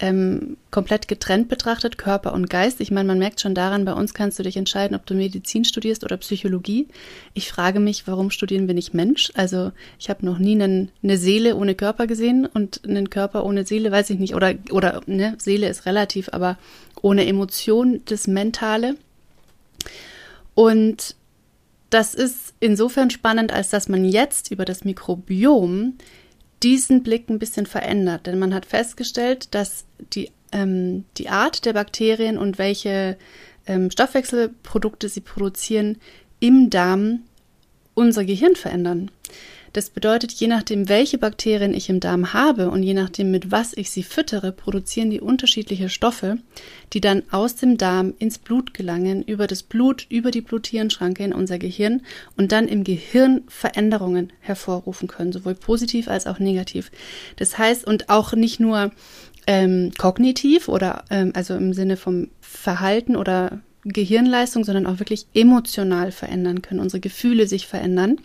ähm, 0.00 0.56
komplett 0.70 1.08
getrennt 1.08 1.48
betrachtet, 1.48 1.98
Körper 1.98 2.32
und 2.32 2.48
Geist. 2.48 2.80
Ich 2.80 2.90
meine, 2.90 3.08
man 3.08 3.18
merkt 3.18 3.40
schon 3.40 3.54
daran, 3.54 3.84
bei 3.84 3.92
uns 3.92 4.14
kannst 4.14 4.38
du 4.38 4.42
dich 4.42 4.56
entscheiden, 4.56 4.96
ob 4.96 5.06
du 5.06 5.14
Medizin 5.14 5.64
studierst 5.64 6.04
oder 6.04 6.16
Psychologie. 6.18 6.86
Ich 7.34 7.50
frage 7.50 7.80
mich, 7.80 8.06
warum 8.06 8.30
studieren 8.30 8.68
wir 8.68 8.74
nicht 8.74 8.94
Mensch? 8.94 9.32
Also 9.34 9.72
ich 9.98 10.08
habe 10.08 10.24
noch 10.24 10.38
nie 10.38 10.52
einen, 10.52 10.90
eine 11.02 11.18
Seele 11.18 11.56
ohne 11.56 11.74
Körper 11.74 12.06
gesehen 12.06 12.46
und 12.46 12.84
einen 12.84 13.10
Körper 13.10 13.44
ohne 13.44 13.66
Seele, 13.66 13.90
weiß 13.90 14.10
ich 14.10 14.18
nicht. 14.18 14.34
Oder, 14.34 14.54
oder 14.70 15.00
ne, 15.06 15.34
Seele 15.38 15.68
ist 15.68 15.86
relativ, 15.86 16.28
aber 16.32 16.58
ohne 17.02 17.26
Emotion, 17.26 18.00
das 18.04 18.28
Mentale. 18.28 18.96
Und 20.54 21.16
das 21.90 22.14
ist 22.14 22.54
insofern 22.60 23.10
spannend, 23.10 23.52
als 23.52 23.70
dass 23.70 23.88
man 23.88 24.04
jetzt 24.04 24.50
über 24.50 24.64
das 24.64 24.84
Mikrobiom 24.84 25.94
diesen 26.62 27.02
Blick 27.02 27.28
ein 27.28 27.38
bisschen 27.38 27.66
verändert. 27.66 28.26
Denn 28.26 28.38
man 28.38 28.54
hat 28.54 28.66
festgestellt, 28.66 29.54
dass 29.54 29.84
die, 30.14 30.30
ähm, 30.52 31.04
die 31.16 31.28
Art 31.28 31.64
der 31.64 31.72
Bakterien 31.72 32.38
und 32.38 32.58
welche 32.58 33.16
ähm, 33.66 33.90
Stoffwechselprodukte 33.90 35.08
sie 35.08 35.20
produzieren 35.20 35.98
im 36.40 36.70
Darm 36.70 37.20
unser 37.94 38.24
Gehirn 38.24 38.56
verändern. 38.56 39.10
Das 39.72 39.90
bedeutet, 39.90 40.32
je 40.32 40.46
nachdem, 40.46 40.88
welche 40.88 41.18
Bakterien 41.18 41.74
ich 41.74 41.88
im 41.88 42.00
Darm 42.00 42.32
habe 42.32 42.70
und 42.70 42.82
je 42.82 42.94
nachdem, 42.94 43.30
mit 43.30 43.50
was 43.50 43.76
ich 43.76 43.90
sie 43.90 44.02
füttere, 44.02 44.52
produzieren 44.52 45.10
die 45.10 45.20
unterschiedliche 45.20 45.88
Stoffe, 45.88 46.38
die 46.92 47.00
dann 47.00 47.22
aus 47.30 47.56
dem 47.56 47.76
Darm 47.76 48.14
ins 48.18 48.38
Blut 48.38 48.72
gelangen, 48.74 49.22
über 49.22 49.46
das 49.46 49.62
Blut, 49.62 50.06
über 50.08 50.30
die 50.30 50.40
Blut-Hirn-Schranke 50.40 51.24
in 51.24 51.32
unser 51.32 51.58
Gehirn 51.58 52.02
und 52.36 52.52
dann 52.52 52.68
im 52.68 52.84
Gehirn 52.84 53.42
Veränderungen 53.48 54.32
hervorrufen 54.40 55.08
können, 55.08 55.32
sowohl 55.32 55.54
positiv 55.54 56.08
als 56.08 56.26
auch 56.26 56.38
negativ. 56.38 56.90
Das 57.36 57.58
heißt, 57.58 57.86
und 57.86 58.08
auch 58.08 58.32
nicht 58.32 58.60
nur 58.60 58.90
ähm, 59.46 59.92
kognitiv 59.96 60.68
oder 60.68 61.04
ähm, 61.10 61.32
also 61.34 61.54
im 61.54 61.72
Sinne 61.72 61.96
vom 61.96 62.28
Verhalten 62.40 63.16
oder 63.16 63.60
Gehirnleistung, 63.84 64.64
sondern 64.64 64.86
auch 64.86 64.98
wirklich 64.98 65.26
emotional 65.34 66.12
verändern 66.12 66.62
können, 66.62 66.80
unsere 66.80 67.00
Gefühle 67.00 67.46
sich 67.46 67.66
verändern. 67.66 68.18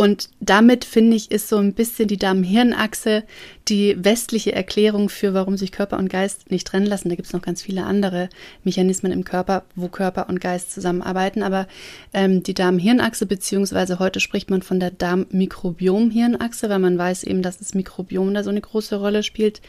Und 0.00 0.30
damit 0.38 0.84
finde 0.84 1.16
ich, 1.16 1.32
ist 1.32 1.48
so 1.48 1.56
ein 1.56 1.74
bisschen 1.74 2.06
die 2.06 2.18
Darm-Hirn-Achse 2.18 3.24
die 3.66 3.96
westliche 3.98 4.52
Erklärung 4.52 5.08
für, 5.08 5.34
warum 5.34 5.56
sich 5.56 5.72
Körper 5.72 5.98
und 5.98 6.08
Geist 6.08 6.52
nicht 6.52 6.68
trennen 6.68 6.86
lassen. 6.86 7.08
Da 7.08 7.16
gibt 7.16 7.26
es 7.26 7.32
noch 7.32 7.42
ganz 7.42 7.62
viele 7.62 7.82
andere 7.82 8.28
Mechanismen 8.62 9.10
im 9.10 9.24
Körper, 9.24 9.64
wo 9.74 9.88
Körper 9.88 10.28
und 10.28 10.40
Geist 10.40 10.72
zusammenarbeiten. 10.72 11.42
Aber 11.42 11.66
ähm, 12.14 12.44
die 12.44 12.54
Darm-Hirn-Achse, 12.54 13.26
beziehungsweise 13.26 13.98
heute 13.98 14.20
spricht 14.20 14.50
man 14.50 14.62
von 14.62 14.78
der 14.78 14.92
Darm-Mikrobiom-Hirn-Achse, 14.92 16.68
weil 16.68 16.78
man 16.78 16.96
weiß 16.96 17.24
eben, 17.24 17.42
dass 17.42 17.58
das 17.58 17.74
Mikrobiom 17.74 18.32
da 18.34 18.44
so 18.44 18.50
eine 18.50 18.60
große 18.60 18.94
Rolle 18.94 19.24
spielt, 19.24 19.60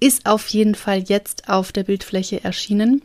ist 0.00 0.24
auf 0.24 0.48
jeden 0.48 0.74
Fall 0.74 1.00
jetzt 1.00 1.50
auf 1.50 1.70
der 1.70 1.84
Bildfläche 1.84 2.42
erschienen. 2.42 3.02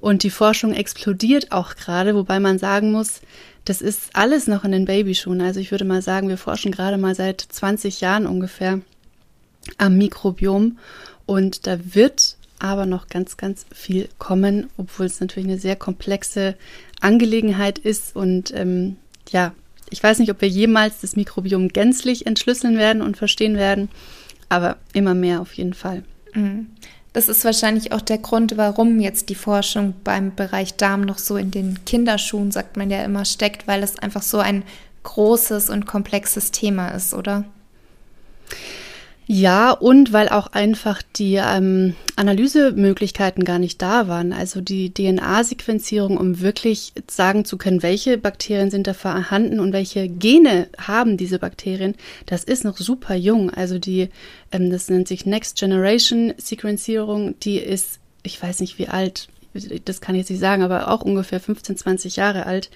Und 0.00 0.24
die 0.24 0.30
Forschung 0.30 0.74
explodiert 0.74 1.52
auch 1.52 1.76
gerade, 1.76 2.16
wobei 2.16 2.40
man 2.40 2.58
sagen 2.58 2.90
muss, 2.90 3.20
das 3.64 3.80
ist 3.80 4.10
alles 4.14 4.46
noch 4.46 4.64
in 4.64 4.72
den 4.72 4.86
Babyschuhen. 4.86 5.40
Also 5.40 5.60
ich 5.60 5.70
würde 5.70 5.84
mal 5.84 6.02
sagen, 6.02 6.28
wir 6.28 6.38
forschen 6.38 6.72
gerade 6.72 6.98
mal 6.98 7.14
seit 7.14 7.40
20 7.40 8.00
Jahren 8.00 8.26
ungefähr 8.26 8.80
am 9.78 9.96
Mikrobiom 9.96 10.78
und 11.26 11.66
da 11.66 11.78
wird 11.94 12.36
aber 12.58 12.86
noch 12.86 13.08
ganz, 13.08 13.36
ganz 13.36 13.66
viel 13.72 14.08
kommen, 14.18 14.70
obwohl 14.76 15.06
es 15.06 15.20
natürlich 15.20 15.48
eine 15.48 15.58
sehr 15.58 15.76
komplexe 15.76 16.56
Angelegenheit 17.00 17.78
ist 17.78 18.14
und 18.14 18.52
ähm, 18.54 18.96
ja, 19.30 19.52
ich 19.90 20.02
weiß 20.02 20.18
nicht, 20.20 20.30
ob 20.30 20.40
wir 20.40 20.48
jemals 20.48 21.00
das 21.00 21.16
Mikrobiom 21.16 21.68
gänzlich 21.68 22.26
entschlüsseln 22.26 22.78
werden 22.78 23.02
und 23.02 23.16
verstehen 23.16 23.56
werden, 23.56 23.88
aber 24.48 24.76
immer 24.92 25.14
mehr 25.14 25.40
auf 25.40 25.52
jeden 25.54 25.74
Fall. 25.74 26.02
Mhm. 26.34 26.68
Das 27.12 27.28
ist 27.28 27.44
wahrscheinlich 27.44 27.92
auch 27.92 28.00
der 28.00 28.18
Grund, 28.18 28.56
warum 28.56 28.98
jetzt 28.98 29.28
die 29.28 29.34
Forschung 29.34 29.94
beim 30.02 30.34
Bereich 30.34 30.76
Darm 30.76 31.02
noch 31.02 31.18
so 31.18 31.36
in 31.36 31.50
den 31.50 31.84
Kinderschuhen, 31.84 32.50
sagt 32.50 32.76
man 32.76 32.90
ja 32.90 33.04
immer, 33.04 33.24
steckt, 33.24 33.66
weil 33.66 33.82
es 33.82 33.98
einfach 33.98 34.22
so 34.22 34.38
ein 34.38 34.64
großes 35.02 35.68
und 35.68 35.86
komplexes 35.86 36.52
Thema 36.52 36.88
ist, 36.88 37.12
oder? 37.12 37.44
Ja, 39.34 39.70
und 39.70 40.12
weil 40.12 40.28
auch 40.28 40.48
einfach 40.48 41.00
die 41.00 41.36
ähm, 41.36 41.94
Analysemöglichkeiten 42.16 43.44
gar 43.44 43.58
nicht 43.58 43.80
da 43.80 44.06
waren. 44.06 44.34
Also 44.34 44.60
die 44.60 44.92
DNA-Sequenzierung, 44.92 46.18
um 46.18 46.42
wirklich 46.42 46.92
sagen 47.10 47.46
zu 47.46 47.56
können, 47.56 47.82
welche 47.82 48.18
Bakterien 48.18 48.70
sind 48.70 48.86
da 48.86 48.92
vorhanden 48.92 49.58
und 49.58 49.72
welche 49.72 50.06
Gene 50.06 50.68
haben 50.76 51.16
diese 51.16 51.38
Bakterien, 51.38 51.94
das 52.26 52.44
ist 52.44 52.62
noch 52.62 52.76
super 52.76 53.14
jung. 53.14 53.48
Also 53.48 53.78
die, 53.78 54.10
ähm, 54.52 54.70
das 54.70 54.90
nennt 54.90 55.08
sich 55.08 55.24
Next 55.24 55.58
Generation 55.58 56.34
Sequenzierung, 56.36 57.34
die 57.40 57.56
ist, 57.56 58.00
ich 58.22 58.42
weiß 58.42 58.60
nicht 58.60 58.76
wie 58.76 58.88
alt, 58.88 59.28
das 59.86 60.02
kann 60.02 60.14
ich 60.14 60.20
jetzt 60.20 60.30
nicht 60.30 60.40
sagen, 60.40 60.62
aber 60.62 60.88
auch 60.88 61.00
ungefähr 61.00 61.40
15, 61.40 61.78
20 61.78 62.16
Jahre 62.16 62.44
alt. 62.44 62.68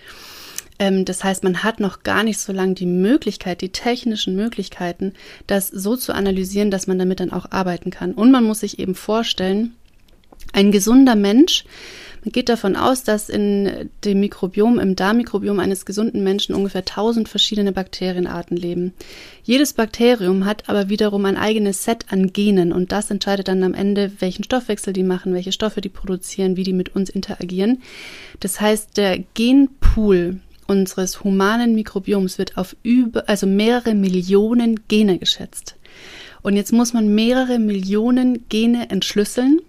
Ähm, 0.79 1.05
das 1.05 1.25
heißt, 1.25 1.45
man 1.45 1.63
hat 1.63 1.81
noch 1.81 2.03
gar 2.03 2.23
nicht 2.23 2.39
so 2.39 2.53
lange 2.53 2.75
die 2.75 2.87
Möglichkeit, 2.87 3.61
die 3.61 3.71
technischen 3.71 4.37
Möglichkeiten, 4.37 5.13
das 5.47 5.69
so 5.69 5.97
zu 5.97 6.15
analysieren, 6.15 6.71
dass 6.71 6.87
man 6.87 6.99
damit 6.99 7.21
dann 7.21 7.33
auch 7.33 7.51
arbeiten 7.51 7.91
kann. 7.91 8.13
Und 8.13 8.31
man 8.31 8.45
muss 8.45 8.61
sich 8.61 8.79
eben 8.79 8.95
vorstellen, 8.95 9.75
ein 10.53 10.73
gesunder 10.73 11.17
Mensch, 11.17 11.65
man 12.27 12.33
geht 12.33 12.49
davon 12.49 12.75
aus, 12.75 13.05
dass 13.05 13.29
in 13.29 13.89
dem 14.05 14.19
Mikrobiom, 14.19 14.81
im 14.81 14.97
Darmmikrobiom 14.97 15.61
eines 15.61 15.87
gesunden 15.87 16.25
Menschen 16.25 16.57
ungefähr 16.57 16.81
1000 16.81 17.29
verschiedene 17.29 17.71
Bakterienarten 17.71 18.57
leben. 18.57 18.95
Jedes 19.45 19.75
Bakterium 19.75 20.45
hat 20.45 20.69
aber 20.69 20.89
wiederum 20.89 21.25
ein 21.25 21.37
eigenes 21.37 21.85
Set 21.85 22.07
an 22.11 22.33
Genen 22.33 22.73
und 22.73 22.91
das 22.91 23.13
entscheidet 23.13 23.47
dann 23.47 23.63
am 23.63 23.75
Ende, 23.75 24.11
welchen 24.19 24.43
Stoffwechsel 24.43 24.93
die 24.93 25.05
machen, 25.05 25.35
welche 25.35 25.53
Stoffe 25.53 25.81
die 25.81 25.89
produzieren, 25.89 26.57
wie 26.57 26.65
die 26.65 26.73
mit 26.73 26.97
uns 26.97 27.11
interagieren. 27.11 27.83
Das 28.41 28.61
heißt, 28.61 28.97
der 28.97 29.19
Genpool 29.35 30.41
unseres 30.67 31.25
humanen 31.25 31.75
Mikrobioms 31.75 32.39
wird 32.39 32.57
auf 32.57 32.77
über, 32.83 33.29
also 33.29 33.47
mehrere 33.47 33.95
Millionen 33.95 34.81
Gene 34.89 35.19
geschätzt. 35.19 35.77
Und 36.43 36.57
jetzt 36.57 36.73
muss 36.73 36.93
man 36.93 37.15
mehrere 37.15 37.59
Millionen 37.59 38.49
Gene 38.49 38.91
entschlüsseln 38.91 39.61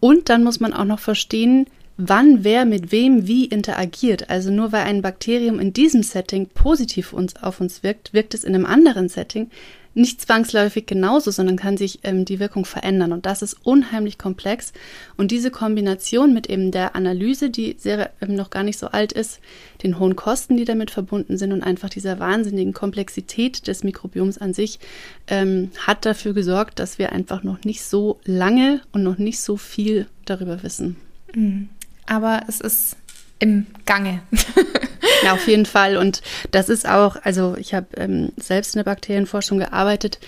und 0.00 0.28
dann 0.28 0.44
muss 0.44 0.60
man 0.60 0.72
auch 0.72 0.84
noch 0.84 0.98
verstehen, 0.98 1.66
wann 1.96 2.44
wer 2.44 2.64
mit 2.64 2.92
wem 2.92 3.26
wie 3.26 3.44
interagiert. 3.46 4.28
Also 4.30 4.50
nur 4.50 4.72
weil 4.72 4.82
ein 4.82 5.02
Bakterium 5.02 5.60
in 5.60 5.72
diesem 5.72 6.02
Setting 6.02 6.48
positiv 6.48 7.12
uns, 7.12 7.36
auf 7.36 7.60
uns 7.60 7.82
wirkt, 7.82 8.12
wirkt 8.12 8.34
es 8.34 8.44
in 8.44 8.54
einem 8.54 8.66
anderen 8.66 9.08
Setting 9.08 9.50
nicht 9.94 10.20
zwangsläufig 10.20 10.86
genauso, 10.86 11.30
sondern 11.30 11.56
kann 11.56 11.76
sich 11.76 12.00
ähm, 12.02 12.24
die 12.24 12.40
Wirkung 12.40 12.64
verändern. 12.64 13.12
Und 13.12 13.26
das 13.26 13.42
ist 13.42 13.56
unheimlich 13.64 14.18
komplex. 14.18 14.72
Und 15.16 15.30
diese 15.30 15.50
Kombination 15.50 16.34
mit 16.34 16.48
eben 16.48 16.70
der 16.70 16.96
Analyse, 16.96 17.50
die 17.50 17.76
sehr, 17.78 18.10
ähm, 18.20 18.34
noch 18.34 18.50
gar 18.50 18.62
nicht 18.64 18.78
so 18.78 18.88
alt 18.88 19.12
ist, 19.12 19.40
den 19.82 19.98
hohen 19.98 20.16
Kosten, 20.16 20.56
die 20.56 20.64
damit 20.64 20.90
verbunden 20.90 21.38
sind 21.38 21.52
und 21.52 21.62
einfach 21.62 21.88
dieser 21.88 22.18
wahnsinnigen 22.18 22.72
Komplexität 22.72 23.66
des 23.66 23.84
Mikrobioms 23.84 24.38
an 24.38 24.52
sich, 24.52 24.80
ähm, 25.28 25.70
hat 25.86 26.04
dafür 26.04 26.34
gesorgt, 26.34 26.78
dass 26.78 26.98
wir 26.98 27.12
einfach 27.12 27.42
noch 27.42 27.64
nicht 27.64 27.82
so 27.82 28.18
lange 28.24 28.80
und 28.92 29.02
noch 29.02 29.18
nicht 29.18 29.40
so 29.40 29.56
viel 29.56 30.06
darüber 30.24 30.62
wissen. 30.62 30.96
Mhm. 31.34 31.68
Aber 32.06 32.42
es 32.48 32.60
ist 32.60 32.96
im 33.38 33.66
Gange. 33.86 34.22
ja, 35.24 35.32
auf 35.34 35.46
jeden 35.48 35.66
Fall. 35.66 35.96
Und 35.96 36.22
das 36.50 36.68
ist 36.68 36.88
auch, 36.88 37.16
also 37.22 37.56
ich 37.58 37.74
habe 37.74 37.86
ähm, 37.96 38.32
selbst 38.36 38.74
in 38.74 38.78
der 38.78 38.84
Bakterienforschung 38.84 39.58
gearbeitet. 39.58 40.18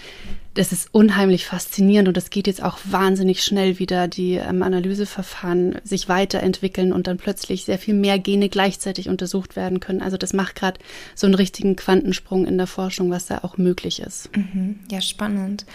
Das 0.55 0.73
ist 0.73 0.89
unheimlich 0.93 1.45
faszinierend 1.45 2.09
und 2.09 2.17
das 2.17 2.31
geht 2.31 2.47
jetzt 2.47 2.63
auch 2.63 2.79
wahnsinnig 2.85 3.45
schnell 3.45 3.79
wieder, 3.79 4.09
die 4.09 4.37
ähm, 4.37 4.63
Analyseverfahren 4.63 5.79
sich 5.85 6.09
weiterentwickeln 6.09 6.95
und 6.95 7.07
dann 7.07 7.19
plötzlich 7.19 7.67
sehr 7.67 7.79
viel 7.79 7.93
mehr 7.93 8.19
Gene 8.19 8.49
gleichzeitig 8.49 9.11
untersucht 9.11 9.55
werden 9.55 9.81
können. 9.81 10.01
Also 10.01 10.17
das 10.17 10.33
macht 10.33 10.55
gerade 10.55 10.81
so 11.15 11.27
einen 11.27 11.35
richtigen 11.35 11.77
Quantensprung 11.77 12.47
in 12.47 12.57
der 12.57 12.67
Forschung, 12.67 13.11
was 13.11 13.27
da 13.27 13.41
auch 13.43 13.59
möglich 13.59 14.01
ist. 14.01 14.35
Mhm. 14.35 14.81
Ja, 14.91 15.03
spannend. 15.03 15.67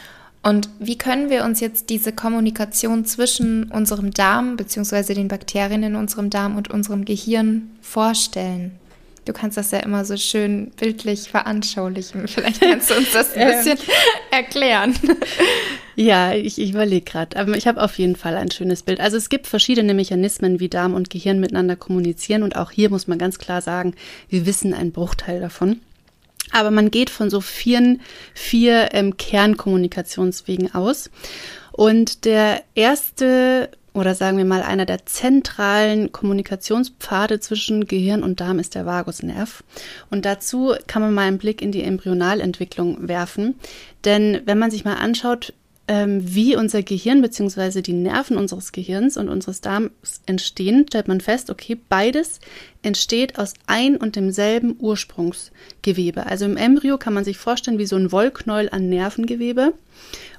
Und 0.43 0.69
wie 0.80 0.97
können 0.97 1.30
wir 1.30 1.45
uns 1.45 1.59
jetzt 1.59 1.91
diese 1.91 2.11
Kommunikation 2.11 3.05
zwischen 3.05 3.65
unserem 3.65 4.09
Darm 4.11 4.57
bzw. 4.57 5.13
den 5.13 5.28
Bakterien 5.28 5.84
in 5.84 5.95
unserem 5.95 6.32
Darm 6.32 6.57
und 6.57 6.72
unserem 6.72 7.05
Gehirn 7.05 7.69
vorstellen? 7.82 8.72
Du 9.26 9.34
kannst 9.34 9.55
das 9.57 9.72
ja 9.72 9.80
immer 9.80 10.03
so 10.03 10.17
schön 10.17 10.72
bildlich 10.80 11.30
veranschaulichen. 11.30 12.28
Vielleicht 12.28 12.61
kannst 12.61 12.89
du 12.89 12.95
uns 12.95 13.11
das 13.11 13.36
ein 13.36 13.41
ähm. 13.41 13.57
bisschen 13.57 13.78
erklären. 14.32 14.95
Ja, 15.97 16.34
ich, 16.34 16.57
ich 16.57 16.72
überlege 16.72 17.05
gerade. 17.05 17.38
Aber 17.38 17.55
ich 17.55 17.67
habe 17.67 17.84
auf 17.84 17.99
jeden 17.99 18.15
Fall 18.15 18.36
ein 18.36 18.49
schönes 18.49 18.82
Bild. 18.82 19.01
Also 19.01 19.17
es 19.17 19.30
gibt 19.30 19.45
verschiedene 19.45 19.93
Mechanismen, 19.93 20.59
wie 20.59 20.69
Darm 20.69 20.93
und 20.93 21.09
Gehirn 21.09 21.39
miteinander 21.39 21.76
kommunizieren. 21.76 22.43
Und 22.43 22.55
auch 22.55 22.72
hier 22.72 22.89
muss 22.89 23.07
man 23.07 23.19
ganz 23.19 23.38
klar 23.39 23.61
sagen, 23.61 23.93
wir 24.30 24.45
wissen 24.45 24.74
einen 24.74 24.93
Bruchteil 24.93 25.41
davon. 25.41 25.82
Aber 26.51 26.72
man 26.72 26.91
geht 26.91 27.09
von 27.09 27.30
so 27.30 27.41
vier, 27.41 27.97
vier 28.34 28.93
ähm, 28.93 29.17
Kernkommunikationswegen 29.17 30.74
aus. 30.74 31.09
Und 31.72 32.26
der 32.26 32.63
erste 32.74 33.69
oder 33.94 34.16
sagen 34.16 34.38
wir 34.38 34.46
mal 34.46 34.64
einer 34.64 34.86
der 34.86 35.06
zentralen 35.06 36.12
Kommunikationspfade 36.12 37.39
zwischen 37.39 37.88
Gehirn 37.88 38.24
und 38.24 38.39
Darm 38.39 38.60
ist 38.60 38.76
der 38.76 38.86
Vagusnerv. 38.86 39.64
Und 40.10 40.26
dazu 40.26 40.74
kann 40.88 41.02
man 41.02 41.14
mal 41.14 41.28
einen 41.28 41.38
Blick 41.38 41.62
in 41.62 41.72
die 41.72 41.84
Embryonalentwicklung 41.84 43.08
werfen. 43.08 43.56
Denn 44.06 44.42
wenn 44.46 44.58
man 44.58 44.72
sich 44.72 44.86
mal 44.86 44.96
anschaut, 44.96 45.54
wie 45.94 46.56
unser 46.56 46.84
Gehirn 46.84 47.22
bzw. 47.22 47.82
die 47.82 47.94
Nerven 47.94 48.38
unseres 48.38 48.72
Gehirns 48.72 49.18
und 49.18 49.28
unseres 49.28 49.60
Darms 49.60 50.22
entstehen, 50.26 50.86
stellt 50.88 51.08
man 51.08 51.20
fest, 51.20 51.50
okay, 51.50 51.78
beides 51.89 52.39
entsteht 52.82 53.38
aus 53.38 53.54
ein 53.68 53.98
und 53.98 54.16
demselben 54.16 54.76
Ursprungsgewebe. 54.80 56.26
Also 56.26 56.46
im 56.46 56.56
Embryo 56.56 56.98
kann 56.98 57.14
man 57.14 57.26
sich 57.26 57.38
vorstellen 57.38 57.78
wie 57.78 57.86
so 57.86 57.98
ein 57.98 58.12
Wollknäuel 58.12 58.70
an 58.70 58.89
Nervengewebe. 58.89 59.74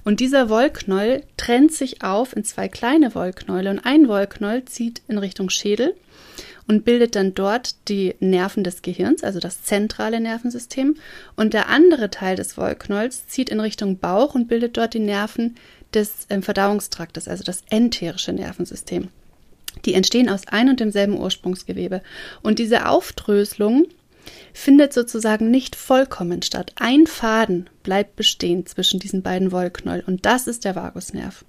Und 0.05 0.20
dieser 0.20 0.48
Wollknäuel 0.48 1.22
trennt 1.36 1.72
sich 1.72 2.03
auf 2.03 2.34
in 2.34 2.44
zwei 2.44 2.68
kleine 2.68 3.14
Wollknäule 3.14 3.70
und 3.70 3.80
ein 3.80 4.09
Wollknäuel 4.09 4.64
zieht 4.64 5.03
in 5.07 5.18
Richtung 5.18 5.50
Schädel 5.50 5.94
und 6.72 6.86
bildet 6.86 7.16
dann 7.16 7.34
dort 7.34 7.74
die 7.90 8.14
Nerven 8.18 8.64
des 8.64 8.80
Gehirns, 8.80 9.22
also 9.22 9.40
das 9.40 9.62
zentrale 9.62 10.20
Nervensystem. 10.20 10.96
Und 11.36 11.52
der 11.52 11.68
andere 11.68 12.08
Teil 12.08 12.34
des 12.34 12.56
Wollknolls 12.56 13.26
zieht 13.26 13.50
in 13.50 13.60
Richtung 13.60 13.98
Bauch 13.98 14.34
und 14.34 14.48
bildet 14.48 14.78
dort 14.78 14.94
die 14.94 14.98
Nerven 14.98 15.56
des 15.92 16.24
äh, 16.30 16.40
Verdauungstraktes, 16.40 17.28
also 17.28 17.44
das 17.44 17.62
enterische 17.68 18.32
Nervensystem. 18.32 19.08
Die 19.84 19.92
entstehen 19.92 20.30
aus 20.30 20.48
ein 20.48 20.70
und 20.70 20.80
demselben 20.80 21.20
Ursprungsgewebe. 21.20 22.00
Und 22.40 22.58
diese 22.58 22.88
Aufdröselung 22.88 23.84
findet 24.54 24.94
sozusagen 24.94 25.50
nicht 25.50 25.76
vollkommen 25.76 26.40
statt. 26.40 26.72
Ein 26.76 27.06
Faden 27.06 27.68
bleibt 27.82 28.16
bestehen 28.16 28.66
zwischen 28.66 29.00
diesen 29.00 29.22
beiden 29.22 29.52
Wollknäuel 29.52 30.04
und 30.06 30.24
das 30.26 30.46
ist 30.46 30.64
der 30.64 30.76
Vagusnerv. 30.76 31.44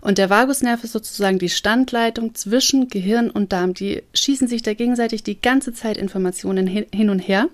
Und 0.00 0.18
der 0.18 0.30
Vagusnerv 0.30 0.84
ist 0.84 0.92
sozusagen 0.92 1.38
die 1.38 1.48
Standleitung 1.48 2.34
zwischen 2.34 2.88
Gehirn 2.88 3.30
und 3.30 3.52
Darm. 3.52 3.74
Die 3.74 4.02
schießen 4.14 4.48
sich 4.48 4.62
da 4.62 4.74
gegenseitig 4.74 5.22
die 5.22 5.40
ganze 5.40 5.72
Zeit 5.72 5.96
Informationen 5.96 6.66
hin 6.66 7.10
und 7.10 7.18
her, 7.18 7.48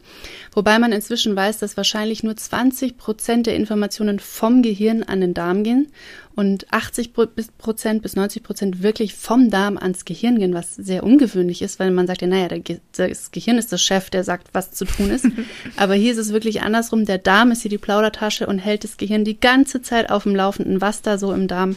wobei 0.52 0.78
man 0.78 0.92
inzwischen 0.92 1.34
weiß, 1.34 1.58
dass 1.58 1.76
wahrscheinlich 1.76 2.22
nur 2.22 2.36
20 2.36 2.96
Prozent 2.96 3.46
der 3.46 3.56
Informationen 3.56 4.18
vom 4.18 4.62
Gehirn 4.62 5.02
an 5.02 5.20
den 5.20 5.34
Darm 5.34 5.64
gehen 5.64 5.88
und 6.36 6.70
80 6.70 7.14
Prozent 7.56 8.02
bis 8.02 8.14
90 8.14 8.42
Prozent 8.42 8.82
wirklich 8.82 9.14
vom 9.14 9.50
Darm 9.50 9.78
ans 9.78 10.04
Gehirn 10.04 10.38
gehen, 10.38 10.52
was 10.52 10.74
sehr 10.74 11.02
ungewöhnlich 11.02 11.62
ist, 11.62 11.80
weil 11.80 11.90
man 11.90 12.06
sagt 12.06 12.20
ja, 12.20 12.28
naja, 12.28 12.48
das 12.92 13.30
Gehirn 13.30 13.56
ist 13.56 13.72
der 13.72 13.78
Chef, 13.78 14.10
der 14.10 14.22
sagt, 14.22 14.48
was 14.52 14.70
zu 14.70 14.84
tun 14.84 15.10
ist. 15.10 15.26
Aber 15.76 15.94
hier 15.94 16.12
ist 16.12 16.18
es 16.18 16.34
wirklich 16.34 16.60
andersrum. 16.60 17.06
Der 17.06 17.16
Darm 17.16 17.52
ist 17.52 17.62
hier 17.62 17.70
die 17.70 17.78
Plaudertasche 18.16 18.46
und 18.46 18.58
hält 18.58 18.84
das 18.84 18.96
Gehirn 18.96 19.24
die 19.24 19.38
ganze 19.38 19.82
Zeit 19.82 20.10
auf 20.10 20.24
dem 20.24 20.34
Laufenden, 20.34 20.80
was 20.80 21.02
da 21.02 21.18
so 21.18 21.32
im 21.32 21.48
Darm 21.48 21.76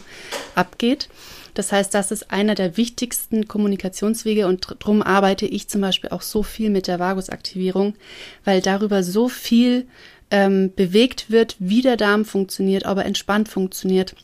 abgeht. 0.54 1.08
Das 1.54 1.72
heißt, 1.72 1.92
das 1.94 2.10
ist 2.10 2.30
einer 2.30 2.54
der 2.54 2.76
wichtigsten 2.76 3.48
Kommunikationswege 3.48 4.46
und 4.46 4.76
darum 4.78 5.02
arbeite 5.02 5.46
ich 5.46 5.68
zum 5.68 5.80
Beispiel 5.80 6.10
auch 6.10 6.22
so 6.22 6.42
viel 6.42 6.70
mit 6.70 6.86
der 6.86 6.98
Vagusaktivierung, 6.98 7.94
weil 8.44 8.60
darüber 8.60 9.02
so 9.02 9.28
viel 9.28 9.86
ähm, 10.30 10.72
bewegt 10.74 11.30
wird, 11.30 11.56
wie 11.58 11.82
der 11.82 11.96
Darm 11.96 12.24
funktioniert, 12.24 12.86
aber 12.86 13.04
entspannt 13.04 13.48
funktioniert 13.48 14.14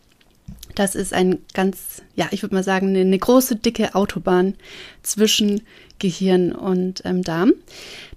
das 0.77 0.95
ist 0.95 1.13
ein 1.13 1.39
ganz, 1.55 2.03
ja, 2.15 2.29
ich 2.31 2.43
würde 2.43 2.55
mal 2.55 2.63
sagen, 2.63 2.89
eine, 2.89 3.01
eine, 3.01 3.19
große, 3.19 3.57
dicke 3.57 3.95
Autobahn 3.95 4.55
zwischen 5.03 5.63
Gehirn 5.99 6.53
und 6.53 7.03
ähm, 7.05 7.23
Darm. 7.23 7.55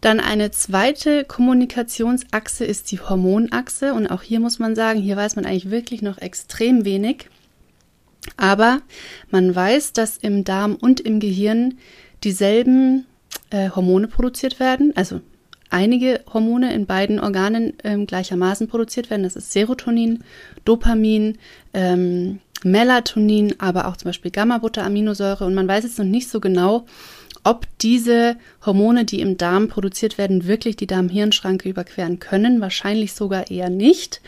Dann 0.01 0.19
eine 0.19 0.51
zweite 0.51 1.23
Kommunikationsachse 1.23 2.65
ist 2.65 2.91
die 2.91 2.99
Hormonachse. 2.99 3.93
Und 3.93 4.07
auch 4.07 4.21
hier 4.21 4.41
muss 4.41 4.59
man 4.59 4.75
sagen, 4.75 5.01
hier 5.01 5.15
weiß 5.15 5.37
man 5.37 5.45
eigentlich 5.45 5.71
wirklich 5.71 6.01
noch 6.01 6.17
extrem 6.17 6.83
wenig. 6.83 7.29
Aber 8.35 8.81
man 9.31 9.55
weiß, 9.55 9.93
dass 9.93 10.17
im 10.17 10.43
Darm 10.43 10.75
und 10.75 10.99
im 10.99 11.21
Gehirn 11.21 11.77
dieselben 12.25 13.05
äh, 13.49 13.69
Hormone 13.69 14.09
produziert 14.09 14.59
werden. 14.59 14.91
Also 14.97 15.21
einige 15.69 16.21
Hormone 16.33 16.73
in 16.73 16.85
beiden 16.85 17.19
Organen 17.19 17.73
ähm, 17.83 18.05
gleichermaßen 18.07 18.67
produziert 18.67 19.09
werden. 19.09 19.23
Das 19.23 19.35
ist 19.35 19.51
Serotonin, 19.51 20.23
Dopamin, 20.65 21.37
ähm, 21.73 22.39
Melatonin, 22.63 23.55
aber 23.59 23.87
auch 23.87 23.97
zum 23.97 24.09
Beispiel 24.09 24.31
Gamma-Butter-Aminosäure. 24.31 25.45
Und 25.45 25.53
man 25.53 25.67
weiß 25.67 25.83
jetzt 25.83 25.99
noch 25.99 26.05
nicht 26.05 26.29
so 26.29 26.39
genau, 26.39 26.85
ob 27.43 27.67
diese 27.79 28.35
Hormone, 28.65 29.05
die 29.05 29.21
im 29.21 29.37
Darm 29.37 29.69
produziert 29.69 30.17
werden, 30.17 30.45
wirklich 30.45 30.75
die 30.75 30.87
Darm-Hirn-Schranke 30.87 31.69
überqueren 31.69 32.19
können. 32.19 32.61
Wahrscheinlich 32.61 33.13
sogar 33.13 33.49
eher 33.49 33.69
nicht. 33.69 34.21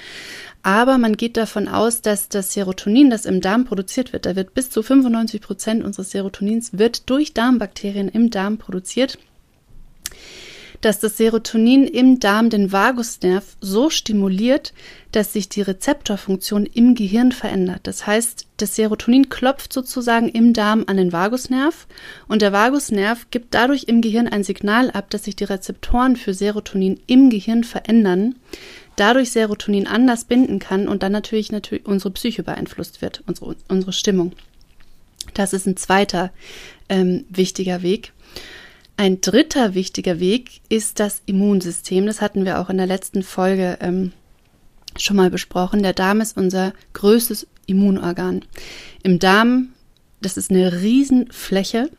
Aber 0.63 0.97
man 0.97 1.17
geht 1.17 1.37
davon 1.37 1.67
aus, 1.67 2.01
dass 2.01 2.29
das 2.29 2.53
Serotonin, 2.53 3.09
das 3.09 3.25
im 3.25 3.41
Darm 3.41 3.65
produziert 3.65 4.13
wird, 4.13 4.25
da 4.25 4.35
wird 4.35 4.53
bis 4.53 4.69
zu 4.69 4.83
95 4.83 5.41
Prozent 5.41 5.83
unseres 5.83 6.11
Serotonins 6.11 6.77
wird 6.77 7.09
durch 7.09 7.33
Darmbakterien 7.33 8.09
im 8.09 8.29
Darm 8.29 8.57
produziert 8.57 9.17
dass 10.81 10.99
das 10.99 11.17
Serotonin 11.17 11.85
im 11.85 12.19
Darm 12.19 12.49
den 12.49 12.71
Vagusnerv 12.71 13.55
so 13.61 13.89
stimuliert, 13.89 14.73
dass 15.11 15.33
sich 15.33 15.47
die 15.47 15.61
Rezeptorfunktion 15.61 16.65
im 16.65 16.95
Gehirn 16.95 17.31
verändert. 17.31 17.81
Das 17.83 18.07
heißt, 18.07 18.47
das 18.57 18.75
Serotonin 18.75 19.29
klopft 19.29 19.73
sozusagen 19.73 20.29
im 20.29 20.53
Darm 20.53 20.83
an 20.87 20.97
den 20.97 21.11
Vagusnerv 21.11 21.87
und 22.27 22.41
der 22.41 22.51
Vagusnerv 22.51 23.27
gibt 23.29 23.53
dadurch 23.53 23.83
im 23.85 24.01
Gehirn 24.01 24.27
ein 24.27 24.43
Signal 24.43 24.89
ab, 24.91 25.09
dass 25.09 25.25
sich 25.25 25.35
die 25.35 25.43
Rezeptoren 25.43 26.15
für 26.15 26.33
Serotonin 26.33 26.99
im 27.07 27.29
Gehirn 27.29 27.63
verändern, 27.63 28.35
dadurch 28.95 29.31
Serotonin 29.31 29.87
anders 29.87 30.25
binden 30.25 30.59
kann 30.59 30.87
und 30.87 31.03
dann 31.03 31.11
natürlich, 31.11 31.51
natürlich 31.51 31.85
unsere 31.85 32.11
Psyche 32.11 32.43
beeinflusst 32.43 33.01
wird, 33.01 33.23
unsere, 33.27 33.55
unsere 33.67 33.93
Stimmung. 33.93 34.33
Das 35.33 35.53
ist 35.53 35.67
ein 35.67 35.77
zweiter 35.77 36.31
ähm, 36.89 37.25
wichtiger 37.29 37.83
Weg. 37.83 38.13
Ein 39.01 39.19
dritter 39.19 39.73
wichtiger 39.73 40.19
Weg 40.19 40.61
ist 40.69 40.99
das 40.99 41.23
Immunsystem. 41.25 42.05
Das 42.05 42.21
hatten 42.21 42.45
wir 42.45 42.59
auch 42.59 42.69
in 42.69 42.77
der 42.77 42.85
letzten 42.85 43.23
Folge 43.23 43.79
ähm, 43.81 44.11
schon 44.95 45.17
mal 45.17 45.31
besprochen. 45.31 45.81
Der 45.81 45.93
Darm 45.93 46.21
ist 46.21 46.37
unser 46.37 46.71
größtes 46.93 47.47
Immunorgan. 47.65 48.45
Im 49.01 49.17
Darm, 49.17 49.69
das 50.21 50.37
ist 50.37 50.51
eine 50.51 50.83
Riesenfläche, 50.83 51.89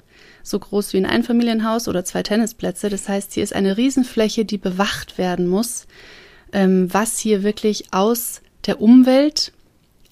so 0.45 0.61
groß 0.61 0.93
wie 0.93 0.99
ein 0.99 1.07
Einfamilienhaus 1.07 1.89
oder 1.89 2.05
zwei 2.05 2.23
Tennisplätze. 2.23 2.89
Das 2.89 3.09
heißt, 3.09 3.33
hier 3.33 3.43
ist 3.43 3.53
eine 3.53 3.77
Riesenfläche, 3.77 4.45
die 4.45 4.59
bewacht 4.59 5.19
werden 5.19 5.49
muss, 5.49 5.89
ähm, 6.53 6.87
was 6.95 7.19
hier 7.19 7.43
wirklich 7.43 7.93
aus 7.93 8.43
der 8.67 8.81
Umwelt 8.81 9.53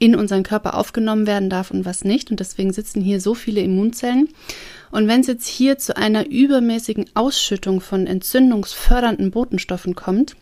in 0.01 0.17
unseren 0.17 0.43
Körper 0.43 0.75
aufgenommen 0.75 1.29
werden 1.29 1.51
darf 1.51 1.71
und 1.71 1.85
was 1.85 2.03
nicht. 2.03 2.33
Und 2.33 2.41
deswegen 2.41 2.73
sitzen 2.73 3.01
hier 3.01 3.21
so 3.21 3.35
viele 3.35 3.61
Immunzellen. 3.61 4.31
Und 4.91 5.07
wenn 5.07 5.21
es 5.21 5.29
jetzt 5.29 5.47
hier 5.47 5.79
zu 5.79 5.97
einer 5.97 6.29
übermäßigen 6.29 7.07
Ausschüttung 7.15 7.81
von 7.81 8.07
entzündungsfördernden 8.07 9.31
Botenstoffen 9.31 9.95
kommt, 9.95 10.37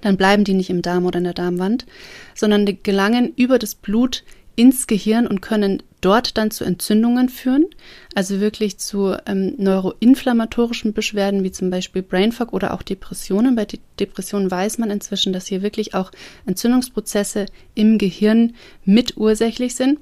dann 0.00 0.16
bleiben 0.16 0.44
die 0.44 0.54
nicht 0.54 0.70
im 0.70 0.82
Darm 0.82 1.06
oder 1.06 1.18
in 1.18 1.24
der 1.24 1.34
Darmwand, 1.34 1.86
sondern 2.34 2.66
die 2.66 2.80
gelangen 2.80 3.32
über 3.36 3.58
das 3.58 3.74
Blut 3.74 4.22
ins 4.54 4.86
Gehirn 4.86 5.26
und 5.26 5.40
können 5.40 5.82
dort 6.00 6.36
dann 6.36 6.50
zu 6.50 6.64
Entzündungen 6.64 7.28
führen, 7.28 7.66
also 8.14 8.40
wirklich 8.40 8.78
zu 8.78 9.16
ähm, 9.26 9.54
neuroinflammatorischen 9.58 10.92
Beschwerden 10.92 11.42
wie 11.42 11.50
zum 11.50 11.70
Beispiel 11.70 12.02
Brain 12.02 12.32
Fog 12.32 12.52
oder 12.52 12.74
auch 12.74 12.82
Depressionen. 12.82 13.56
Bei 13.56 13.64
De 13.64 13.80
Depressionen 13.98 14.48
weiß 14.48 14.78
man 14.78 14.90
inzwischen, 14.90 15.32
dass 15.32 15.48
hier 15.48 15.60
wirklich 15.62 15.94
auch 15.94 16.12
Entzündungsprozesse 16.46 17.46
im 17.74 17.98
Gehirn 17.98 18.54
mitursächlich 18.84 19.74
sind. 19.74 19.98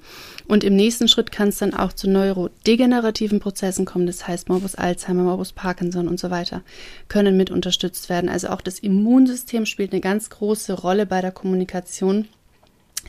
Und 0.46 0.64
im 0.64 0.76
nächsten 0.76 1.08
Schritt 1.08 1.32
kann 1.32 1.48
es 1.48 1.58
dann 1.58 1.72
auch 1.72 1.94
zu 1.94 2.08
neurodegenerativen 2.08 3.40
Prozessen 3.40 3.86
kommen. 3.86 4.06
Das 4.06 4.28
heißt, 4.28 4.50
Morbus 4.50 4.74
Alzheimer, 4.74 5.22
Morbus 5.22 5.52
Parkinson 5.52 6.08
und 6.08 6.20
so 6.20 6.30
weiter 6.30 6.62
können 7.08 7.38
mit 7.38 7.50
unterstützt 7.50 8.10
werden. 8.10 8.28
Also 8.28 8.48
auch 8.48 8.60
das 8.60 8.78
Immunsystem 8.78 9.64
spielt 9.64 9.92
eine 9.92 10.02
ganz 10.02 10.28
große 10.28 10.74
Rolle 10.74 11.06
bei 11.06 11.22
der 11.22 11.32
Kommunikation 11.32 12.28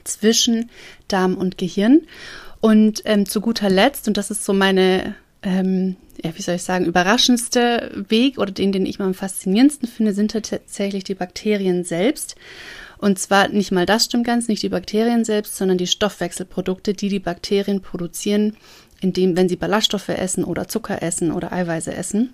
zwischen 0.04 0.70
Darm 1.08 1.36
und 1.36 1.58
Gehirn. 1.58 2.02
Und 2.60 3.02
ähm, 3.06 3.26
zu 3.26 3.42
guter 3.42 3.70
Letzt, 3.70 4.08
und 4.08 4.18
das 4.18 4.32
ist 4.32 4.44
so 4.44 4.54
meine, 4.54 5.16
ähm, 5.44 5.96
ja, 6.24 6.36
wie 6.36 6.42
soll 6.42 6.56
ich 6.56 6.64
sagen, 6.64 6.86
überraschendste 6.86 7.92
Weg 8.10 8.38
oder 8.40 8.52
den, 8.52 8.72
den 8.72 8.86
ich 8.86 9.00
mal 9.00 9.06
am 9.06 9.14
faszinierendsten 9.14 9.88
finde, 9.88 10.14
sind 10.14 10.32
tatsächlich 10.32 11.04
die 11.04 11.16
Bakterien 11.16 11.84
selbst. 11.84 12.36
Und 12.98 13.20
zwar 13.20 13.50
nicht 13.50 13.72
mal 13.72 13.86
das 13.86 14.06
stimmt 14.06 14.26
ganz, 14.26 14.48
nicht 14.48 14.64
die 14.64 14.70
Bakterien 14.70 15.24
selbst, 15.24 15.56
sondern 15.56 15.78
die 15.78 15.88
Stoffwechselprodukte, 15.88 16.94
die 16.94 17.10
die 17.10 17.20
Bakterien 17.20 17.82
produzieren, 17.82 18.58
indem, 19.02 19.38
wenn 19.38 19.50
sie 19.50 19.56
Ballaststoffe 19.56 20.10
essen 20.10 20.44
oder 20.44 20.68
Zucker 20.68 21.04
essen 21.04 21.32
oder 21.32 21.52
Eiweiße 21.52 21.94
essen. 21.94 22.34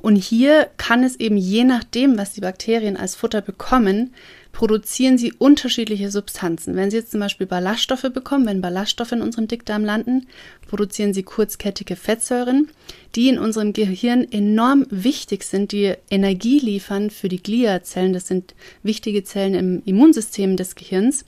Und 0.00 0.16
hier 0.16 0.68
kann 0.76 1.02
es 1.02 1.16
eben 1.16 1.38
je 1.38 1.64
nachdem, 1.64 2.18
was 2.18 2.34
die 2.34 2.42
Bakterien 2.42 2.98
als 2.98 3.14
Futter 3.14 3.40
bekommen, 3.40 4.12
produzieren 4.54 5.18
sie 5.18 5.32
unterschiedliche 5.32 6.10
Substanzen. 6.10 6.76
Wenn 6.76 6.90
sie 6.90 6.96
jetzt 6.98 7.10
zum 7.10 7.20
Beispiel 7.20 7.46
Ballaststoffe 7.46 8.08
bekommen, 8.14 8.46
wenn 8.46 8.60
Ballaststoffe 8.60 9.10
in 9.10 9.20
unserem 9.20 9.48
Dickdarm 9.48 9.84
landen, 9.84 10.28
produzieren 10.68 11.12
sie 11.12 11.24
kurzkettige 11.24 11.96
Fettsäuren, 11.96 12.70
die 13.16 13.28
in 13.28 13.38
unserem 13.38 13.72
Gehirn 13.72 14.26
enorm 14.30 14.86
wichtig 14.90 15.42
sind, 15.42 15.72
die 15.72 15.94
Energie 16.08 16.60
liefern 16.60 17.10
für 17.10 17.28
die 17.28 17.42
Gliazellen. 17.42 18.12
Das 18.12 18.28
sind 18.28 18.54
wichtige 18.84 19.24
Zellen 19.24 19.54
im 19.54 19.82
Immunsystem 19.84 20.56
des 20.56 20.76
Gehirns, 20.76 21.24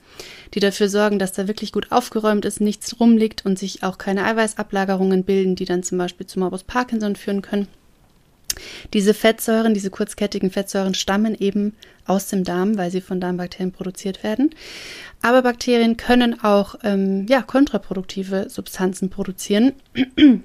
die 0.53 0.61
dafür 0.61 0.87
sorgen, 0.87 1.19
dass 1.19 1.33
da 1.33 1.49
wirklich 1.49 1.73
gut 1.73 1.91
aufgeräumt 1.91 2.45
ist, 2.45 2.61
nichts 2.61 2.97
rumliegt 2.99 3.45
und 3.45 3.59
sich 3.59 3.83
auch 3.83 3.97
keine 3.97 4.23
Eiweißablagerungen 4.23 5.25
bilden, 5.25 5.55
die 5.55 5.65
dann 5.65 5.83
zum 5.83 5.97
Beispiel 5.97 6.27
zu 6.27 6.39
Morbus 6.39 6.63
Parkinson 6.63 7.17
führen 7.17 7.41
können. 7.41 7.67
Diese 8.93 9.13
Fettsäuren, 9.13 9.73
diese 9.73 9.89
kurzkettigen 9.89 10.51
Fettsäuren 10.51 10.93
stammen 10.93 11.35
eben 11.39 11.73
aus 12.05 12.27
dem 12.27 12.43
Darm, 12.43 12.77
weil 12.77 12.91
sie 12.91 13.01
von 13.01 13.19
Darmbakterien 13.19 13.71
produziert 13.71 14.23
werden. 14.23 14.51
Aber 15.21 15.41
Bakterien 15.41 15.97
können 15.97 16.43
auch 16.43 16.75
ähm, 16.83 17.25
ja, 17.27 17.41
kontraproduktive 17.41 18.49
Substanzen 18.49 19.09
produzieren, 19.09 19.73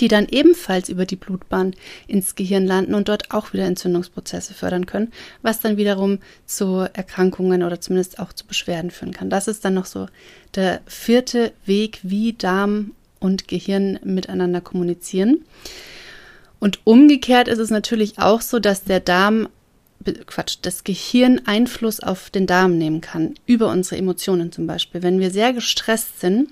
die 0.00 0.08
dann 0.08 0.26
ebenfalls 0.30 0.88
über 0.88 1.04
die 1.04 1.16
Blutbahn 1.16 1.74
ins 2.06 2.34
Gehirn 2.34 2.66
landen 2.66 2.94
und 2.94 3.08
dort 3.08 3.30
auch 3.32 3.52
wieder 3.52 3.64
Entzündungsprozesse 3.64 4.54
fördern 4.54 4.86
können, 4.86 5.12
was 5.42 5.60
dann 5.60 5.76
wiederum 5.76 6.18
zu 6.46 6.88
Erkrankungen 6.92 7.62
oder 7.62 7.80
zumindest 7.80 8.18
auch 8.18 8.32
zu 8.32 8.46
Beschwerden 8.46 8.90
führen 8.90 9.12
kann. 9.12 9.30
Das 9.30 9.48
ist 9.48 9.64
dann 9.64 9.74
noch 9.74 9.86
so 9.86 10.06
der 10.54 10.80
vierte 10.86 11.52
Weg, 11.66 12.00
wie 12.02 12.32
Darm 12.32 12.92
und 13.18 13.48
Gehirn 13.48 13.98
miteinander 14.02 14.60
kommunizieren. 14.60 15.44
Und 16.60 16.80
umgekehrt 16.84 17.48
ist 17.48 17.58
es 17.58 17.70
natürlich 17.70 18.18
auch 18.18 18.42
so, 18.42 18.60
dass 18.60 18.84
der 18.84 19.00
Darm, 19.00 19.48
Quatsch, 20.26 20.58
das 20.62 20.84
Gehirn 20.84 21.40
Einfluss 21.46 22.00
auf 22.00 22.30
den 22.30 22.46
Darm 22.46 22.78
nehmen 22.78 23.00
kann, 23.00 23.34
über 23.46 23.68
unsere 23.68 23.96
Emotionen 23.96 24.52
zum 24.52 24.66
Beispiel. 24.66 25.02
Wenn 25.02 25.18
wir 25.18 25.30
sehr 25.30 25.52
gestresst 25.52 26.20
sind, 26.20 26.50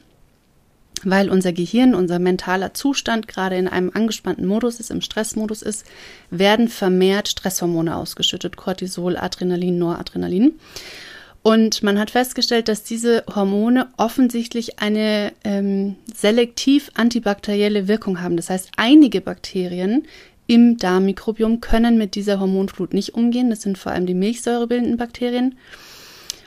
weil 1.04 1.30
unser 1.30 1.52
Gehirn, 1.52 1.94
unser 1.94 2.18
mentaler 2.18 2.74
Zustand 2.74 3.28
gerade 3.28 3.56
in 3.56 3.68
einem 3.68 3.90
angespannten 3.94 4.46
Modus 4.46 4.80
ist, 4.80 4.90
im 4.90 5.00
Stressmodus 5.00 5.62
ist, 5.62 5.86
werden 6.30 6.68
vermehrt 6.68 7.28
Stresshormone 7.28 7.94
ausgeschüttet, 7.96 8.56
Cortisol, 8.56 9.16
Adrenalin, 9.16 9.78
Noradrenalin. 9.78 10.58
Und 11.42 11.82
man 11.82 11.98
hat 11.98 12.10
festgestellt, 12.10 12.68
dass 12.68 12.82
diese 12.82 13.24
Hormone 13.32 13.88
offensichtlich 13.96 14.80
eine 14.80 15.32
ähm, 15.44 15.96
selektiv 16.14 16.90
antibakterielle 16.94 17.88
Wirkung 17.88 18.20
haben. 18.20 18.36
Das 18.36 18.50
heißt, 18.50 18.72
einige 18.76 19.20
Bakterien 19.20 20.06
im 20.46 20.78
Darmmikrobiom 20.78 21.60
können 21.60 21.96
mit 21.96 22.14
dieser 22.14 22.40
Hormonflut 22.40 22.92
nicht 22.92 23.14
umgehen. 23.14 23.50
Das 23.50 23.62
sind 23.62 23.78
vor 23.78 23.92
allem 23.92 24.06
die 24.06 24.14
milchsäurebildenden 24.14 24.96
Bakterien. 24.96 25.56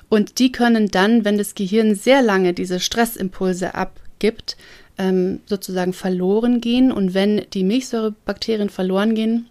Und 0.09 0.39
die 0.39 0.51
können 0.51 0.89
dann, 0.89 1.23
wenn 1.23 1.37
das 1.37 1.55
Gehirn 1.55 1.95
sehr 1.95 2.21
lange 2.21 2.53
diese 2.53 2.79
Stressimpulse 2.79 3.75
abgibt, 3.75 4.57
ähm, 4.97 5.39
sozusagen 5.45 5.93
verloren 5.93 6.59
gehen. 6.59 6.91
Und 6.91 7.13
wenn 7.13 7.45
die 7.53 7.63
Milchsäurebakterien 7.63 8.69
verloren 8.69 9.15
gehen, 9.15 9.47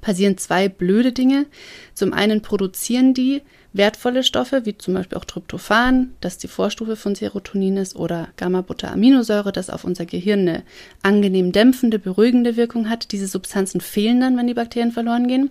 passieren 0.00 0.38
zwei 0.38 0.68
blöde 0.68 1.12
Dinge. 1.12 1.46
Zum 1.92 2.12
einen 2.12 2.40
produzieren 2.40 3.12
die 3.12 3.42
wertvolle 3.76 4.22
Stoffe, 4.22 4.64
wie 4.64 4.76
zum 4.76 4.94
Beispiel 4.94 5.18
auch 5.18 5.24
Tryptophan, 5.24 6.12
das 6.20 6.38
die 6.38 6.48
Vorstufe 6.48 6.96
von 6.96 7.14
Serotonin 7.14 7.76
ist, 7.76 7.96
oder 7.96 8.28
Gamma-Butter-Aminosäure, 8.36 9.52
das 9.52 9.70
auf 9.70 9.84
unser 9.84 10.06
Gehirn 10.06 10.40
eine 10.40 10.62
angenehm 11.02 11.52
dämpfende, 11.52 11.98
beruhigende 11.98 12.56
Wirkung 12.56 12.88
hat. 12.88 13.12
Diese 13.12 13.26
Substanzen 13.26 13.80
fehlen 13.80 14.20
dann, 14.20 14.36
wenn 14.36 14.46
die 14.46 14.54
Bakterien 14.54 14.92
verloren 14.92 15.28
gehen. 15.28 15.50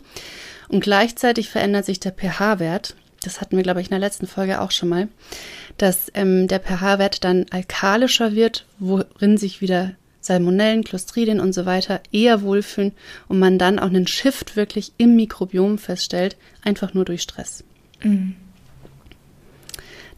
Und 0.68 0.82
gleichzeitig 0.82 1.50
verändert 1.50 1.86
sich 1.86 2.00
der 2.00 2.12
pH-Wert. 2.12 2.96
Das 3.24 3.42
hatten 3.42 3.56
wir, 3.56 3.64
glaube 3.64 3.82
ich, 3.82 3.88
in 3.88 3.92
der 3.92 4.00
letzten 4.00 4.28
Folge 4.28 4.62
auch 4.62 4.72
schon 4.72 4.90
mal, 4.90 5.08
dass 5.78 6.12
ähm, 6.14 6.48
der 6.48 6.60
pH-Wert 6.60 7.24
dann 7.24 7.46
alkalischer 7.50 8.34
wird, 8.34 8.66
worin 8.80 9.38
sich 9.38 9.62
wieder 9.62 9.92
Salmonellen, 10.26 10.84
Clostridien 10.84 11.40
und 11.40 11.54
so 11.54 11.66
weiter 11.66 12.02
eher 12.12 12.42
wohlfühlen 12.42 12.94
und 13.28 13.40
man 13.40 13.60
dann 13.60 13.78
auch 13.80 13.88
einen 13.88 14.08
Shift 14.08 14.56
wirklich 14.56 14.94
im 14.98 15.16
Mikrobiom 15.16 15.78
feststellt, 15.78 16.36
einfach 16.64 16.94
nur 16.94 17.06
durch 17.06 17.22
Stress. 17.22 17.64
Mhm. 18.04 18.36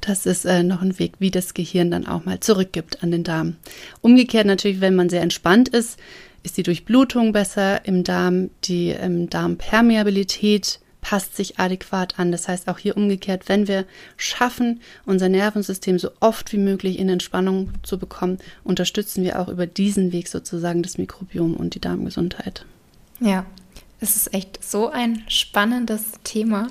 Das 0.01 0.25
ist 0.25 0.45
äh, 0.45 0.63
noch 0.63 0.82
ein 0.82 0.99
Weg, 0.99 1.13
wie 1.19 1.32
das 1.32 1.53
Gehirn 1.53 1.91
dann 1.91 2.07
auch 2.07 2.23
mal 2.23 2.39
zurückgibt 2.39 3.03
an 3.03 3.11
den 3.11 3.23
Darm. 3.23 3.57
Umgekehrt 4.01 4.45
natürlich, 4.45 4.80
wenn 4.80 4.95
man 4.95 5.09
sehr 5.09 5.21
entspannt 5.21 5.69
ist, 5.69 5.99
ist 6.43 6.55
die 6.55 6.63
Durchblutung 6.63 7.34
besser 7.34 7.86
im 7.86 8.03
Darm, 8.03 8.49
die 8.63 8.89
ähm, 8.89 9.30
Darmpermeabilität 9.30 10.80
passt 11.01 11.36
sich 11.36 11.59
adäquat 11.59 12.19
an. 12.19 12.32
Das 12.32 12.47
heißt 12.47 12.67
auch 12.67 12.80
hier 12.80 12.97
umgekehrt, 12.97 13.47
wenn 13.47 13.67
wir 13.67 13.86
schaffen, 14.17 14.82
unser 15.05 15.30
Nervensystem 15.30 15.99
so 15.99 16.11
oft 16.19 16.51
wie 16.53 16.57
möglich 16.57 16.99
in 16.99 17.09
Entspannung 17.09 17.71
zu 17.84 17.97
bekommen, 17.97 18.39
unterstützen 18.63 19.23
wir 19.23 19.39
auch 19.39 19.47
über 19.47 19.67
diesen 19.67 20.11
Weg 20.11 20.28
sozusagen 20.28 20.84
das 20.84 20.97
Mikrobiom 20.97 21.53
und 21.53 21.75
die 21.75 21.82
Darmgesundheit. 21.82 22.65
Ja, 23.19 23.45
es 23.99 24.15
ist 24.15 24.33
echt 24.33 24.63
so 24.63 24.89
ein 24.89 25.23
spannendes 25.27 26.03
Thema. 26.23 26.67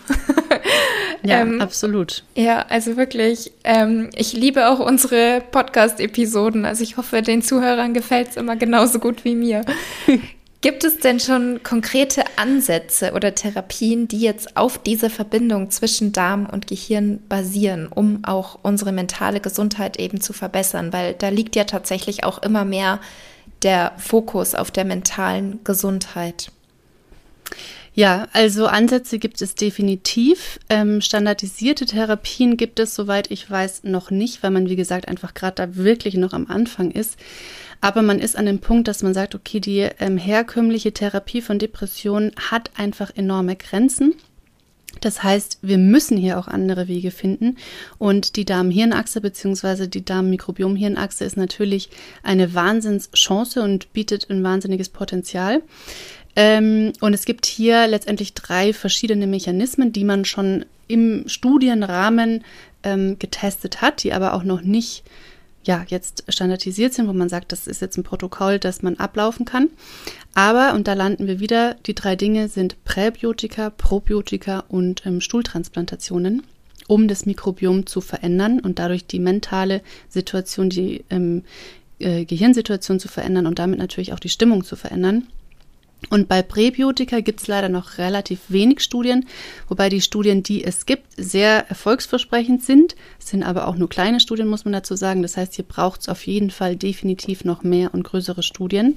ja, 1.25 1.41
ähm, 1.43 1.61
absolut. 1.61 2.23
Ja, 2.35 2.67
also 2.69 2.97
wirklich. 2.97 3.53
Ähm, 3.65 4.11
ich 4.15 4.33
liebe 4.33 4.69
auch 4.69 4.79
unsere 4.79 5.43
Podcast-Episoden. 5.51 6.65
Also 6.65 6.85
ich 6.85 6.97
hoffe, 6.97 7.23
den 7.23 7.43
Zuhörern 7.43 7.95
gefällt 7.95 8.29
es 8.31 8.37
immer 8.37 8.57
genauso 8.57 9.01
gut 9.01 9.25
wie 9.25 9.35
mir. 9.35 9.65
Gibt 10.63 10.85
es 10.85 10.99
denn 10.99 11.21
schon 11.21 11.63
konkrete 11.63 12.25
Ansätze 12.37 13.13
oder 13.13 13.35
Therapien, 13.35 14.09
die 14.09 14.21
jetzt 14.21 14.57
auf 14.57 14.79
diese 14.79 15.11
Verbindung 15.11 15.71
zwischen 15.71 16.13
Darm 16.13 16.47
und 16.47 16.67
Gehirn 16.67 17.21
basieren, 17.29 17.87
um 17.89 18.25
auch 18.25 18.59
unsere 18.63 18.91
mentale 18.91 19.41
Gesundheit 19.41 19.99
eben 19.99 20.21
zu 20.21 20.33
verbessern? 20.33 20.93
Weil 20.93 21.15
da 21.15 21.29
liegt 21.29 21.57
ja 21.57 21.65
tatsächlich 21.65 22.25
auch 22.25 22.43
immer 22.43 22.65
mehr 22.65 23.01
der 23.63 23.93
Fokus 23.99 24.55
auf 24.55 24.71
der 24.71 24.85
mentalen 24.85 25.61
Gesundheit. 25.63 26.51
Ja, 27.97 28.29
also 28.35 28.67
Ansätze 28.67 29.19
gibt 29.19 29.41
es 29.41 29.55
definitiv. 29.55 30.61
Ähm, 30.69 31.01
standardisierte 31.01 31.87
Therapien 31.87 32.59
gibt 32.59 32.79
es, 32.79 32.95
soweit 32.95 33.31
ich 33.31 33.51
weiß, 33.51 33.85
noch 33.85 34.11
nicht, 34.11 34.43
weil 34.43 34.51
man, 34.51 34.69
wie 34.69 34.77
gesagt, 34.77 35.09
einfach 35.09 35.33
gerade 35.33 35.55
da 35.55 35.77
wirklich 35.77 36.15
noch 36.15 36.35
am 36.35 36.47
Anfang 36.47 36.91
ist. 36.91 37.17
Aber 37.81 38.03
man 38.03 38.19
ist 38.19 38.37
an 38.37 38.45
dem 38.45 38.59
Punkt, 38.59 38.87
dass 38.87 39.03
man 39.03 39.15
sagt, 39.15 39.35
okay, 39.35 39.61
die 39.61 39.89
ähm, 39.99 40.19
herkömmliche 40.19 40.93
Therapie 40.93 41.41
von 41.41 41.59
Depressionen 41.59 42.33
hat 42.51 42.71
einfach 42.77 43.13
enorme 43.17 43.57
Grenzen. 43.57 44.13
Das 45.01 45.23
heißt, 45.23 45.59
wir 45.63 45.79
müssen 45.79 46.17
hier 46.17 46.39
auch 46.39 46.49
andere 46.49 46.89
Wege 46.89 47.11
finden. 47.11 47.57
Und 47.99 48.37
die 48.37 48.45
Darm-Hirn-Achse 48.45 49.21
bzw. 49.21 49.87
die 49.87 50.05
Darm-Mikrobiom-Hirn-Achse 50.05 51.25
ist 51.25 51.37
natürlich 51.37 51.91
eine 52.23 52.55
Wahnsinnschance 52.55 53.63
und 53.63 53.93
bietet 53.93 54.29
ein 54.31 54.43
wahnsinniges 54.43 54.89
Potenzial. 54.89 55.63
Ähm, 56.37 56.93
und 57.01 57.15
es 57.15 57.25
gibt 57.25 57.47
hier 57.47 57.87
letztendlich 57.87 58.35
drei 58.35 58.73
verschiedene 58.73 59.27
Mechanismen, 59.27 59.93
die 59.93 60.05
man 60.05 60.25
schon 60.25 60.67
im 60.87 61.25
Studienrahmen 61.27 62.45
ähm, 62.83 63.19
getestet 63.19 63.81
hat, 63.81 64.05
die 64.05 64.13
aber 64.13 64.35
auch 64.35 64.45
noch 64.45 64.61
nicht 64.61 65.03
ja, 65.65 65.85
jetzt 65.89 66.25
standardisiert 66.29 66.95
sind, 66.95 67.09
wo 67.09 67.13
man 67.13 67.29
sagt, 67.29 67.51
das 67.51 67.67
ist 67.67 67.81
jetzt 67.81 67.97
ein 67.97 68.05
Protokoll, 68.05 68.61
das 68.61 68.83
man 68.83 68.99
ablaufen 68.99 69.45
kann. 69.45 69.71
Aber, 70.33 70.75
und 70.75 70.87
da 70.87 70.93
landen 70.93 71.27
wir 71.27 71.41
wieder, 71.41 71.75
die 71.87 71.95
drei 71.95 72.15
Dinge 72.15 72.49
sind 72.49 72.77
Präbiotika, 72.85 73.71
Probiotika 73.71 74.63
und 74.69 75.05
ähm, 75.07 75.21
Stuhltransplantationen. 75.21 76.43
um 76.89 77.09
das 77.09 77.27
Mikrobiom 77.27 77.87
zu 77.87 78.01
verändern 78.01 78.61
und 78.61 78.79
dadurch 78.79 79.07
die 79.07 79.19
mentale 79.19 79.83
Situation, 80.09 80.71
die 80.71 81.05
ähm, 81.11 81.43
äh, 81.99 82.25
Gehirnsituation 82.25 83.01
zu 83.01 83.09
verändern 83.09 83.47
und 83.47 83.59
damit 83.59 83.79
natürlich 83.79 84.13
auch 84.13 84.21
die 84.21 84.29
Stimmung 84.29 84.65
zu 84.65 84.77
verändern. 84.77 85.27
Und 86.11 86.29
bei 86.29 86.43
Präbiotika 86.43 87.21
gibt 87.21 87.41
es 87.41 87.49
leider 87.49 87.69
noch 87.69 87.99
relativ 87.99 88.41
wenig 88.49 88.81
Studien, 88.81 89.27
wobei 89.69 89.89
die 89.89 90.01
Studien, 90.01 90.43
die 90.43 90.63
es 90.63 90.87
gibt, 90.87 91.07
sehr 91.17 91.69
erfolgsversprechend 91.69 92.63
sind. 92.63 92.95
Es 93.19 93.29
sind 93.29 93.43
aber 93.43 93.67
auch 93.67 93.77
nur 93.77 93.89
kleine 93.89 94.21
Studien, 94.21 94.47
muss 94.47 94.65
man 94.65 94.73
dazu 94.73 94.95
sagen. 94.95 95.23
Das 95.23 95.37
heißt, 95.37 95.55
hier 95.55 95.65
braucht 95.65 96.03
es 96.03 96.09
auf 96.09 96.27
jeden 96.27 96.51
Fall 96.51 96.77
definitiv 96.77 97.45
noch 97.45 97.63
mehr 97.65 97.93
und 97.93 98.05
größere 98.05 98.43
Studien. 98.43 98.97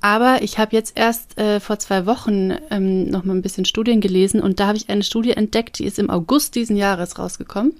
Aber 0.00 0.42
ich 0.42 0.58
habe 0.58 0.74
jetzt 0.74 0.96
erst 0.96 1.36
äh, 1.38 1.60
vor 1.60 1.78
zwei 1.80 2.06
Wochen 2.06 2.52
ähm, 2.70 3.10
noch 3.10 3.24
mal 3.24 3.34
ein 3.34 3.42
bisschen 3.42 3.64
Studien 3.64 4.00
gelesen 4.00 4.40
und 4.40 4.60
da 4.60 4.68
habe 4.68 4.78
ich 4.78 4.88
eine 4.88 5.02
Studie 5.02 5.32
entdeckt, 5.32 5.80
die 5.80 5.84
ist 5.84 5.98
im 5.98 6.08
August 6.08 6.54
diesen 6.54 6.76
Jahres 6.76 7.18
rausgekommen 7.18 7.74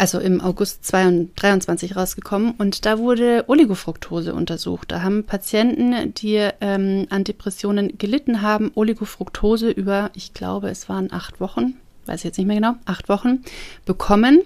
also 0.00 0.18
im 0.18 0.40
August 0.40 0.86
2023 0.86 1.94
rausgekommen 1.94 2.52
und 2.56 2.86
da 2.86 2.98
wurde 2.98 3.44
Oligofructose 3.48 4.32
untersucht. 4.32 4.90
Da 4.92 5.02
haben 5.02 5.24
Patienten, 5.24 6.14
die 6.14 6.48
ähm, 6.62 7.06
an 7.10 7.24
Depressionen 7.24 7.98
gelitten 7.98 8.40
haben, 8.40 8.72
Oligofructose 8.74 9.70
über, 9.70 10.10
ich 10.14 10.32
glaube, 10.32 10.70
es 10.70 10.88
waren 10.88 11.12
acht 11.12 11.38
Wochen, 11.38 11.74
weiß 12.10 12.20
ich 12.20 12.24
jetzt 12.24 12.38
nicht 12.38 12.46
mehr 12.46 12.56
genau, 12.56 12.74
acht 12.84 13.08
Wochen 13.08 13.42
bekommen. 13.86 14.42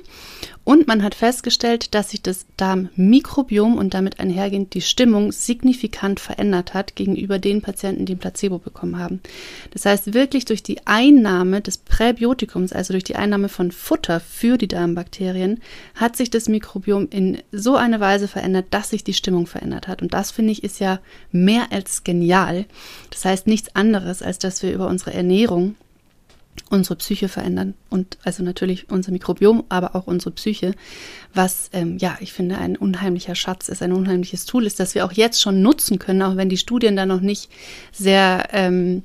Und 0.65 0.87
man 0.87 1.03
hat 1.03 1.15
festgestellt, 1.15 1.95
dass 1.95 2.11
sich 2.11 2.23
das 2.23 2.47
Darmmikrobiom 2.57 3.77
und 3.77 3.93
damit 3.93 4.19
einhergehend 4.19 4.73
die 4.73 4.81
Stimmung 4.81 5.31
signifikant 5.31 6.21
verändert 6.21 6.73
hat 6.73 6.97
gegenüber 6.97 7.39
den 7.39 7.61
Patienten, 7.61 8.07
die 8.07 8.15
ein 8.15 8.19
Placebo 8.19 8.57
bekommen 8.57 8.99
haben. 8.99 9.21
Das 9.73 9.85
heißt, 9.85 10.15
wirklich 10.15 10.47
durch 10.47 10.63
die 10.63 10.87
Einnahme 10.87 11.61
des 11.61 11.77
Präbiotikums, 11.77 12.73
also 12.73 12.95
durch 12.95 13.05
die 13.05 13.17
Einnahme 13.17 13.51
von 13.51 13.73
Futter 13.73 14.21
für 14.21 14.57
die 14.57 14.69
Darmbakterien, 14.69 15.61
hat 15.95 16.17
sich 16.17 16.31
das 16.31 16.49
Mikrobiom 16.49 17.09
in 17.11 17.39
so 17.53 17.77
eine 17.77 18.01
Weise 18.01 18.27
verändert, 18.27 18.67
dass 18.71 18.89
sich 18.89 19.05
die 19.05 19.13
Stimmung 19.13 19.47
verändert 19.47 19.87
hat. 19.87 20.01
Und 20.01 20.15
das 20.15 20.31
finde 20.31 20.53
ich 20.53 20.65
ist 20.65 20.81
ja 20.81 20.99
mehr 21.31 21.73
als 21.73 22.05
genial. 22.05 22.65
Das 23.11 23.27
heißt 23.27 23.47
nichts 23.47 23.77
anderes, 23.77 24.23
als 24.23 24.39
dass 24.39 24.63
wir 24.63 24.73
über 24.73 24.89
unsere 24.89 25.13
Ernährung 25.13 25.75
unsere 26.71 26.97
Psyche 26.97 27.29
verändern 27.29 27.75
und 27.91 28.19
also 28.25 28.43
natürlich 28.43 28.91
unser 28.91 29.13
Mikrobiom, 29.13 29.65
aber 29.69 29.95
auch 29.95 30.07
unsere 30.07 30.31
Psyche, 30.33 30.75
was 31.33 31.71
ähm, 31.73 31.99
ja, 31.99 32.17
ich 32.21 32.33
finde, 32.33 32.59
ein 32.59 32.77
unheimlicher 32.77 33.35
Schatz 33.35 33.69
ist, 33.69 33.83
ein 33.83 33.93
unheimliches 33.93 34.47
Tool 34.47 34.67
ist, 34.67 34.81
das 34.81 34.95
wir 34.95 35.05
auch 35.05 35.13
jetzt 35.13 35.41
schon 35.41 35.63
nutzen 35.63 35.99
können, 35.99 36.23
auch 36.23 36.37
wenn 36.37 36.49
die 36.49 36.57
Studien 36.57 36.97
da 36.97 37.07
noch 37.07 37.21
nicht 37.21 37.51
sehr, 37.93 38.49
ähm, 38.53 39.03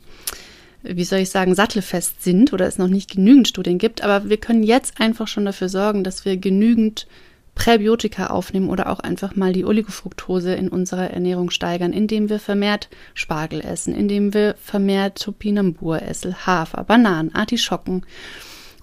wie 0.83 1.03
soll 1.03 1.19
ich 1.19 1.29
sagen, 1.29 1.55
sattelfest 1.55 2.23
sind 2.23 2.53
oder 2.53 2.67
es 2.67 2.77
noch 2.77 2.87
nicht 2.87 3.11
genügend 3.11 3.47
Studien 3.47 3.77
gibt, 3.77 4.01
aber 4.01 4.29
wir 4.29 4.37
können 4.37 4.63
jetzt 4.63 4.99
einfach 4.99 5.27
schon 5.27 5.45
dafür 5.45 5.69
sorgen, 5.69 6.03
dass 6.03 6.25
wir 6.25 6.37
genügend 6.37 7.07
Präbiotika 7.60 8.28
aufnehmen 8.28 8.70
oder 8.70 8.89
auch 8.89 9.01
einfach 9.01 9.36
mal 9.36 9.51
die 9.51 9.66
Oligofructose 9.66 10.53
in 10.53 10.70
unserer 10.70 11.12
Ernährung 11.12 11.49
steigern, 11.49 11.91
indem 11.91 12.30
wir 12.30 12.39
vermehrt 12.39 12.88
Spargel 13.14 13.60
essen, 13.60 13.93
indem 13.93 14.34
wir 14.34 14.55
vermehrt 14.64 15.22
Topinambur 15.22 16.01
essen, 16.01 16.47
Hafer, 16.47 16.86
Bananen, 16.86 17.36
Artischocken 17.36 18.05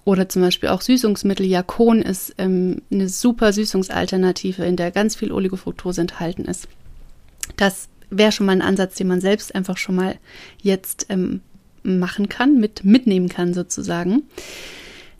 oder 0.04 0.28
zum 0.28 0.42
Beispiel 0.42 0.68
auch 0.68 0.82
Süßungsmittel. 0.82 1.46
Jakon 1.46 2.02
ist 2.02 2.34
ähm, 2.36 2.82
eine 2.92 3.08
super 3.08 3.54
Süßungsalternative, 3.54 4.66
in 4.66 4.76
der 4.76 4.90
ganz 4.90 5.16
viel 5.16 5.32
Oligofructose 5.32 6.02
enthalten 6.02 6.44
ist. 6.44 6.68
Das 7.56 7.88
wäre 8.10 8.30
schon 8.30 8.44
mal 8.44 8.52
ein 8.52 8.62
Ansatz, 8.62 8.96
den 8.96 9.08
man 9.08 9.22
selbst 9.22 9.54
einfach 9.54 9.78
schon 9.78 9.94
mal 9.94 10.16
jetzt 10.60 11.06
ähm, 11.08 11.40
machen 11.82 12.28
kann, 12.28 12.60
mit 12.60 12.84
mitnehmen 12.84 13.30
kann 13.30 13.54
sozusagen. 13.54 14.24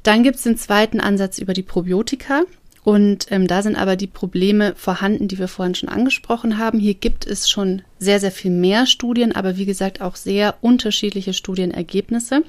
Dann 0.03 0.23
gibt 0.23 0.37
es 0.37 0.43
den 0.43 0.59
zweiten 0.59 1.01
Ansatz 1.01 1.39
über 1.39 1.55
die 1.55 1.63
Probiotika. 1.63 2.43
Und 2.87 3.27
ähm, 3.33 3.49
da 3.49 3.63
sind 3.63 3.75
aber 3.75 3.97
die 3.97 4.07
Probleme 4.07 4.73
vorhanden, 4.77 5.27
die 5.27 5.41
wir 5.41 5.49
vorhin 5.49 5.75
schon 5.75 5.89
angesprochen 5.89 6.57
haben. 6.57 6.79
Hier 6.79 6.95
gibt 6.95 7.27
es 7.27 7.51
schon 7.51 7.83
sehr, 7.99 8.21
sehr 8.21 8.31
viel 8.31 8.53
mehr 8.53 8.87
Studien, 8.87 9.33
aber 9.33 9.57
wie 9.57 9.67
gesagt 9.67 10.01
auch 10.01 10.15
sehr 10.15 10.55
unterschiedliche 10.61 11.33
Studienergebnisse. 11.33 12.45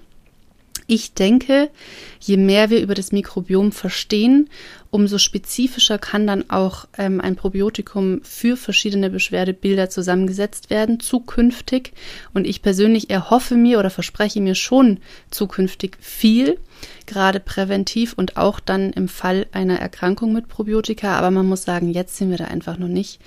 Ich 0.90 1.14
denke, 1.14 1.70
je 2.22 2.38
mehr 2.38 2.70
wir 2.70 2.82
über 2.82 2.94
das 2.96 3.12
Mikrobiom 3.12 3.74
verstehen, 3.74 4.50
umso 4.90 5.18
spezifischer 5.18 5.98
kann 5.98 6.26
dann 6.26 6.50
auch 6.50 6.88
ähm, 6.98 7.20
ein 7.20 7.36
Probiotikum 7.36 8.22
für 8.24 8.56
verschiedene 8.56 9.10
Beschwerdebilder 9.10 9.90
zusammengesetzt 9.90 10.70
werden, 10.70 11.02
zukünftig. 11.02 11.92
Und 12.34 12.48
ich 12.48 12.62
persönlich 12.62 13.10
erhoffe 13.10 13.56
mir 13.56 13.80
oder 13.80 13.90
verspreche 13.90 14.40
mir 14.40 14.56
schon 14.56 15.00
zukünftig 15.30 15.98
viel, 16.00 16.58
gerade 17.06 17.42
präventiv 17.42 18.14
und 18.14 18.38
auch 18.38 18.62
dann 18.62 18.94
im 18.94 19.10
Fall 19.10 19.48
einer 19.52 19.80
Erkrankung 19.80 20.32
mit 20.32 20.48
Probiotika. 20.48 21.18
Aber 21.18 21.32
man 21.32 21.48
muss 21.48 21.64
sagen, 21.64 21.92
jetzt 21.92 22.16
sind 22.16 22.30
wir 22.30 22.38
da 22.38 22.46
einfach 22.46 22.78
noch 22.78 22.88
nicht. 22.88 23.20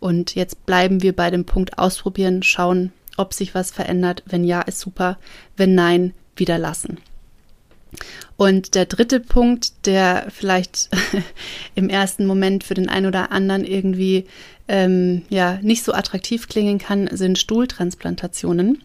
Und 0.00 0.34
jetzt 0.34 0.66
bleiben 0.66 1.02
wir 1.02 1.16
bei 1.16 1.30
dem 1.30 1.46
Punkt 1.46 1.78
ausprobieren, 1.78 2.42
schauen, 2.42 2.92
ob 3.16 3.32
sich 3.32 3.54
was 3.54 3.70
verändert. 3.70 4.22
Wenn 4.26 4.44
ja, 4.44 4.60
ist 4.60 4.80
super. 4.80 5.18
Wenn 5.56 5.74
nein, 5.74 6.12
wieder 6.36 6.58
lassen. 6.58 6.98
Und 8.36 8.74
der 8.74 8.84
dritte 8.84 9.20
Punkt, 9.20 9.86
der 9.86 10.26
vielleicht 10.30 10.90
im 11.74 11.88
ersten 11.88 12.26
Moment 12.26 12.64
für 12.64 12.74
den 12.74 12.88
einen 12.88 13.06
oder 13.06 13.32
anderen 13.32 13.64
irgendwie 13.64 14.26
ähm, 14.68 15.22
ja 15.30 15.58
nicht 15.62 15.84
so 15.84 15.92
attraktiv 15.92 16.48
klingen 16.48 16.78
kann, 16.78 17.08
sind 17.10 17.38
Stuhltransplantationen. 17.38 18.82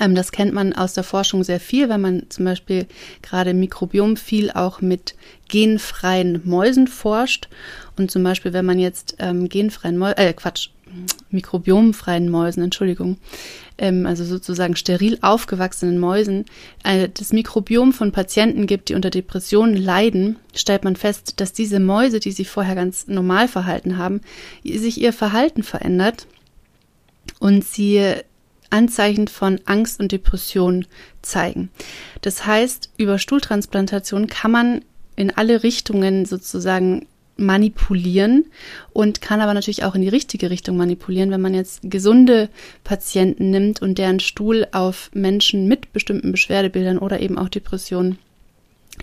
Ähm, 0.00 0.14
das 0.14 0.32
kennt 0.32 0.54
man 0.54 0.72
aus 0.72 0.94
der 0.94 1.04
Forschung 1.04 1.44
sehr 1.44 1.60
viel, 1.60 1.88
wenn 1.88 2.00
man 2.00 2.30
zum 2.30 2.44
Beispiel 2.44 2.86
gerade 3.22 3.50
im 3.50 3.60
Mikrobiom 3.60 4.16
viel 4.16 4.50
auch 4.50 4.80
mit 4.80 5.14
genfreien 5.48 6.40
Mäusen 6.44 6.88
forscht. 6.88 7.48
Und 7.96 8.10
zum 8.10 8.22
Beispiel, 8.22 8.52
wenn 8.52 8.64
man 8.64 8.78
jetzt 8.78 9.16
ähm, 9.18 9.48
genfreien 9.48 9.98
Mäusen, 9.98 10.18
äh, 10.18 10.32
Quatsch, 10.32 10.70
mikrobiomfreien 11.30 12.28
Mäusen, 12.28 12.62
Entschuldigung, 12.62 13.18
ähm, 13.78 14.06
also 14.06 14.24
sozusagen 14.24 14.76
steril 14.76 15.18
aufgewachsenen 15.22 15.98
Mäusen, 15.98 16.44
äh, 16.82 17.08
das 17.12 17.32
Mikrobiom 17.32 17.92
von 17.92 18.12
Patienten 18.12 18.66
gibt, 18.66 18.88
die 18.88 18.94
unter 18.94 19.10
Depressionen 19.10 19.76
leiden, 19.76 20.36
stellt 20.54 20.84
man 20.84 20.96
fest, 20.96 21.40
dass 21.40 21.52
diese 21.52 21.80
Mäuse, 21.80 22.20
die 22.20 22.32
sich 22.32 22.48
vorher 22.48 22.74
ganz 22.74 23.08
normal 23.08 23.48
verhalten 23.48 23.98
haben, 23.98 24.20
sich 24.64 25.00
ihr 25.00 25.12
Verhalten 25.12 25.62
verändert 25.62 26.26
und 27.40 27.64
sie 27.64 28.14
Anzeichen 28.70 29.28
von 29.28 29.60
Angst 29.66 30.00
und 30.00 30.10
Depression 30.12 30.86
zeigen. 31.22 31.70
Das 32.22 32.44
heißt, 32.44 32.90
über 32.96 33.18
Stuhltransplantation 33.18 34.26
kann 34.26 34.50
man 34.50 34.84
in 35.16 35.30
alle 35.30 35.62
Richtungen 35.62 36.26
sozusagen 36.26 37.06
manipulieren 37.36 38.46
und 38.92 39.20
kann 39.20 39.40
aber 39.40 39.54
natürlich 39.54 39.84
auch 39.84 39.94
in 39.94 40.02
die 40.02 40.08
richtige 40.08 40.50
Richtung 40.50 40.76
manipulieren, 40.76 41.30
wenn 41.30 41.40
man 41.40 41.54
jetzt 41.54 41.80
gesunde 41.82 42.48
Patienten 42.84 43.50
nimmt 43.50 43.82
und 43.82 43.98
deren 43.98 44.20
Stuhl 44.20 44.66
auf 44.72 45.10
Menschen 45.14 45.66
mit 45.66 45.92
bestimmten 45.92 46.32
Beschwerdebildern 46.32 46.98
oder 46.98 47.20
eben 47.20 47.38
auch 47.38 47.48
Depressionen 47.48 48.18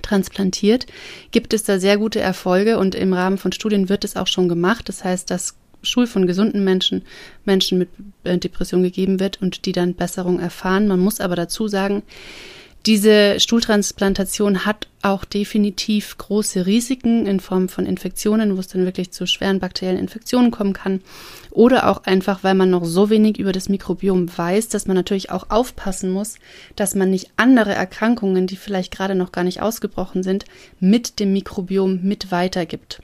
transplantiert, 0.02 0.86
gibt 1.32 1.54
es 1.54 1.64
da 1.64 1.80
sehr 1.80 1.98
gute 1.98 2.22
Erfolge 2.22 2.78
und 2.78 2.96
im 2.96 3.14
Rahmen 3.14 3.38
von 3.38 3.52
Studien 3.52 3.90
wird 3.90 4.06
es 4.06 4.16
auch 4.16 4.28
schon 4.28 4.48
gemacht. 4.48 4.88
Das 4.88 5.04
heißt, 5.04 5.30
dass 5.30 5.56
Stuhl 5.84 6.08
von 6.08 6.28
gesunden 6.28 6.64
Menschen 6.64 7.04
Menschen 7.44 7.80
mit 7.80 7.90
äh, 8.24 8.38
Depression 8.38 8.84
gegeben 8.84 9.20
wird 9.20 9.42
und 9.42 9.66
die 9.66 9.72
dann 9.72 9.96
Besserung 9.96 10.40
erfahren. 10.40 10.88
Man 10.88 11.00
muss 11.00 11.20
aber 11.20 11.36
dazu 11.36 11.68
sagen, 11.68 12.04
diese 12.86 13.40
Stuhltransplantation 13.40 14.66
hat 14.66 14.88
auch 15.04 15.24
definitiv 15.24 16.18
große 16.18 16.66
Risiken 16.66 17.28
in 17.28 17.40
Form 17.40 17.70
von 17.70 17.86
Infektionen, 17.86 18.56
wo 18.56 18.60
es 18.60 18.68
dann 18.68 18.86
wirklich 18.86 19.12
zu 19.12 19.28
schweren 19.28 19.60
bakteriellen 19.60 20.00
Infektionen 20.00 20.50
kommen 20.50 20.74
kann. 20.74 21.02
Oder 21.52 21.88
auch 21.90 22.06
einfach, 22.06 22.44
weil 22.44 22.56
man 22.56 22.72
noch 22.72 22.86
so 22.86 23.10
wenig 23.10 23.38
über 23.38 23.52
das 23.52 23.70
Mikrobiom 23.70 24.36
weiß, 24.36 24.70
dass 24.70 24.88
man 24.88 24.96
natürlich 24.96 25.30
auch 25.30 25.50
aufpassen 25.50 26.12
muss, 26.12 26.36
dass 26.76 26.96
man 26.96 27.12
nicht 27.12 27.32
andere 27.36 27.74
Erkrankungen, 27.74 28.48
die 28.48 28.56
vielleicht 28.56 28.92
gerade 28.92 29.16
noch 29.16 29.32
gar 29.32 29.44
nicht 29.44 29.62
ausgebrochen 29.62 30.24
sind, 30.24 30.46
mit 30.80 31.20
dem 31.20 31.34
Mikrobiom 31.34 32.02
mit 32.02 32.32
weitergibt. 32.32 33.02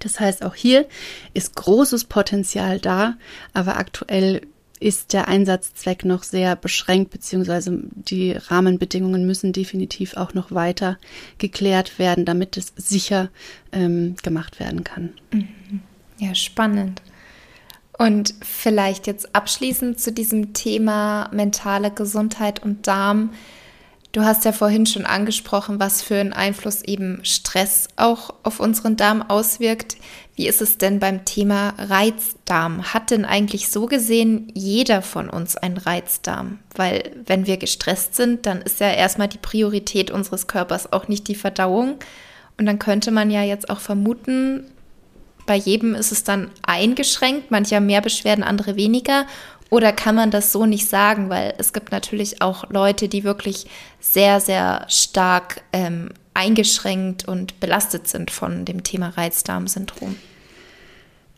Das 0.00 0.18
heißt, 0.18 0.42
auch 0.44 0.54
hier 0.54 0.86
ist 1.34 1.54
großes 1.56 2.04
Potenzial 2.04 2.80
da, 2.80 3.14
aber 3.52 3.76
aktuell 3.76 4.42
ist 4.80 5.12
der 5.12 5.28
Einsatzzweck 5.28 6.04
noch 6.06 6.22
sehr 6.22 6.56
beschränkt, 6.56 7.10
beziehungsweise 7.10 7.82
die 7.92 8.32
Rahmenbedingungen 8.32 9.26
müssen 9.26 9.52
definitiv 9.52 10.16
auch 10.16 10.32
noch 10.32 10.52
weiter 10.52 10.98
geklärt 11.38 11.98
werden, 11.98 12.24
damit 12.24 12.56
es 12.56 12.72
sicher 12.76 13.28
ähm, 13.72 14.16
gemacht 14.22 14.58
werden 14.58 14.82
kann. 14.82 15.10
Mhm. 15.32 15.82
Ja, 16.18 16.34
spannend. 16.34 17.02
Und 17.98 18.34
vielleicht 18.40 19.06
jetzt 19.06 19.34
abschließend 19.34 20.00
zu 20.00 20.12
diesem 20.12 20.54
Thema 20.54 21.28
mentale 21.32 21.90
Gesundheit 21.90 22.62
und 22.62 22.86
Darm. 22.86 23.30
Du 24.12 24.22
hast 24.22 24.46
ja 24.46 24.52
vorhin 24.52 24.86
schon 24.86 25.04
angesprochen, 25.04 25.78
was 25.78 26.00
für 26.00 26.16
einen 26.16 26.32
Einfluss 26.32 26.82
eben 26.82 27.20
Stress 27.24 27.88
auch 27.96 28.34
auf 28.42 28.58
unseren 28.58 28.96
Darm 28.96 29.22
auswirkt. 29.22 29.98
Wie 30.40 30.48
ist 30.48 30.62
es 30.62 30.78
denn 30.78 31.00
beim 31.00 31.26
Thema 31.26 31.74
Reizdarm? 31.76 32.94
Hat 32.94 33.10
denn 33.10 33.26
eigentlich 33.26 33.68
so 33.68 33.84
gesehen 33.84 34.50
jeder 34.54 35.02
von 35.02 35.28
uns 35.28 35.54
einen 35.54 35.76
Reizdarm? 35.76 36.60
Weil 36.74 37.10
wenn 37.26 37.46
wir 37.46 37.58
gestresst 37.58 38.16
sind, 38.16 38.46
dann 38.46 38.62
ist 38.62 38.80
ja 38.80 38.90
erstmal 38.90 39.28
die 39.28 39.36
Priorität 39.36 40.10
unseres 40.10 40.46
Körpers 40.46 40.94
auch 40.94 41.08
nicht 41.08 41.28
die 41.28 41.34
Verdauung. 41.34 41.96
Und 42.56 42.64
dann 42.64 42.78
könnte 42.78 43.10
man 43.10 43.30
ja 43.30 43.42
jetzt 43.42 43.68
auch 43.68 43.80
vermuten, 43.80 44.64
bei 45.44 45.56
jedem 45.56 45.94
ist 45.94 46.10
es 46.10 46.24
dann 46.24 46.50
eingeschränkt, 46.62 47.50
manche 47.50 47.76
haben 47.76 47.84
mehr 47.84 48.00
Beschwerden, 48.00 48.42
andere 48.42 48.76
weniger. 48.76 49.26
Oder 49.68 49.92
kann 49.92 50.14
man 50.14 50.30
das 50.30 50.52
so 50.52 50.64
nicht 50.64 50.88
sagen? 50.88 51.28
Weil 51.28 51.52
es 51.58 51.74
gibt 51.74 51.92
natürlich 51.92 52.40
auch 52.40 52.64
Leute, 52.70 53.08
die 53.10 53.24
wirklich 53.24 53.66
sehr, 54.00 54.40
sehr 54.40 54.86
stark 54.88 55.60
ähm, 55.74 56.14
eingeschränkt 56.32 57.28
und 57.28 57.60
belastet 57.60 58.08
sind 58.08 58.30
von 58.30 58.64
dem 58.64 58.84
Thema 58.84 59.10
Reizdarmsyndrom. 59.10 60.16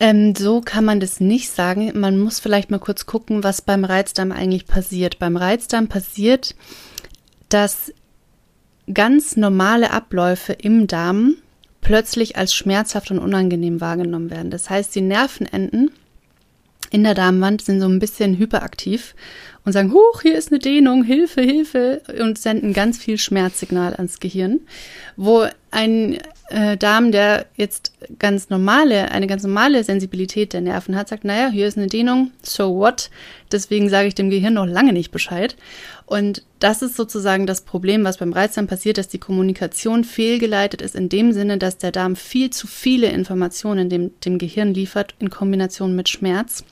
Ähm, 0.03 0.35
so 0.35 0.61
kann 0.61 0.85
man 0.85 0.99
das 0.99 1.21
nicht 1.21 1.49
sagen. 1.51 1.93
Man 1.95 2.19
muss 2.19 2.41
vielleicht 2.41 2.73
mal 2.73 2.81
kurz 2.81 3.07
gucken, 3.07 3.45
was 3.45 3.63
beim 3.63 3.85
Reizdarm 3.85 4.33
eigentlich 4.33 4.67
passiert. 4.67 5.21
Beim 5.21 5.37
Reizdarm 5.37 5.87
passiert, 5.87 6.57
dass 7.49 7.93
ganz 8.93 9.37
normale 9.37 9.93
Abläufe 9.93 10.55
im 10.55 10.89
Darm 10.89 11.37
plötzlich 11.83 12.37
als 12.37 12.53
schmerzhaft 12.53 13.13
und 13.13 13.21
unangenehm 13.21 13.81
wahrgenommen 13.81 14.31
werden. 14.31 14.51
Das 14.51 14.69
heißt, 14.69 14.93
die 14.93 15.03
Nervenenden 15.03 15.93
in 16.91 17.05
der 17.05 17.15
Darmwand 17.15 17.63
sind 17.63 17.81
so 17.81 17.87
ein 17.87 18.01
bisschen 18.01 18.37
hyperaktiv 18.37 19.15
und 19.65 19.73
sagen, 19.73 19.93
huch, 19.93 20.23
hier 20.23 20.37
ist 20.37 20.51
eine 20.51 20.59
Dehnung, 20.59 21.05
Hilfe, 21.05 21.43
Hilfe 21.43 22.03
und 22.19 22.39
senden 22.39 22.73
ganz 22.73 22.99
viel 22.99 23.19
Schmerzsignal 23.19 23.95
ans 23.95 24.19
Gehirn, 24.19 24.63
wo 25.17 25.47
ein 25.71 26.19
äh, 26.53 26.77
Darm, 26.77 27.13
der 27.13 27.47
jetzt 27.57 27.93
ganz 28.19 28.51
normale, 28.51 29.11
eine 29.11 29.27
ganz 29.27 29.43
normale 29.43 29.83
Sensibilität 29.83 30.53
der 30.53 30.61
Nerven 30.61 30.97
hat, 30.97 31.09
sagt, 31.09 31.25
naja, 31.25 31.49
hier 31.49 31.67
ist 31.67 31.79
eine 31.79 31.87
Dehnung, 31.87 32.31
so 32.43 32.77
what? 32.77 33.11
Deswegen 33.51 33.89
sage 33.89 34.09
ich 34.09 34.15
dem 34.15 34.31
Gehirn 34.31 34.55
noch 34.55 34.67
lange 34.67 34.93
nicht 34.93 35.11
Bescheid. 35.11 35.57
Und 36.07 36.45
das 36.59 36.83
ist 36.83 36.97
sozusagen 36.97 37.47
das 37.47 37.63
Problem, 37.63 38.05
was 38.05 38.19
beim 38.19 38.33
Reizdarm 38.33 38.67
passiert, 38.67 38.99
dass 38.99 39.09
die 39.09 39.19
Kommunikation 39.19 40.05
fehlgeleitet 40.05 40.83
ist 40.83 40.95
in 40.95 41.09
dem 41.09 41.33
Sinne, 41.33 41.59
dass 41.59 41.79
der 41.79 41.93
Darm 41.93 42.17
viel 42.17 42.51
zu 42.51 42.67
viele 42.67 43.09
Informationen 43.09 43.89
dem, 43.89 44.13
dem 44.21 44.39
Gehirn 44.39 44.75
liefert 44.75 45.15
in 45.19 45.31
Kombination 45.31 45.97
mit 45.97 46.09
Schmerz. 46.09 46.65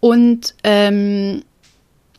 Und 0.00 0.54
ähm, 0.64 1.44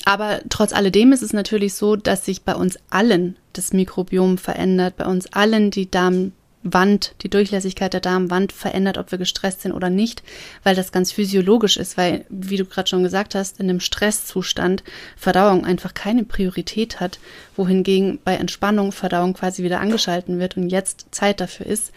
aber 0.06 0.42
trotz 0.50 0.72
alledem 0.72 1.12
ist 1.12 1.24
es 1.24 1.34
natürlich 1.34 1.74
so, 1.74 1.96
dass 1.96 2.26
sich 2.26 2.44
bei 2.44 2.56
uns 2.56 2.78
allen 2.90 3.38
das 3.54 3.74
Mikrobiom 3.74 4.38
verändert, 4.38 4.98
bei 4.98 5.06
uns 5.06 5.34
allen 5.34 5.72
die 5.72 5.90
Darmwand, 5.90 7.16
die 7.22 7.30
Durchlässigkeit 7.30 7.92
der 7.92 8.02
Darmwand 8.02 8.52
verändert, 8.52 9.00
ob 9.00 9.12
wir 9.12 9.18
gestresst 9.18 9.62
sind 9.62 9.72
oder 9.72 9.90
nicht, 9.90 10.22
weil 10.64 10.76
das 10.76 10.92
ganz 10.92 11.12
physiologisch 11.12 11.78
ist, 11.78 11.98
weil, 11.98 12.26
wie 12.30 12.58
du 12.58 12.66
gerade 12.66 12.88
schon 12.88 13.02
gesagt 13.02 13.34
hast, 13.34 13.60
in 13.60 13.68
einem 13.68 13.80
Stresszustand 13.80 14.84
Verdauung 15.18 15.66
einfach 15.66 15.96
keine 15.96 16.24
Priorität 16.24 17.00
hat, 17.00 17.18
wohingegen 17.56 18.20
bei 18.24 18.36
Entspannung 18.36 18.92
Verdauung 18.92 19.34
quasi 19.34 19.64
wieder 19.64 19.80
angeschalten 19.80 20.38
wird 20.38 20.56
und 20.56 20.70
jetzt 20.70 21.08
Zeit 21.10 21.42
dafür 21.42 21.66
ist. 21.66 21.92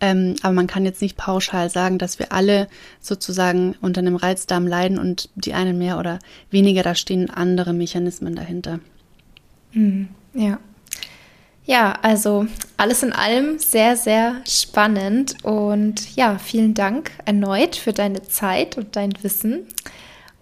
Ähm, 0.00 0.36
aber 0.42 0.54
man 0.54 0.66
kann 0.66 0.84
jetzt 0.84 1.02
nicht 1.02 1.16
pauschal 1.16 1.68
sagen, 1.68 1.98
dass 1.98 2.18
wir 2.18 2.32
alle 2.32 2.68
sozusagen 3.00 3.76
unter 3.80 4.00
einem 4.00 4.16
Reizdarm 4.16 4.66
leiden 4.66 4.98
und 4.98 5.28
die 5.34 5.52
einen 5.52 5.76
mehr 5.76 5.98
oder 5.98 6.18
weniger, 6.50 6.82
da 6.82 6.94
stehen 6.94 7.30
andere 7.30 7.72
Mechanismen 7.72 8.34
dahinter. 8.34 8.80
Mhm. 9.72 10.08
Ja. 10.34 10.58
Ja, 11.66 11.92
also 12.02 12.46
alles 12.78 13.02
in 13.02 13.12
allem 13.12 13.58
sehr, 13.58 13.96
sehr 13.96 14.40
spannend 14.44 15.36
und 15.44 16.16
ja, 16.16 16.38
vielen 16.38 16.74
Dank 16.74 17.12
erneut 17.26 17.76
für 17.76 17.92
deine 17.92 18.22
Zeit 18.22 18.76
und 18.76 18.96
dein 18.96 19.12
Wissen. 19.22 19.66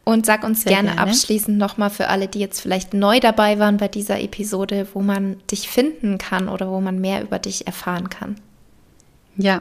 Und 0.04 0.24
sag 0.24 0.42
uns 0.42 0.64
gerne, 0.64 0.88
gerne 0.88 1.02
abschließend 1.02 1.58
nochmal 1.58 1.90
für 1.90 2.08
alle, 2.08 2.28
die 2.28 2.38
jetzt 2.38 2.62
vielleicht 2.62 2.94
neu 2.94 3.20
dabei 3.20 3.58
waren 3.58 3.76
bei 3.76 3.88
dieser 3.88 4.22
Episode, 4.22 4.86
wo 4.94 5.00
man 5.00 5.36
dich 5.50 5.68
finden 5.68 6.16
kann 6.16 6.48
oder 6.48 6.70
wo 6.70 6.80
man 6.80 6.98
mehr 6.98 7.20
über 7.20 7.38
dich 7.38 7.66
erfahren 7.66 8.08
kann. 8.08 8.36
Ja, 9.40 9.60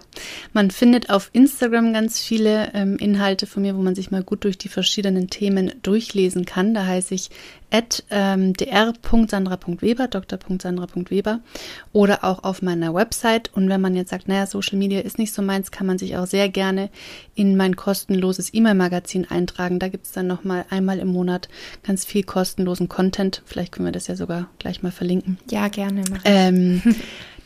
man 0.54 0.72
findet 0.72 1.12
auf 1.12 1.30
Instagram 1.34 1.94
ganz 1.94 2.20
viele 2.20 2.72
ähm, 2.74 2.98
Inhalte 2.98 3.46
von 3.46 3.62
mir, 3.62 3.78
wo 3.78 3.82
man 3.84 3.94
sich 3.94 4.10
mal 4.10 4.24
gut 4.24 4.44
durch 4.44 4.58
die 4.58 4.70
verschiedenen 4.70 5.30
Themen 5.30 5.72
durchlesen 5.84 6.46
kann. 6.46 6.74
Da 6.74 6.88
heiße 6.88 7.14
ich 7.14 7.30
at 7.72 8.04
ähm, 8.10 8.54
dr.sandra.weber, 8.54 10.08
dr.sandra.weber 10.08 11.40
oder 11.94 12.24
auch 12.24 12.44
auf 12.44 12.62
meiner 12.62 12.94
Website. 12.94 13.52
Und 13.54 13.70
wenn 13.70 13.82
man 13.82 13.96
jetzt 13.96 14.10
sagt, 14.10 14.28
naja, 14.28 14.46
Social 14.46 14.78
Media 14.78 15.02
ist 15.02 15.18
nicht 15.18 15.34
so 15.34 15.42
meins, 15.42 15.72
kann 15.72 15.88
man 15.88 15.98
sich 15.98 16.18
auch 16.18 16.28
sehr 16.28 16.50
gerne 16.50 16.90
in 17.36 17.58
mein 17.58 17.76
kostenloses 17.76 18.54
E-Mail-Magazin 18.54 19.30
eintragen. 19.30 19.80
Da 19.80 19.90
gibt 19.90 20.06
es 20.06 20.12
dann 20.12 20.28
nochmal 20.28 20.66
einmal 20.70 21.00
im 21.00 21.10
Monat 21.10 21.50
ganz 21.84 22.06
viel 22.06 22.24
kostenlosen 22.24 22.88
Content. 22.88 23.42
Vielleicht 23.46 23.74
können 23.74 23.88
wir 23.88 23.94
das 23.94 24.08
ja 24.08 24.16
sogar 24.16 24.50
gleich 24.60 24.82
mal 24.84 24.92
verlinken. 24.92 25.38
Ja, 25.50 25.68
gerne. 25.68 26.04
Ähm, 26.24 26.82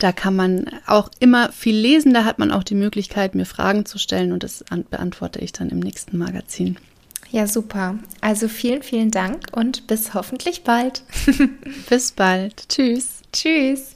Da 0.02 0.12
kann 0.12 0.36
man 0.36 0.66
auch 0.88 1.12
immer 1.20 1.52
viel 1.52 1.76
lesen. 1.76 2.12
Da 2.12 2.26
hat 2.26 2.40
man 2.40 2.50
auch 2.50 2.64
die 2.64 2.74
Möglichkeit, 2.74 3.36
mir 3.36 3.46
Fragen 3.46 3.86
zu 3.86 4.00
stellen 4.00 4.32
und 4.32 4.42
das 4.42 4.66
beantworte 4.90 5.38
ich 5.38 5.52
dann 5.52 5.70
im 5.70 5.80
nächsten 5.80 6.18
Magazin. 6.18 6.80
Ja, 7.32 7.48
super. 7.48 7.98
Also 8.20 8.48
vielen, 8.50 8.84
vielen 8.84 9.10
Dank 9.10 9.46
und 9.54 9.88
bis 9.88 10.14
hoffentlich 10.14 10.64
bald. 10.64 11.04
bis 11.90 12.12
bald. 12.12 12.68
Tschüss. 12.68 13.22
Tschüss. 13.32 13.96